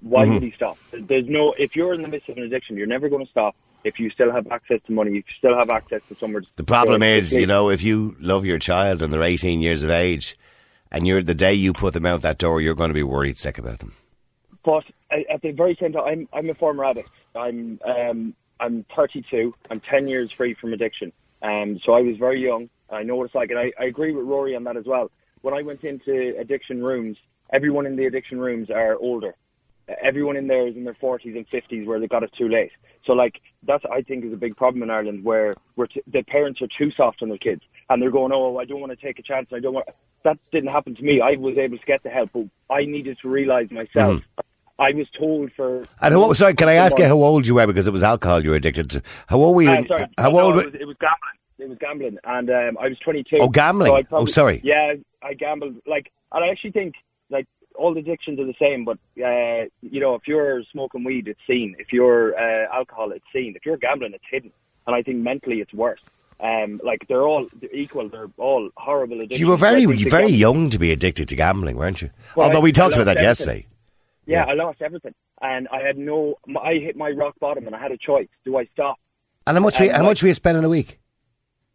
why 0.00 0.24
would 0.24 0.34
mm-hmm. 0.34 0.44
he 0.46 0.50
stop? 0.52 0.78
There's 0.92 1.28
no. 1.28 1.54
If 1.58 1.74
you're 1.74 1.94
in 1.94 2.02
the 2.02 2.08
midst 2.08 2.28
of 2.28 2.36
an 2.36 2.44
addiction, 2.44 2.76
you're 2.76 2.86
never 2.86 3.08
going 3.08 3.24
to 3.24 3.30
stop. 3.30 3.56
If 3.84 3.98
you 4.00 4.10
still 4.10 4.32
have 4.32 4.48
access 4.50 4.80
to 4.86 4.92
money, 4.92 5.10
if 5.10 5.24
you 5.28 5.34
still 5.38 5.56
have 5.56 5.70
access 5.70 6.02
to 6.08 6.16
somewhere. 6.16 6.42
To 6.42 6.48
The 6.56 6.64
problem 6.64 7.02
is, 7.02 7.32
you 7.32 7.46
know, 7.46 7.70
if 7.70 7.82
you 7.82 8.16
love 8.18 8.44
your 8.44 8.58
child 8.58 9.02
and 9.02 9.12
they're 9.12 9.22
18 9.22 9.60
years 9.60 9.84
of 9.84 9.90
age, 9.90 10.36
and 10.90 11.06
you're 11.06 11.22
the 11.22 11.34
day 11.34 11.54
you 11.54 11.72
put 11.72 11.94
them 11.94 12.06
out 12.06 12.22
that 12.22 12.38
door, 12.38 12.60
you're 12.60 12.74
going 12.74 12.90
to 12.90 12.94
be 12.94 13.02
worried 13.02 13.38
sick 13.38 13.58
about 13.58 13.78
them. 13.78 13.94
But 14.64 14.84
at 15.10 15.40
the 15.42 15.52
very 15.52 15.76
same 15.76 15.92
time, 15.92 16.04
I'm 16.06 16.28
I'm 16.32 16.50
a 16.50 16.54
former 16.54 16.84
addict. 16.84 17.10
I'm 17.34 17.80
um 17.84 18.34
I'm 18.60 18.84
32. 18.94 19.54
I'm 19.70 19.80
10 19.80 20.08
years 20.08 20.32
free 20.32 20.54
from 20.54 20.72
addiction. 20.72 21.12
Um, 21.42 21.78
so 21.78 21.92
I 21.92 22.00
was 22.00 22.16
very 22.16 22.42
young. 22.42 22.68
I 22.90 23.02
know 23.02 23.16
what 23.16 23.26
it's 23.26 23.34
like, 23.34 23.50
and 23.50 23.58
I, 23.58 23.72
I 23.78 23.84
agree 23.84 24.12
with 24.12 24.26
Rory 24.26 24.56
on 24.56 24.64
that 24.64 24.76
as 24.76 24.86
well. 24.86 25.10
When 25.42 25.54
I 25.54 25.62
went 25.62 25.84
into 25.84 26.34
addiction 26.38 26.82
rooms, 26.82 27.18
everyone 27.50 27.86
in 27.86 27.96
the 27.96 28.06
addiction 28.06 28.40
rooms 28.40 28.70
are 28.70 28.96
older. 28.96 29.36
Everyone 30.02 30.36
in 30.36 30.48
there 30.48 30.66
is 30.66 30.76
in 30.76 30.84
their 30.84 30.94
40s 30.94 31.36
and 31.36 31.48
50s 31.48 31.86
where 31.86 32.00
they 32.00 32.08
got 32.08 32.22
it 32.22 32.32
too 32.32 32.48
late. 32.48 32.72
So 33.04 33.12
like 33.12 33.40
that's 33.62 33.84
I 33.90 34.02
think 34.02 34.24
is 34.24 34.32
a 34.32 34.36
big 34.36 34.56
problem 34.56 34.82
in 34.82 34.90
Ireland 34.90 35.24
where 35.24 35.54
where 35.76 35.86
t- 35.86 36.02
the 36.06 36.22
parents 36.22 36.60
are 36.60 36.66
too 36.66 36.90
soft 36.90 37.22
on 37.22 37.28
their 37.28 37.38
kids 37.38 37.62
and 37.90 38.02
they're 38.02 38.10
going, 38.10 38.32
oh, 38.32 38.58
I 38.58 38.64
don't 38.64 38.80
want 38.80 38.90
to 38.90 38.96
take 38.96 39.18
a 39.18 39.22
chance. 39.22 39.48
I 39.52 39.60
don't 39.60 39.74
want. 39.74 39.88
That 40.24 40.38
didn't 40.50 40.70
happen 40.70 40.94
to 40.94 41.04
me. 41.04 41.20
I 41.20 41.32
was 41.36 41.56
able 41.56 41.78
to 41.78 41.86
get 41.86 42.02
the 42.02 42.10
help, 42.10 42.30
but 42.32 42.46
I 42.70 42.84
needed 42.84 43.18
to 43.20 43.28
realize 43.28 43.70
myself. 43.70 44.22
I 44.78 44.92
was 44.92 45.08
told 45.10 45.52
for. 45.52 45.84
And 46.00 46.14
how, 46.14 46.32
sorry, 46.34 46.54
can 46.54 46.68
I 46.68 46.74
ask 46.74 46.98
you 46.98 47.06
how 47.06 47.14
old 47.22 47.46
you 47.46 47.54
were 47.54 47.66
because 47.66 47.86
it 47.86 47.92
was 47.92 48.02
alcohol 48.02 48.42
you 48.44 48.50
were 48.50 48.56
addicted 48.56 48.90
to? 48.90 49.02
How 49.26 49.38
old 49.38 49.56
were 49.56 49.62
you? 49.62 49.70
Uh, 49.70 49.84
sorry, 49.86 50.06
how 50.16 50.30
no, 50.30 50.40
old? 50.40 50.52
It 50.52 50.56
were- 50.56 50.64
was, 50.64 50.74
it 50.80 50.86
was 50.86 50.96
gambling. 51.00 51.34
It 51.58 51.68
was 51.68 51.78
gambling, 51.78 52.18
and 52.22 52.50
um, 52.50 52.78
I 52.80 52.88
was 52.88 52.98
22. 53.00 53.38
Oh, 53.40 53.48
gambling. 53.48 53.90
So 53.90 54.16
I 54.16 54.20
Oh, 54.20 54.26
sorry. 54.26 54.60
Yeah, 54.62 54.94
I 55.22 55.34
gambled. 55.34 55.74
Like, 55.86 56.12
and 56.30 56.44
I 56.44 56.48
actually 56.50 56.70
think 56.70 56.94
like 57.30 57.48
all 57.74 57.96
addictions 57.98 58.38
are 58.38 58.44
the 58.44 58.54
same, 58.60 58.84
but 58.84 58.98
uh, 59.20 59.66
you 59.82 59.98
know, 60.00 60.14
if 60.14 60.28
you're 60.28 60.62
smoking 60.64 61.02
weed, 61.02 61.26
it's 61.26 61.40
seen. 61.48 61.74
If 61.80 61.92
you're 61.92 62.38
uh, 62.38 62.72
alcohol, 62.72 63.10
it's 63.10 63.24
seen. 63.32 63.56
If 63.56 63.66
you're 63.66 63.76
gambling, 63.76 64.12
it's 64.14 64.24
hidden. 64.30 64.52
And 64.86 64.94
I 64.94 65.02
think 65.02 65.18
mentally, 65.18 65.60
it's 65.60 65.74
worse. 65.74 66.00
Um, 66.40 66.80
like 66.84 67.04
they're 67.08 67.22
all 67.26 67.48
they're 67.60 67.74
equal. 67.74 68.08
They're 68.08 68.30
all 68.38 68.70
horrible 68.76 69.16
addictions. 69.20 69.40
you 69.40 69.48
were 69.48 69.56
very, 69.56 69.84
the 69.86 70.04
very 70.08 70.28
gam- 70.28 70.34
young 70.38 70.70
to 70.70 70.78
be 70.78 70.92
addicted 70.92 71.28
to 71.30 71.36
gambling, 71.36 71.76
weren't 71.76 72.00
you? 72.00 72.10
Well, 72.36 72.46
Although 72.46 72.60
I- 72.60 72.62
we 72.62 72.72
talked 72.72 72.94
about 72.94 73.04
that 73.06 73.16
everything. 73.16 73.24
yesterday. 73.28 73.66
Yeah, 74.26 74.44
Yeah. 74.46 74.52
I 74.52 74.54
lost 74.54 74.80
everything, 74.82 75.14
and 75.42 75.66
I 75.72 75.80
had 75.82 75.98
no. 75.98 76.36
I 76.62 76.74
hit 76.74 76.96
my 76.96 77.10
rock 77.10 77.34
bottom, 77.40 77.66
and 77.66 77.74
I 77.74 77.78
had 77.80 77.90
a 77.90 77.96
choice: 77.96 78.28
do 78.44 78.56
I 78.56 78.66
stop? 78.66 78.98
And 79.46 79.56
how 79.56 79.62
much? 79.62 79.80
we, 79.80 79.88
how 79.88 79.94
like- 79.98 80.02
much 80.04 80.22
were 80.22 80.28
you 80.28 80.34
spending 80.34 80.62
a 80.64 80.68
week? 80.68 80.98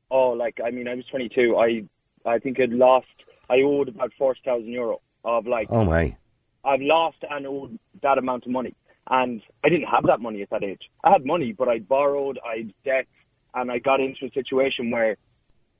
Oh, 0.10 0.30
like 0.30 0.62
I 0.64 0.70
mean, 0.72 0.88
I 0.88 0.94
was 0.96 1.06
22. 1.08 1.58
I 1.58 1.84
I 2.26 2.40
think 2.40 2.60
I'd 2.60 2.72
lost. 2.72 3.08
I 3.50 3.62
owed 3.62 3.90
about 3.90 4.14
forty 4.18 4.40
thousand 4.46 4.70
euro 4.72 5.02
of 5.26 5.46
like 5.46 5.68
Oh 5.72 5.84
my! 5.84 6.16
I've 6.64 6.82
lost 6.82 7.18
and 7.30 7.46
owed 7.48 7.78
that 8.02 8.18
amount 8.18 8.46
of 8.46 8.52
money, 8.52 8.76
and 9.10 9.42
I 9.64 9.70
didn't 9.70 9.88
have 9.88 10.06
that 10.06 10.22
money 10.22 10.42
at 10.42 10.50
that 10.52 10.64
age. 10.64 10.90
I 11.04 11.10
had 11.12 11.26
money, 11.26 11.52
but 11.52 11.68
I 11.68 11.80
borrowed, 11.80 12.40
I 12.46 12.58
had 12.58 12.74
debt, 12.86 13.08
and 13.54 13.72
I 13.72 13.80
got 13.80 14.00
into 14.00 14.26
a 14.26 14.32
situation 14.32 14.92
where 14.92 15.18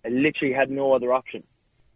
I 0.06 0.10
literally 0.10 0.54
had 0.54 0.70
no 0.70 0.94
other 0.94 1.14
option 1.14 1.44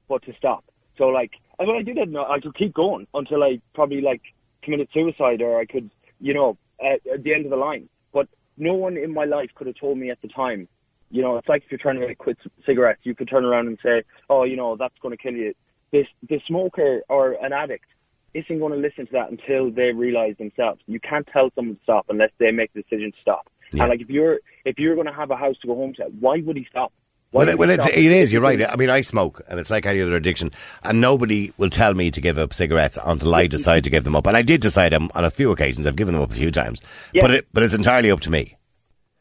but 0.07 0.23
to 0.23 0.33
stop. 0.33 0.63
So 0.97 1.09
like, 1.09 1.33
I 1.59 1.65
mean, 1.65 1.75
I 1.75 1.81
did 1.81 1.97
have 1.97 2.15
I 2.15 2.39
could 2.39 2.55
keep 2.55 2.73
going 2.73 3.07
until 3.13 3.43
I 3.43 3.61
probably 3.73 4.01
like 4.01 4.21
committed 4.61 4.89
suicide, 4.93 5.41
or 5.41 5.59
I 5.59 5.65
could, 5.65 5.89
you 6.19 6.33
know, 6.33 6.57
at, 6.83 7.05
at 7.07 7.23
the 7.23 7.33
end 7.33 7.45
of 7.45 7.51
the 7.51 7.57
line. 7.57 7.89
But 8.11 8.27
no 8.57 8.73
one 8.73 8.97
in 8.97 9.13
my 9.13 9.25
life 9.25 9.51
could 9.55 9.67
have 9.67 9.75
told 9.75 9.97
me 9.97 10.09
at 10.09 10.21
the 10.21 10.27
time. 10.27 10.67
You 11.09 11.21
know, 11.21 11.37
it's 11.37 11.47
like 11.47 11.63
if 11.63 11.71
you're 11.71 11.77
trying 11.77 11.99
to 11.99 12.15
quit 12.15 12.37
cigarettes, 12.65 12.99
you 13.03 13.15
could 13.15 13.29
turn 13.29 13.45
around 13.45 13.67
and 13.67 13.79
say, 13.81 14.03
"Oh, 14.29 14.43
you 14.43 14.57
know, 14.57 14.75
that's 14.75 14.97
going 14.99 15.15
to 15.15 15.21
kill 15.21 15.33
you." 15.33 15.53
This 15.91 16.07
the 16.27 16.39
smoker 16.45 17.01
or 17.07 17.33
an 17.41 17.53
addict 17.53 17.85
isn't 18.33 18.59
going 18.59 18.73
to 18.73 18.77
listen 18.77 19.07
to 19.07 19.13
that 19.13 19.31
until 19.31 19.71
they 19.71 19.93
realize 19.93 20.37
themselves. 20.37 20.81
You 20.85 20.99
can't 20.99 21.25
tell 21.25 21.49
someone 21.55 21.77
to 21.77 21.83
stop 21.83 22.07
unless 22.09 22.31
they 22.37 22.51
make 22.51 22.73
the 22.73 22.81
decision 22.83 23.11
to 23.13 23.17
stop. 23.21 23.47
Yeah. 23.71 23.83
And 23.83 23.89
like 23.89 24.01
if 24.01 24.09
you're 24.09 24.39
if 24.65 24.77
you're 24.79 24.95
going 24.95 25.07
to 25.07 25.13
have 25.13 25.31
a 25.31 25.35
house 25.37 25.57
to 25.59 25.67
go 25.67 25.75
home 25.75 25.93
to, 25.95 26.03
why 26.19 26.41
would 26.41 26.57
he 26.57 26.65
stop? 26.69 26.91
Why 27.31 27.39
Well, 27.43 27.49
it, 27.49 27.57
well 27.59 27.69
it's, 27.69 27.85
it 27.85 27.95
is. 27.95 28.31
You're 28.31 28.41
right. 28.41 28.61
I 28.69 28.75
mean, 28.77 28.89
I 28.89 29.01
smoke, 29.01 29.41
and 29.49 29.59
it's 29.59 29.69
like 29.69 29.85
any 29.85 30.01
other 30.01 30.15
addiction. 30.15 30.51
And 30.83 31.01
nobody 31.01 31.51
will 31.57 31.69
tell 31.69 31.93
me 31.93 32.09
to 32.11 32.21
give 32.21 32.37
up 32.37 32.53
cigarettes 32.53 32.97
until 33.03 33.35
I 33.35 33.47
decide 33.47 33.83
to 33.83 33.89
give 33.89 34.05
them 34.05 34.15
up. 34.15 34.25
And 34.27 34.37
I 34.37 34.41
did 34.41 34.61
decide 34.61 34.93
um, 34.93 35.11
on 35.13 35.25
a 35.25 35.29
few 35.29 35.51
occasions. 35.51 35.85
I've 35.85 35.97
given 35.97 36.13
them 36.13 36.23
up 36.23 36.31
a 36.31 36.35
few 36.35 36.51
times, 36.51 36.81
Yeah. 37.13 37.23
but 37.23 37.31
it, 37.31 37.47
but 37.51 37.63
it's 37.63 37.73
entirely 37.73 38.11
up 38.11 38.21
to 38.21 38.29
me. 38.29 38.55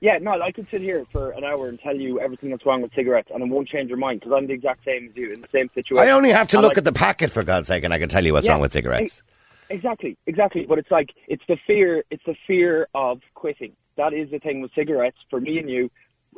Yeah, 0.00 0.18
no, 0.18 0.40
I 0.40 0.52
could 0.52 0.68
sit 0.70 0.82
here 0.82 1.04
for 1.10 1.30
an 1.30 1.42
hour 1.42 1.68
and 1.68 1.80
tell 1.80 1.96
you 1.96 2.20
everything 2.20 2.50
that's 2.50 2.64
wrong 2.66 2.82
with 2.82 2.92
cigarettes, 2.94 3.30
and 3.32 3.42
it 3.42 3.48
won't 3.48 3.66
change 3.66 3.88
your 3.88 3.98
mind 3.98 4.20
because 4.20 4.34
I'm 4.36 4.46
the 4.46 4.52
exact 4.52 4.84
same 4.84 5.08
as 5.08 5.16
you 5.16 5.32
in 5.32 5.40
the 5.40 5.48
same 5.50 5.68
situation. 5.70 6.06
I 6.06 6.10
only 6.12 6.30
have 6.30 6.48
to 6.48 6.58
And, 6.58 6.62
look 6.62 6.72
like, 6.72 6.78
at 6.78 6.84
the 6.84 6.92
packet 6.92 7.30
for 7.32 7.42
God's 7.42 7.66
sake, 7.66 7.82
and 7.82 7.92
I 7.94 7.98
can 7.98 8.08
tell 8.08 8.24
you 8.24 8.34
what's 8.34 8.44
Yeah, 8.46 8.52
wrong 8.52 8.60
with 8.60 8.72
cigarettes. 8.72 9.22
Exactly, 9.68 10.16
exactly. 10.26 10.64
But 10.66 10.78
it's 10.78 10.90
like 10.90 11.14
it's 11.26 11.44
the 11.46 11.56
fear. 11.56 12.04
It's 12.10 12.24
the 12.24 12.36
fear 12.46 12.88
of 12.94 13.20
quitting. 13.34 13.72
That 13.96 14.12
is 14.12 14.30
the 14.30 14.38
thing 14.38 14.60
with 14.60 14.72
cigarettes 14.74 15.18
for 15.30 15.40
me 15.40 15.58
and 15.58 15.68
you. 15.68 15.90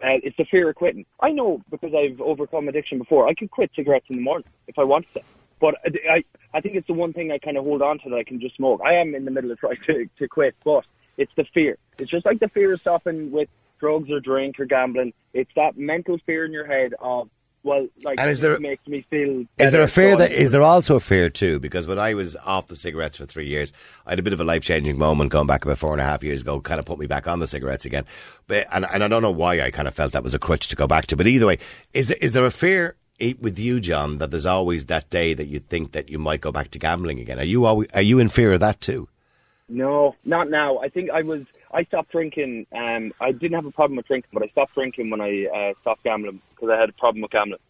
Uh, 0.02 0.18
it's 0.22 0.36
the 0.36 0.44
fear 0.44 0.68
of 0.68 0.76
quitting. 0.76 1.06
I 1.20 1.32
know 1.32 1.60
because 1.70 1.92
I've 1.94 2.20
overcome 2.20 2.68
addiction 2.68 2.98
before. 2.98 3.26
I 3.26 3.34
could 3.34 3.50
quit 3.50 3.72
cigarettes 3.74 4.06
in 4.08 4.16
the 4.16 4.22
morning 4.22 4.48
if 4.68 4.78
I 4.78 4.84
wanted 4.84 5.12
to. 5.14 5.22
But 5.60 5.76
I, 6.08 6.24
I, 6.54 6.60
think 6.60 6.76
it's 6.76 6.86
the 6.86 6.92
one 6.92 7.12
thing 7.12 7.32
I 7.32 7.38
kind 7.38 7.56
of 7.56 7.64
hold 7.64 7.82
on 7.82 7.98
to 8.00 8.10
that 8.10 8.16
I 8.16 8.22
can 8.22 8.40
just 8.40 8.54
smoke. 8.56 8.80
I 8.84 8.94
am 8.94 9.16
in 9.16 9.24
the 9.24 9.32
middle 9.32 9.50
of 9.50 9.58
trying 9.58 9.78
to, 9.86 10.08
to 10.18 10.28
quit, 10.28 10.54
but 10.64 10.84
it's 11.16 11.32
the 11.34 11.44
fear. 11.44 11.78
It's 11.98 12.10
just 12.10 12.24
like 12.24 12.38
the 12.38 12.48
fear 12.48 12.72
of 12.72 12.80
stopping 12.80 13.32
with 13.32 13.48
drugs 13.80 14.10
or 14.10 14.20
drink 14.20 14.60
or 14.60 14.66
gambling. 14.66 15.14
It's 15.32 15.50
that 15.56 15.76
mental 15.76 16.18
fear 16.18 16.44
in 16.44 16.52
your 16.52 16.66
head 16.66 16.94
of, 17.00 17.28
well, 17.62 17.86
like, 18.04 18.20
And 18.20 18.30
is 18.30 18.40
there- 18.40 18.54
it 18.54 18.60
makes 18.60 18.86
me 18.86 19.04
feel. 19.10 19.44
Is 19.58 19.72
there 19.72 19.82
a 19.82 19.88
fear 19.88 20.16
that 20.16 20.32
is 20.32 20.52
there 20.52 20.62
also 20.62 20.96
a 20.96 21.00
fear 21.00 21.28
too? 21.28 21.58
Because 21.58 21.86
when 21.86 21.98
I 21.98 22.14
was 22.14 22.36
off 22.44 22.68
the 22.68 22.76
cigarettes 22.76 23.16
for 23.16 23.26
three 23.26 23.46
years, 23.46 23.72
I 24.06 24.10
had 24.10 24.18
a 24.18 24.22
bit 24.22 24.32
of 24.32 24.40
a 24.40 24.44
life 24.44 24.62
changing 24.62 24.98
moment 24.98 25.30
going 25.30 25.46
back 25.46 25.64
about 25.64 25.78
four 25.78 25.92
and 25.92 26.00
a 26.00 26.04
half 26.04 26.22
years 26.22 26.42
ago, 26.42 26.60
kind 26.60 26.78
of 26.78 26.86
put 26.86 26.98
me 26.98 27.06
back 27.06 27.26
on 27.26 27.40
the 27.40 27.46
cigarettes 27.46 27.84
again. 27.84 28.04
But 28.46 28.66
and, 28.72 28.86
and 28.92 29.02
I 29.04 29.08
don't 29.08 29.22
know 29.22 29.30
why 29.30 29.60
I 29.60 29.70
kind 29.70 29.88
of 29.88 29.94
felt 29.94 30.12
that 30.12 30.22
was 30.24 30.34
a 30.34 30.38
crutch 30.38 30.68
to 30.68 30.76
go 30.76 30.86
back 30.86 31.06
to. 31.06 31.16
But 31.16 31.26
either 31.26 31.46
way, 31.46 31.58
is 31.92 32.10
is 32.12 32.32
there 32.32 32.46
a 32.46 32.50
fear 32.50 32.96
eh, 33.20 33.34
with 33.40 33.58
you, 33.58 33.80
John, 33.80 34.18
that 34.18 34.30
there's 34.30 34.46
always 34.46 34.86
that 34.86 35.10
day 35.10 35.34
that 35.34 35.46
you 35.46 35.58
think 35.58 35.92
that 35.92 36.08
you 36.08 36.18
might 36.18 36.40
go 36.40 36.52
back 36.52 36.70
to 36.70 36.78
gambling 36.78 37.18
again? 37.20 37.38
Are 37.38 37.44
you 37.44 37.64
always, 37.66 37.88
are 37.94 38.02
you 38.02 38.18
in 38.18 38.28
fear 38.28 38.52
of 38.52 38.60
that 38.60 38.80
too? 38.80 39.08
No, 39.68 40.16
not 40.24 40.48
now. 40.48 40.78
I 40.78 40.88
think 40.88 41.10
I 41.10 41.22
was. 41.22 41.42
I 41.70 41.84
stopped 41.84 42.10
drinking. 42.10 42.66
Um, 42.72 43.12
I 43.20 43.32
didn't 43.32 43.54
have 43.54 43.66
a 43.66 43.70
problem 43.70 43.96
with 43.98 44.06
drinking, 44.06 44.30
but 44.32 44.42
I 44.42 44.48
stopped 44.48 44.74
drinking 44.74 45.10
when 45.10 45.20
I 45.20 45.46
uh, 45.46 45.74
stopped 45.82 46.04
gambling 46.04 46.40
because 46.54 46.70
I 46.70 46.80
had 46.80 46.88
a 46.88 46.92
problem 46.92 47.20
with 47.22 47.30
gambling. 47.30 47.60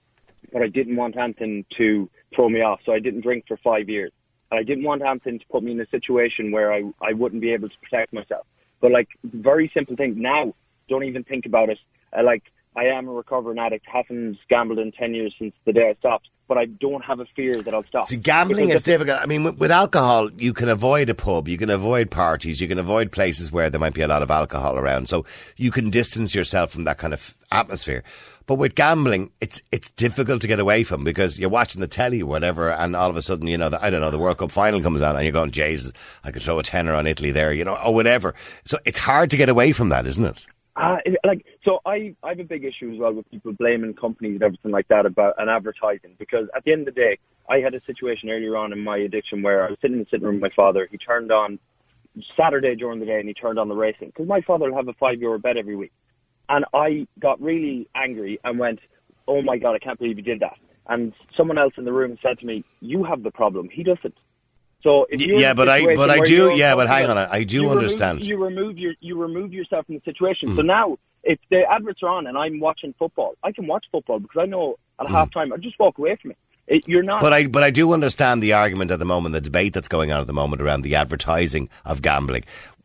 But 0.53 0.63
I 0.63 0.69
didn't 0.69 0.97
want 0.97 1.17
anything 1.17 1.65
to 1.71 2.09
throw 2.35 2.49
me 2.49 2.61
off, 2.61 2.81
so 2.85 2.93
I 2.93 3.01
didn't 3.01 3.23
drink 3.23 3.47
for 3.49 3.57
five 3.57 3.89
years. 3.89 4.13
And 4.51 4.61
I 4.61 4.63
didn't 4.63 4.85
want 4.85 5.03
anything 5.03 5.41
to 5.41 5.47
put 5.49 5.63
me 5.65 5.73
in 5.73 5.81
a 5.81 5.87
situation 5.87 6.53
where 6.53 6.73
I 6.73 6.85
I 7.01 7.15
wouldn't 7.15 7.43
be 7.43 7.53
able 7.53 7.69
to 7.69 7.79
protect 7.79 8.13
myself. 8.13 8.47
But 8.81 8.93
like 8.93 9.09
very 9.25 9.69
simple 9.75 9.97
thing 9.97 10.21
now, 10.23 10.55
don't 10.89 11.05
even 11.05 11.25
think 11.25 11.47
about 11.47 11.69
it. 11.69 11.81
Uh, 12.17 12.23
like 12.23 12.45
I 12.77 12.87
am 12.87 13.09
a 13.09 13.13
recovering 13.13 13.59
addict. 13.59 13.87
Haven't 13.87 14.39
gambled 14.49 14.79
in 14.79 14.93
ten 14.93 15.15
years 15.15 15.35
since 15.37 15.55
the 15.65 15.73
day 15.73 15.91
I 15.91 15.95
stopped, 15.95 16.29
but 16.49 16.59
I 16.59 16.65
don't 16.65 17.05
have 17.05 17.21
a 17.21 17.27
fear 17.27 17.55
that 17.63 17.75
I'll 17.75 17.85
stop. 17.85 18.07
See, 18.07 18.17
gambling 18.17 18.71
is 18.71 18.83
difficult. 18.83 19.21
I 19.21 19.27
mean, 19.27 19.45
with, 19.45 19.59
with 19.59 19.71
alcohol, 19.71 20.31
you 20.33 20.55
can 20.55 20.69
avoid 20.69 21.11
a 21.11 21.15
pub, 21.15 21.47
you 21.47 21.59
can 21.59 21.71
avoid 21.71 22.11
parties, 22.11 22.61
you 22.61 22.67
can 22.67 22.79
avoid 22.79 23.13
places 23.13 23.53
where 23.53 23.71
there 23.71 23.79
might 23.79 23.95
be 23.95 24.01
a 24.01 24.09
lot 24.09 24.23
of 24.23 24.31
alcohol 24.31 24.77
around. 24.79 25.09
So 25.09 25.27
you 25.57 25.71
can 25.71 25.91
distance 25.91 26.35
yourself 26.35 26.71
from 26.71 26.85
that 26.85 26.99
kind 26.99 27.13
of 27.13 27.37
atmosphere. 27.53 28.03
But 28.47 28.55
with 28.55 28.75
gambling, 28.75 29.31
it's 29.43 29.61
it's 29.71 29.91
difficult 29.91 30.41
to 30.41 30.49
get 30.49 30.59
away 30.59 30.83
from 30.83 31.05
because 31.05 31.39
you're 31.39 31.51
watching 31.51 31.83
the 31.83 31.87
telly 31.87 32.23
or 32.23 32.27
whatever, 32.27 32.71
and 32.71 32.97
all 32.97 33.11
of 33.11 33.17
a 33.17 33.21
sudden, 33.21 33.47
you 33.47 33.59
know, 33.59 33.69
the, 33.69 33.85
I 33.85 33.91
don't 33.91 34.01
know, 34.01 34.11
the 34.11 34.19
World 34.19 34.39
Cup 34.39 34.51
final 34.51 34.81
comes 34.81 35.03
on, 35.03 35.17
and 35.17 35.25
you're 35.25 35.33
going, 35.33 35.51
Jesus, 35.51 35.93
I 36.25 36.31
could 36.31 36.41
throw 36.41 36.59
a 36.59 36.63
tenner 36.63 36.95
on 36.95 37.07
Italy 37.07 37.31
there, 37.31 37.53
you 37.53 37.63
know, 37.63 37.77
or 37.77 37.95
whatever. 37.95 38.35
So 38.65 38.79
it's 38.87 38.97
hard 38.97 39.31
to 39.33 39.37
get 39.37 39.51
away 39.51 39.73
from 39.73 39.91
that, 39.91 40.07
isn't 40.07 40.25
it? 40.25 40.47
Uh, 40.77 40.97
like 41.25 41.45
so, 41.69 41.81
I 41.85 42.15
I 42.23 42.31
have 42.31 42.41
a 42.41 42.45
big 42.45 42.65
issue 42.65 42.91
as 42.93 42.99
well 42.99 43.13
with 43.13 43.31
people 43.31 43.53
blaming 43.53 43.93
companies 43.95 44.35
and 44.37 44.43
everything 44.43 44.73
like 44.73 44.89
that 44.89 45.05
about 45.07 45.35
an 45.39 45.49
advertising 45.49 46.13
because 46.19 46.49
at 46.57 46.65
the 46.65 46.73
end 46.73 46.89
of 46.89 46.95
the 46.95 47.01
day, 47.01 47.19
I 47.49 47.61
had 47.61 47.75
a 47.75 47.83
situation 47.83 48.31
earlier 48.31 48.57
on 48.57 48.73
in 48.73 48.81
my 48.81 48.97
addiction 48.97 49.43
where 49.43 49.65
I 49.67 49.71
was 49.71 49.79
sitting 49.81 49.99
in 49.99 50.05
the 50.05 50.09
sitting 50.11 50.27
room 50.27 50.37
with 50.37 50.43
my 50.51 50.55
father. 50.63 50.89
He 50.91 50.97
turned 50.97 51.31
on 51.31 51.59
Saturday 52.37 52.75
during 52.75 53.01
the 53.01 53.07
day 53.07 53.19
and 53.21 53.29
he 53.29 53.35
turned 53.35 53.59
on 53.59 53.69
the 53.69 53.75
racing 53.75 54.09
because 54.09 54.27
my 54.27 54.41
father 54.41 54.71
will 54.71 54.77
have 54.77 54.89
a 54.89 54.93
five 54.95 55.21
euro 55.21 55.39
bet 55.39 55.57
every 55.59 55.77
week, 55.77 55.93
and 56.49 56.65
I 56.75 57.07
got 57.19 57.41
really 57.41 57.87
angry 57.95 58.41
and 58.45 58.59
went, 58.59 58.81
"Oh 59.27 59.43
my 59.43 59.59
god, 59.59 59.75
I 59.75 59.79
can't 59.79 59.99
believe 59.99 60.17
he 60.17 60.23
did 60.23 60.41
that." 60.41 60.57
And 60.89 61.13
someone 61.37 61.59
else 61.59 61.75
in 61.77 61.85
the 61.85 61.93
room 61.93 62.19
said 62.23 62.39
to 62.41 62.47
me, 62.47 62.65
"You 62.81 63.05
have 63.05 63.23
the 63.23 63.31
problem. 63.31 63.69
He 63.69 63.83
doesn't." 63.83 64.17
So 64.83 65.07
if 65.11 65.21
Y- 65.21 65.27
you're 65.27 65.35
in 65.37 65.41
yeah, 65.43 65.55
but 65.55 65.69
I- 65.69 65.95
but 65.97 66.09
I 66.09 66.21
do- 66.21 66.53
yeah, 66.57 66.75
but 66.77 66.87
hang 66.89 67.11
on, 67.11 67.19
I 67.19 67.43
do 67.45 67.57
you 67.57 67.63
remove- 67.65 67.77
understand. 67.79 68.25
you 68.25 68.37
remove 68.43 68.79
your 68.79 68.95
you 69.01 69.21
remove 69.21 69.53
yourself 69.53 69.87
from 69.87 69.97
the 69.97 70.01
situation. 70.03 70.51
Hmm. 70.51 70.57
So 70.57 70.63
now, 70.63 70.99
if 71.29 71.39
the 71.51 71.71
adverts 71.71 72.03
are 72.03 72.09
on 72.09 72.27
and 72.27 72.37
I'm 72.37 72.59
watching 72.59 72.95
football, 72.99 73.37
I 73.45 73.53
can 73.53 73.67
watch 73.67 73.85
football 73.93 74.19
because 74.19 74.41
I 74.41 74.47
know 74.47 74.79
at 74.99 75.07
mm. 75.07 75.11
half 75.11 75.31
time 75.31 75.53
I 75.53 75.59
just 75.59 75.79
walk 75.79 75.99
away 75.99 76.17
from 76.17 76.33
it. 76.33 76.39
it 76.67 76.89
you're 76.89 77.03
not. 77.03 77.21
But 77.21 77.35
I 77.35 77.47
but 77.47 77.63
I 77.63 77.71
do 77.71 77.93
understand 77.93 78.43
the 78.43 78.55
argument 78.55 78.91
at 78.91 78.99
the 78.99 79.05
moment, 79.05 79.35
the 79.35 79.41
debate 79.43 79.75
that's 79.75 79.89
going 79.89 80.11
on 80.11 80.23
at 80.23 80.27
the 80.27 80.33
moment 80.33 80.63
around 80.63 80.83
the 80.83 80.95
advertising 80.95 81.69
of 81.85 82.01
gambling. 82.01 82.45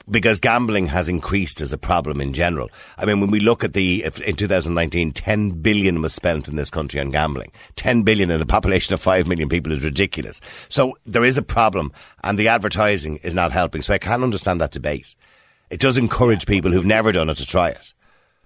Because 0.09 0.37
gambling 0.37 0.87
has 0.87 1.07
increased 1.07 1.61
as 1.61 1.71
a 1.71 1.77
problem 1.77 2.19
in 2.19 2.33
general. 2.33 2.69
I 2.97 3.05
mean, 3.05 3.21
when 3.21 3.31
we 3.31 3.39
look 3.39 3.63
at 3.63 3.71
the, 3.71 4.03
if 4.03 4.19
in 4.19 4.35
2019, 4.35 5.13
10 5.13 5.51
billion 5.61 6.01
was 6.01 6.13
spent 6.13 6.49
in 6.49 6.57
this 6.57 6.69
country 6.69 6.99
on 6.99 7.09
gambling. 7.09 7.53
10 7.77 8.03
billion 8.03 8.29
in 8.29 8.41
a 8.41 8.45
population 8.45 8.93
of 8.93 8.99
5 8.99 9.27
million 9.27 9.47
people 9.47 9.71
is 9.71 9.81
ridiculous. 9.81 10.41
So 10.67 10.97
there 11.05 11.23
is 11.23 11.37
a 11.37 11.41
problem 11.41 11.93
and 12.21 12.37
the 12.37 12.49
advertising 12.49 13.15
is 13.23 13.33
not 13.33 13.53
helping. 13.53 13.81
So 13.81 13.93
I 13.93 13.97
can 13.97 14.23
understand 14.23 14.59
that 14.59 14.71
debate. 14.71 15.15
It 15.69 15.79
does 15.79 15.95
encourage 15.95 16.47
people 16.47 16.73
who've 16.73 16.85
never 16.85 17.13
done 17.13 17.29
it 17.29 17.37
to 17.37 17.45
try 17.45 17.69
it. 17.69 17.93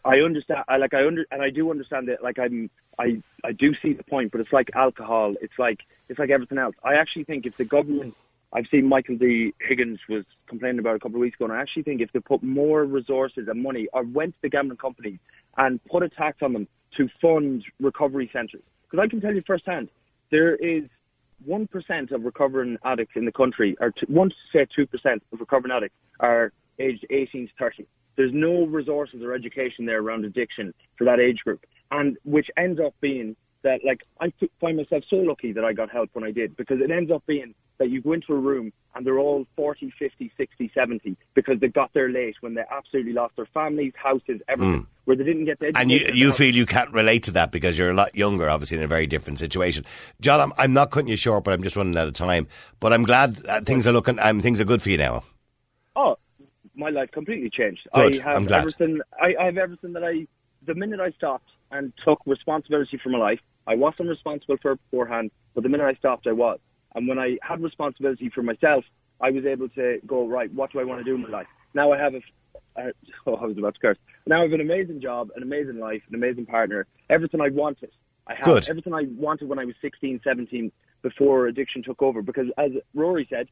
I 0.07 0.21
understand. 0.21 0.63
I 0.67 0.77
like. 0.77 0.93
I 0.93 1.05
under 1.05 1.25
and 1.31 1.41
I 1.41 1.49
do 1.49 1.69
understand 1.69 2.07
it. 2.09 2.23
Like 2.23 2.39
I'm. 2.39 2.69
I 2.97 3.21
I 3.43 3.51
do 3.51 3.75
see 3.75 3.93
the 3.93 4.03
point, 4.03 4.31
but 4.31 4.39
it's 4.41 4.53
like 4.53 4.69
alcohol. 4.73 5.35
It's 5.41 5.59
like 5.59 5.81
it's 6.09 6.17
like 6.17 6.29
everything 6.29 6.57
else. 6.57 6.75
I 6.83 6.95
actually 6.95 7.25
think 7.25 7.45
if 7.45 7.57
the 7.57 7.65
government, 7.65 8.15
I've 8.53 8.67
seen 8.67 8.85
Michael 8.87 9.17
D. 9.17 9.53
Higgins 9.59 9.99
was 10.07 10.23
complaining 10.47 10.79
about 10.79 10.95
a 10.95 10.99
couple 10.99 11.17
of 11.17 11.21
weeks 11.21 11.35
ago, 11.35 11.45
and 11.45 11.53
I 11.53 11.61
actually 11.61 11.83
think 11.83 11.99
if 12.01 12.11
they 12.13 12.19
put 12.19 12.41
more 12.41 12.85
resources 12.85 13.47
and 13.49 13.61
money, 13.61 13.87
or 13.91 14.03
went 14.03 14.33
to 14.35 14.41
the 14.43 14.49
gambling 14.49 14.77
companies 14.77 15.19
and 15.57 15.83
put 15.85 16.03
a 16.03 16.09
tax 16.09 16.41
on 16.41 16.53
them 16.53 16.67
to 16.95 17.09
fund 17.21 17.65
recovery 17.81 18.29
centres, 18.31 18.63
because 18.89 19.03
I 19.03 19.07
can 19.09 19.19
tell 19.19 19.35
you 19.35 19.41
firsthand, 19.41 19.89
there 20.29 20.55
is 20.55 20.85
one 21.45 21.67
percent 21.67 22.11
of 22.11 22.23
recovering 22.23 22.77
addicts 22.85 23.17
in 23.17 23.25
the 23.25 23.33
country, 23.33 23.75
or 23.81 23.93
one 24.07 24.29
to 24.29 24.35
say 24.53 24.65
two 24.73 24.87
percent 24.87 25.21
of 25.33 25.41
recovering 25.41 25.73
addicts 25.73 25.97
are 26.21 26.53
aged 26.79 27.05
eighteen 27.09 27.47
to 27.47 27.53
thirty. 27.59 27.85
There's 28.17 28.33
no 28.33 28.65
resources 28.65 29.21
or 29.23 29.33
education 29.33 29.85
there 29.85 30.01
around 30.01 30.25
addiction 30.25 30.73
for 30.97 31.05
that 31.05 31.19
age 31.19 31.39
group, 31.45 31.65
and 31.91 32.17
which 32.25 32.49
ends 32.57 32.79
up 32.79 32.93
being 32.99 33.35
that 33.63 33.83
like 33.85 34.01
I 34.19 34.33
find 34.59 34.77
myself 34.77 35.03
so 35.09 35.17
lucky 35.17 35.51
that 35.53 35.63
I 35.63 35.73
got 35.73 35.89
help 35.89 36.09
when 36.13 36.23
I 36.23 36.31
did 36.31 36.57
because 36.57 36.81
it 36.81 36.91
ends 36.91 37.11
up 37.11 37.25
being 37.25 37.53
that 37.77 37.89
you 37.89 38.01
go 38.01 38.13
into 38.13 38.33
a 38.33 38.37
room 38.37 38.73
and 38.95 39.05
they're 39.05 39.19
all 39.19 39.45
40, 39.55 39.93
50, 39.99 40.31
60, 40.35 40.71
70 40.73 41.15
because 41.35 41.59
they 41.59 41.67
got 41.67 41.93
there 41.93 42.09
late 42.09 42.35
when 42.41 42.55
they 42.55 42.63
absolutely 42.71 43.13
lost 43.13 43.35
their 43.35 43.45
families, 43.47 43.93
houses, 43.95 44.41
everything, 44.47 44.87
where 45.05 45.15
they 45.15 45.23
didn't 45.23 45.45
get 45.45 45.59
the. 45.59 45.71
And 45.75 45.91
you, 45.91 45.99
you 46.13 46.33
feel 46.33 46.53
you 46.53 46.65
can't 46.65 46.91
relate 46.91 47.23
to 47.23 47.31
that 47.31 47.51
because 47.51 47.77
you're 47.77 47.91
a 47.91 47.93
lot 47.93 48.15
younger, 48.15 48.49
obviously, 48.49 48.77
in 48.77 48.83
a 48.83 48.87
very 48.87 49.05
different 49.05 49.37
situation. 49.37 49.85
John, 50.19 50.41
I'm, 50.41 50.53
I'm 50.57 50.73
not 50.73 50.89
cutting 50.89 51.09
you 51.09 51.15
short, 51.15 51.43
but 51.43 51.53
I'm 51.53 51.61
just 51.61 51.75
running 51.75 51.95
out 51.95 52.07
of 52.07 52.13
time. 52.15 52.47
But 52.79 52.93
I'm 52.93 53.03
glad 53.03 53.45
uh, 53.47 53.61
things 53.61 53.85
are 53.85 53.93
looking, 53.93 54.17
um, 54.19 54.41
things 54.41 54.59
are 54.59 54.65
good 54.65 54.81
for 54.81 54.89
you 54.89 54.97
now. 54.97 55.23
Oh, 55.95 56.17
my 56.77 56.89
life 56.89 57.11
completely 57.11 57.49
changed. 57.49 57.87
Good, 57.93 58.21
I 58.21 58.23
have 58.23 58.35
I'm 58.35 58.45
glad. 58.45 58.59
everything. 58.59 59.01
I, 59.19 59.35
I 59.39 59.45
have 59.45 59.57
everything 59.57 59.93
that 59.93 60.03
I. 60.03 60.27
The 60.65 60.75
minute 60.75 60.99
I 60.99 61.11
stopped 61.11 61.49
and 61.71 61.93
took 62.03 62.21
responsibility 62.25 62.97
for 62.97 63.09
my 63.09 63.17
life, 63.17 63.41
I 63.65 63.75
wasn't 63.75 64.09
responsible 64.09 64.57
for 64.57 64.73
it 64.73 64.79
beforehand. 64.89 65.31
But 65.53 65.63
the 65.63 65.69
minute 65.69 65.85
I 65.85 65.93
stopped, 65.95 66.27
I 66.27 66.33
was. 66.33 66.59
And 66.95 67.07
when 67.07 67.19
I 67.19 67.37
had 67.41 67.61
responsibility 67.61 68.29
for 68.29 68.43
myself, 68.43 68.85
I 69.19 69.31
was 69.31 69.45
able 69.45 69.69
to 69.69 69.99
go 70.05 70.27
right. 70.27 70.51
What 70.53 70.71
do 70.71 70.79
I 70.79 70.83
want 70.83 70.99
to 70.99 71.03
do 71.03 71.15
in 71.15 71.21
my 71.21 71.29
life? 71.29 71.47
Now 71.73 71.91
I 71.91 71.97
have 71.97 72.15
a. 72.15 72.21
Uh, 72.75 72.91
oh, 73.27 73.35
I 73.35 73.45
was 73.45 73.57
about 73.57 73.75
to 73.75 73.79
curse. 73.79 73.97
Now 74.25 74.39
I 74.39 74.41
have 74.43 74.53
an 74.53 74.61
amazing 74.61 75.01
job, 75.01 75.31
an 75.35 75.43
amazing 75.43 75.79
life, 75.79 76.03
an 76.09 76.15
amazing 76.15 76.45
partner. 76.45 76.85
Everything 77.09 77.41
I 77.41 77.49
wanted. 77.49 77.91
I 78.27 78.35
have 78.35 78.45
Good. 78.45 78.69
everything 78.69 78.93
I 78.93 79.03
wanted 79.03 79.47
when 79.47 79.57
I 79.57 79.65
was 79.65 79.75
16, 79.81 80.21
17, 80.21 80.71
before 81.01 81.47
addiction 81.47 81.81
took 81.81 82.01
over. 82.01 82.21
Because 82.21 82.49
as 82.57 82.71
Rory 82.93 83.25
said, 83.29 83.47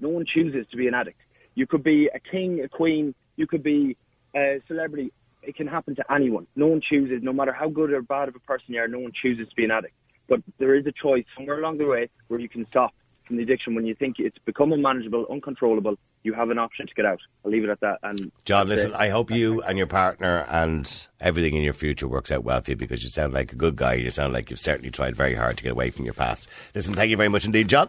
no 0.00 0.10
one 0.10 0.26
chooses 0.26 0.66
to 0.68 0.76
be 0.76 0.86
an 0.86 0.94
addict. 0.94 1.18
You 1.56 1.66
could 1.66 1.82
be 1.82 2.08
a 2.14 2.20
king, 2.20 2.60
a 2.62 2.68
queen, 2.68 3.14
you 3.36 3.48
could 3.48 3.62
be 3.62 3.96
a 4.34 4.62
celebrity. 4.68 5.10
It 5.42 5.56
can 5.56 5.66
happen 5.66 5.96
to 5.96 6.12
anyone. 6.12 6.46
No 6.54 6.66
one 6.66 6.80
chooses, 6.80 7.22
no 7.22 7.32
matter 7.32 7.52
how 7.52 7.68
good 7.68 7.92
or 7.92 8.02
bad 8.02 8.28
of 8.28 8.36
a 8.36 8.40
person 8.40 8.74
you 8.74 8.80
are, 8.80 8.86
no 8.86 8.98
one 8.98 9.12
chooses 9.12 9.48
to 9.48 9.56
be 9.56 9.64
an 9.64 9.70
addict. 9.70 9.94
But 10.28 10.42
there 10.58 10.74
is 10.74 10.86
a 10.86 10.92
choice 10.92 11.24
somewhere 11.34 11.58
along 11.58 11.78
the 11.78 11.86
way 11.86 12.10
where 12.28 12.38
you 12.38 12.48
can 12.48 12.66
stop 12.66 12.92
from 13.24 13.36
the 13.36 13.42
addiction 13.42 13.74
when 13.74 13.86
you 13.86 13.94
think 13.94 14.18
it's 14.18 14.38
become 14.38 14.72
unmanageable, 14.72 15.26
uncontrollable. 15.30 15.96
You 16.22 16.34
have 16.34 16.50
an 16.50 16.58
option 16.58 16.86
to 16.86 16.94
get 16.94 17.06
out. 17.06 17.20
I'll 17.44 17.50
leave 17.50 17.64
it 17.64 17.70
at 17.70 17.80
that. 17.80 18.00
And 18.02 18.32
John, 18.44 18.68
listen, 18.68 18.90
it. 18.90 18.96
I 18.96 19.08
hope 19.08 19.30
you 19.30 19.62
and 19.62 19.78
your 19.78 19.86
partner 19.86 20.44
and 20.48 21.06
everything 21.20 21.54
in 21.54 21.62
your 21.62 21.72
future 21.72 22.08
works 22.08 22.30
out 22.30 22.44
well 22.44 22.60
for 22.60 22.72
you 22.72 22.76
because 22.76 23.02
you 23.02 23.08
sound 23.08 23.32
like 23.32 23.52
a 23.52 23.56
good 23.56 23.76
guy. 23.76 23.94
You 23.94 24.10
sound 24.10 24.32
like 24.32 24.50
you've 24.50 24.60
certainly 24.60 24.90
tried 24.90 25.16
very 25.16 25.34
hard 25.34 25.56
to 25.58 25.62
get 25.62 25.72
away 25.72 25.90
from 25.90 26.04
your 26.04 26.14
past. 26.14 26.48
Listen, 26.74 26.94
thank 26.94 27.10
you 27.10 27.16
very 27.16 27.28
much 27.28 27.46
indeed, 27.46 27.68
John. 27.68 27.88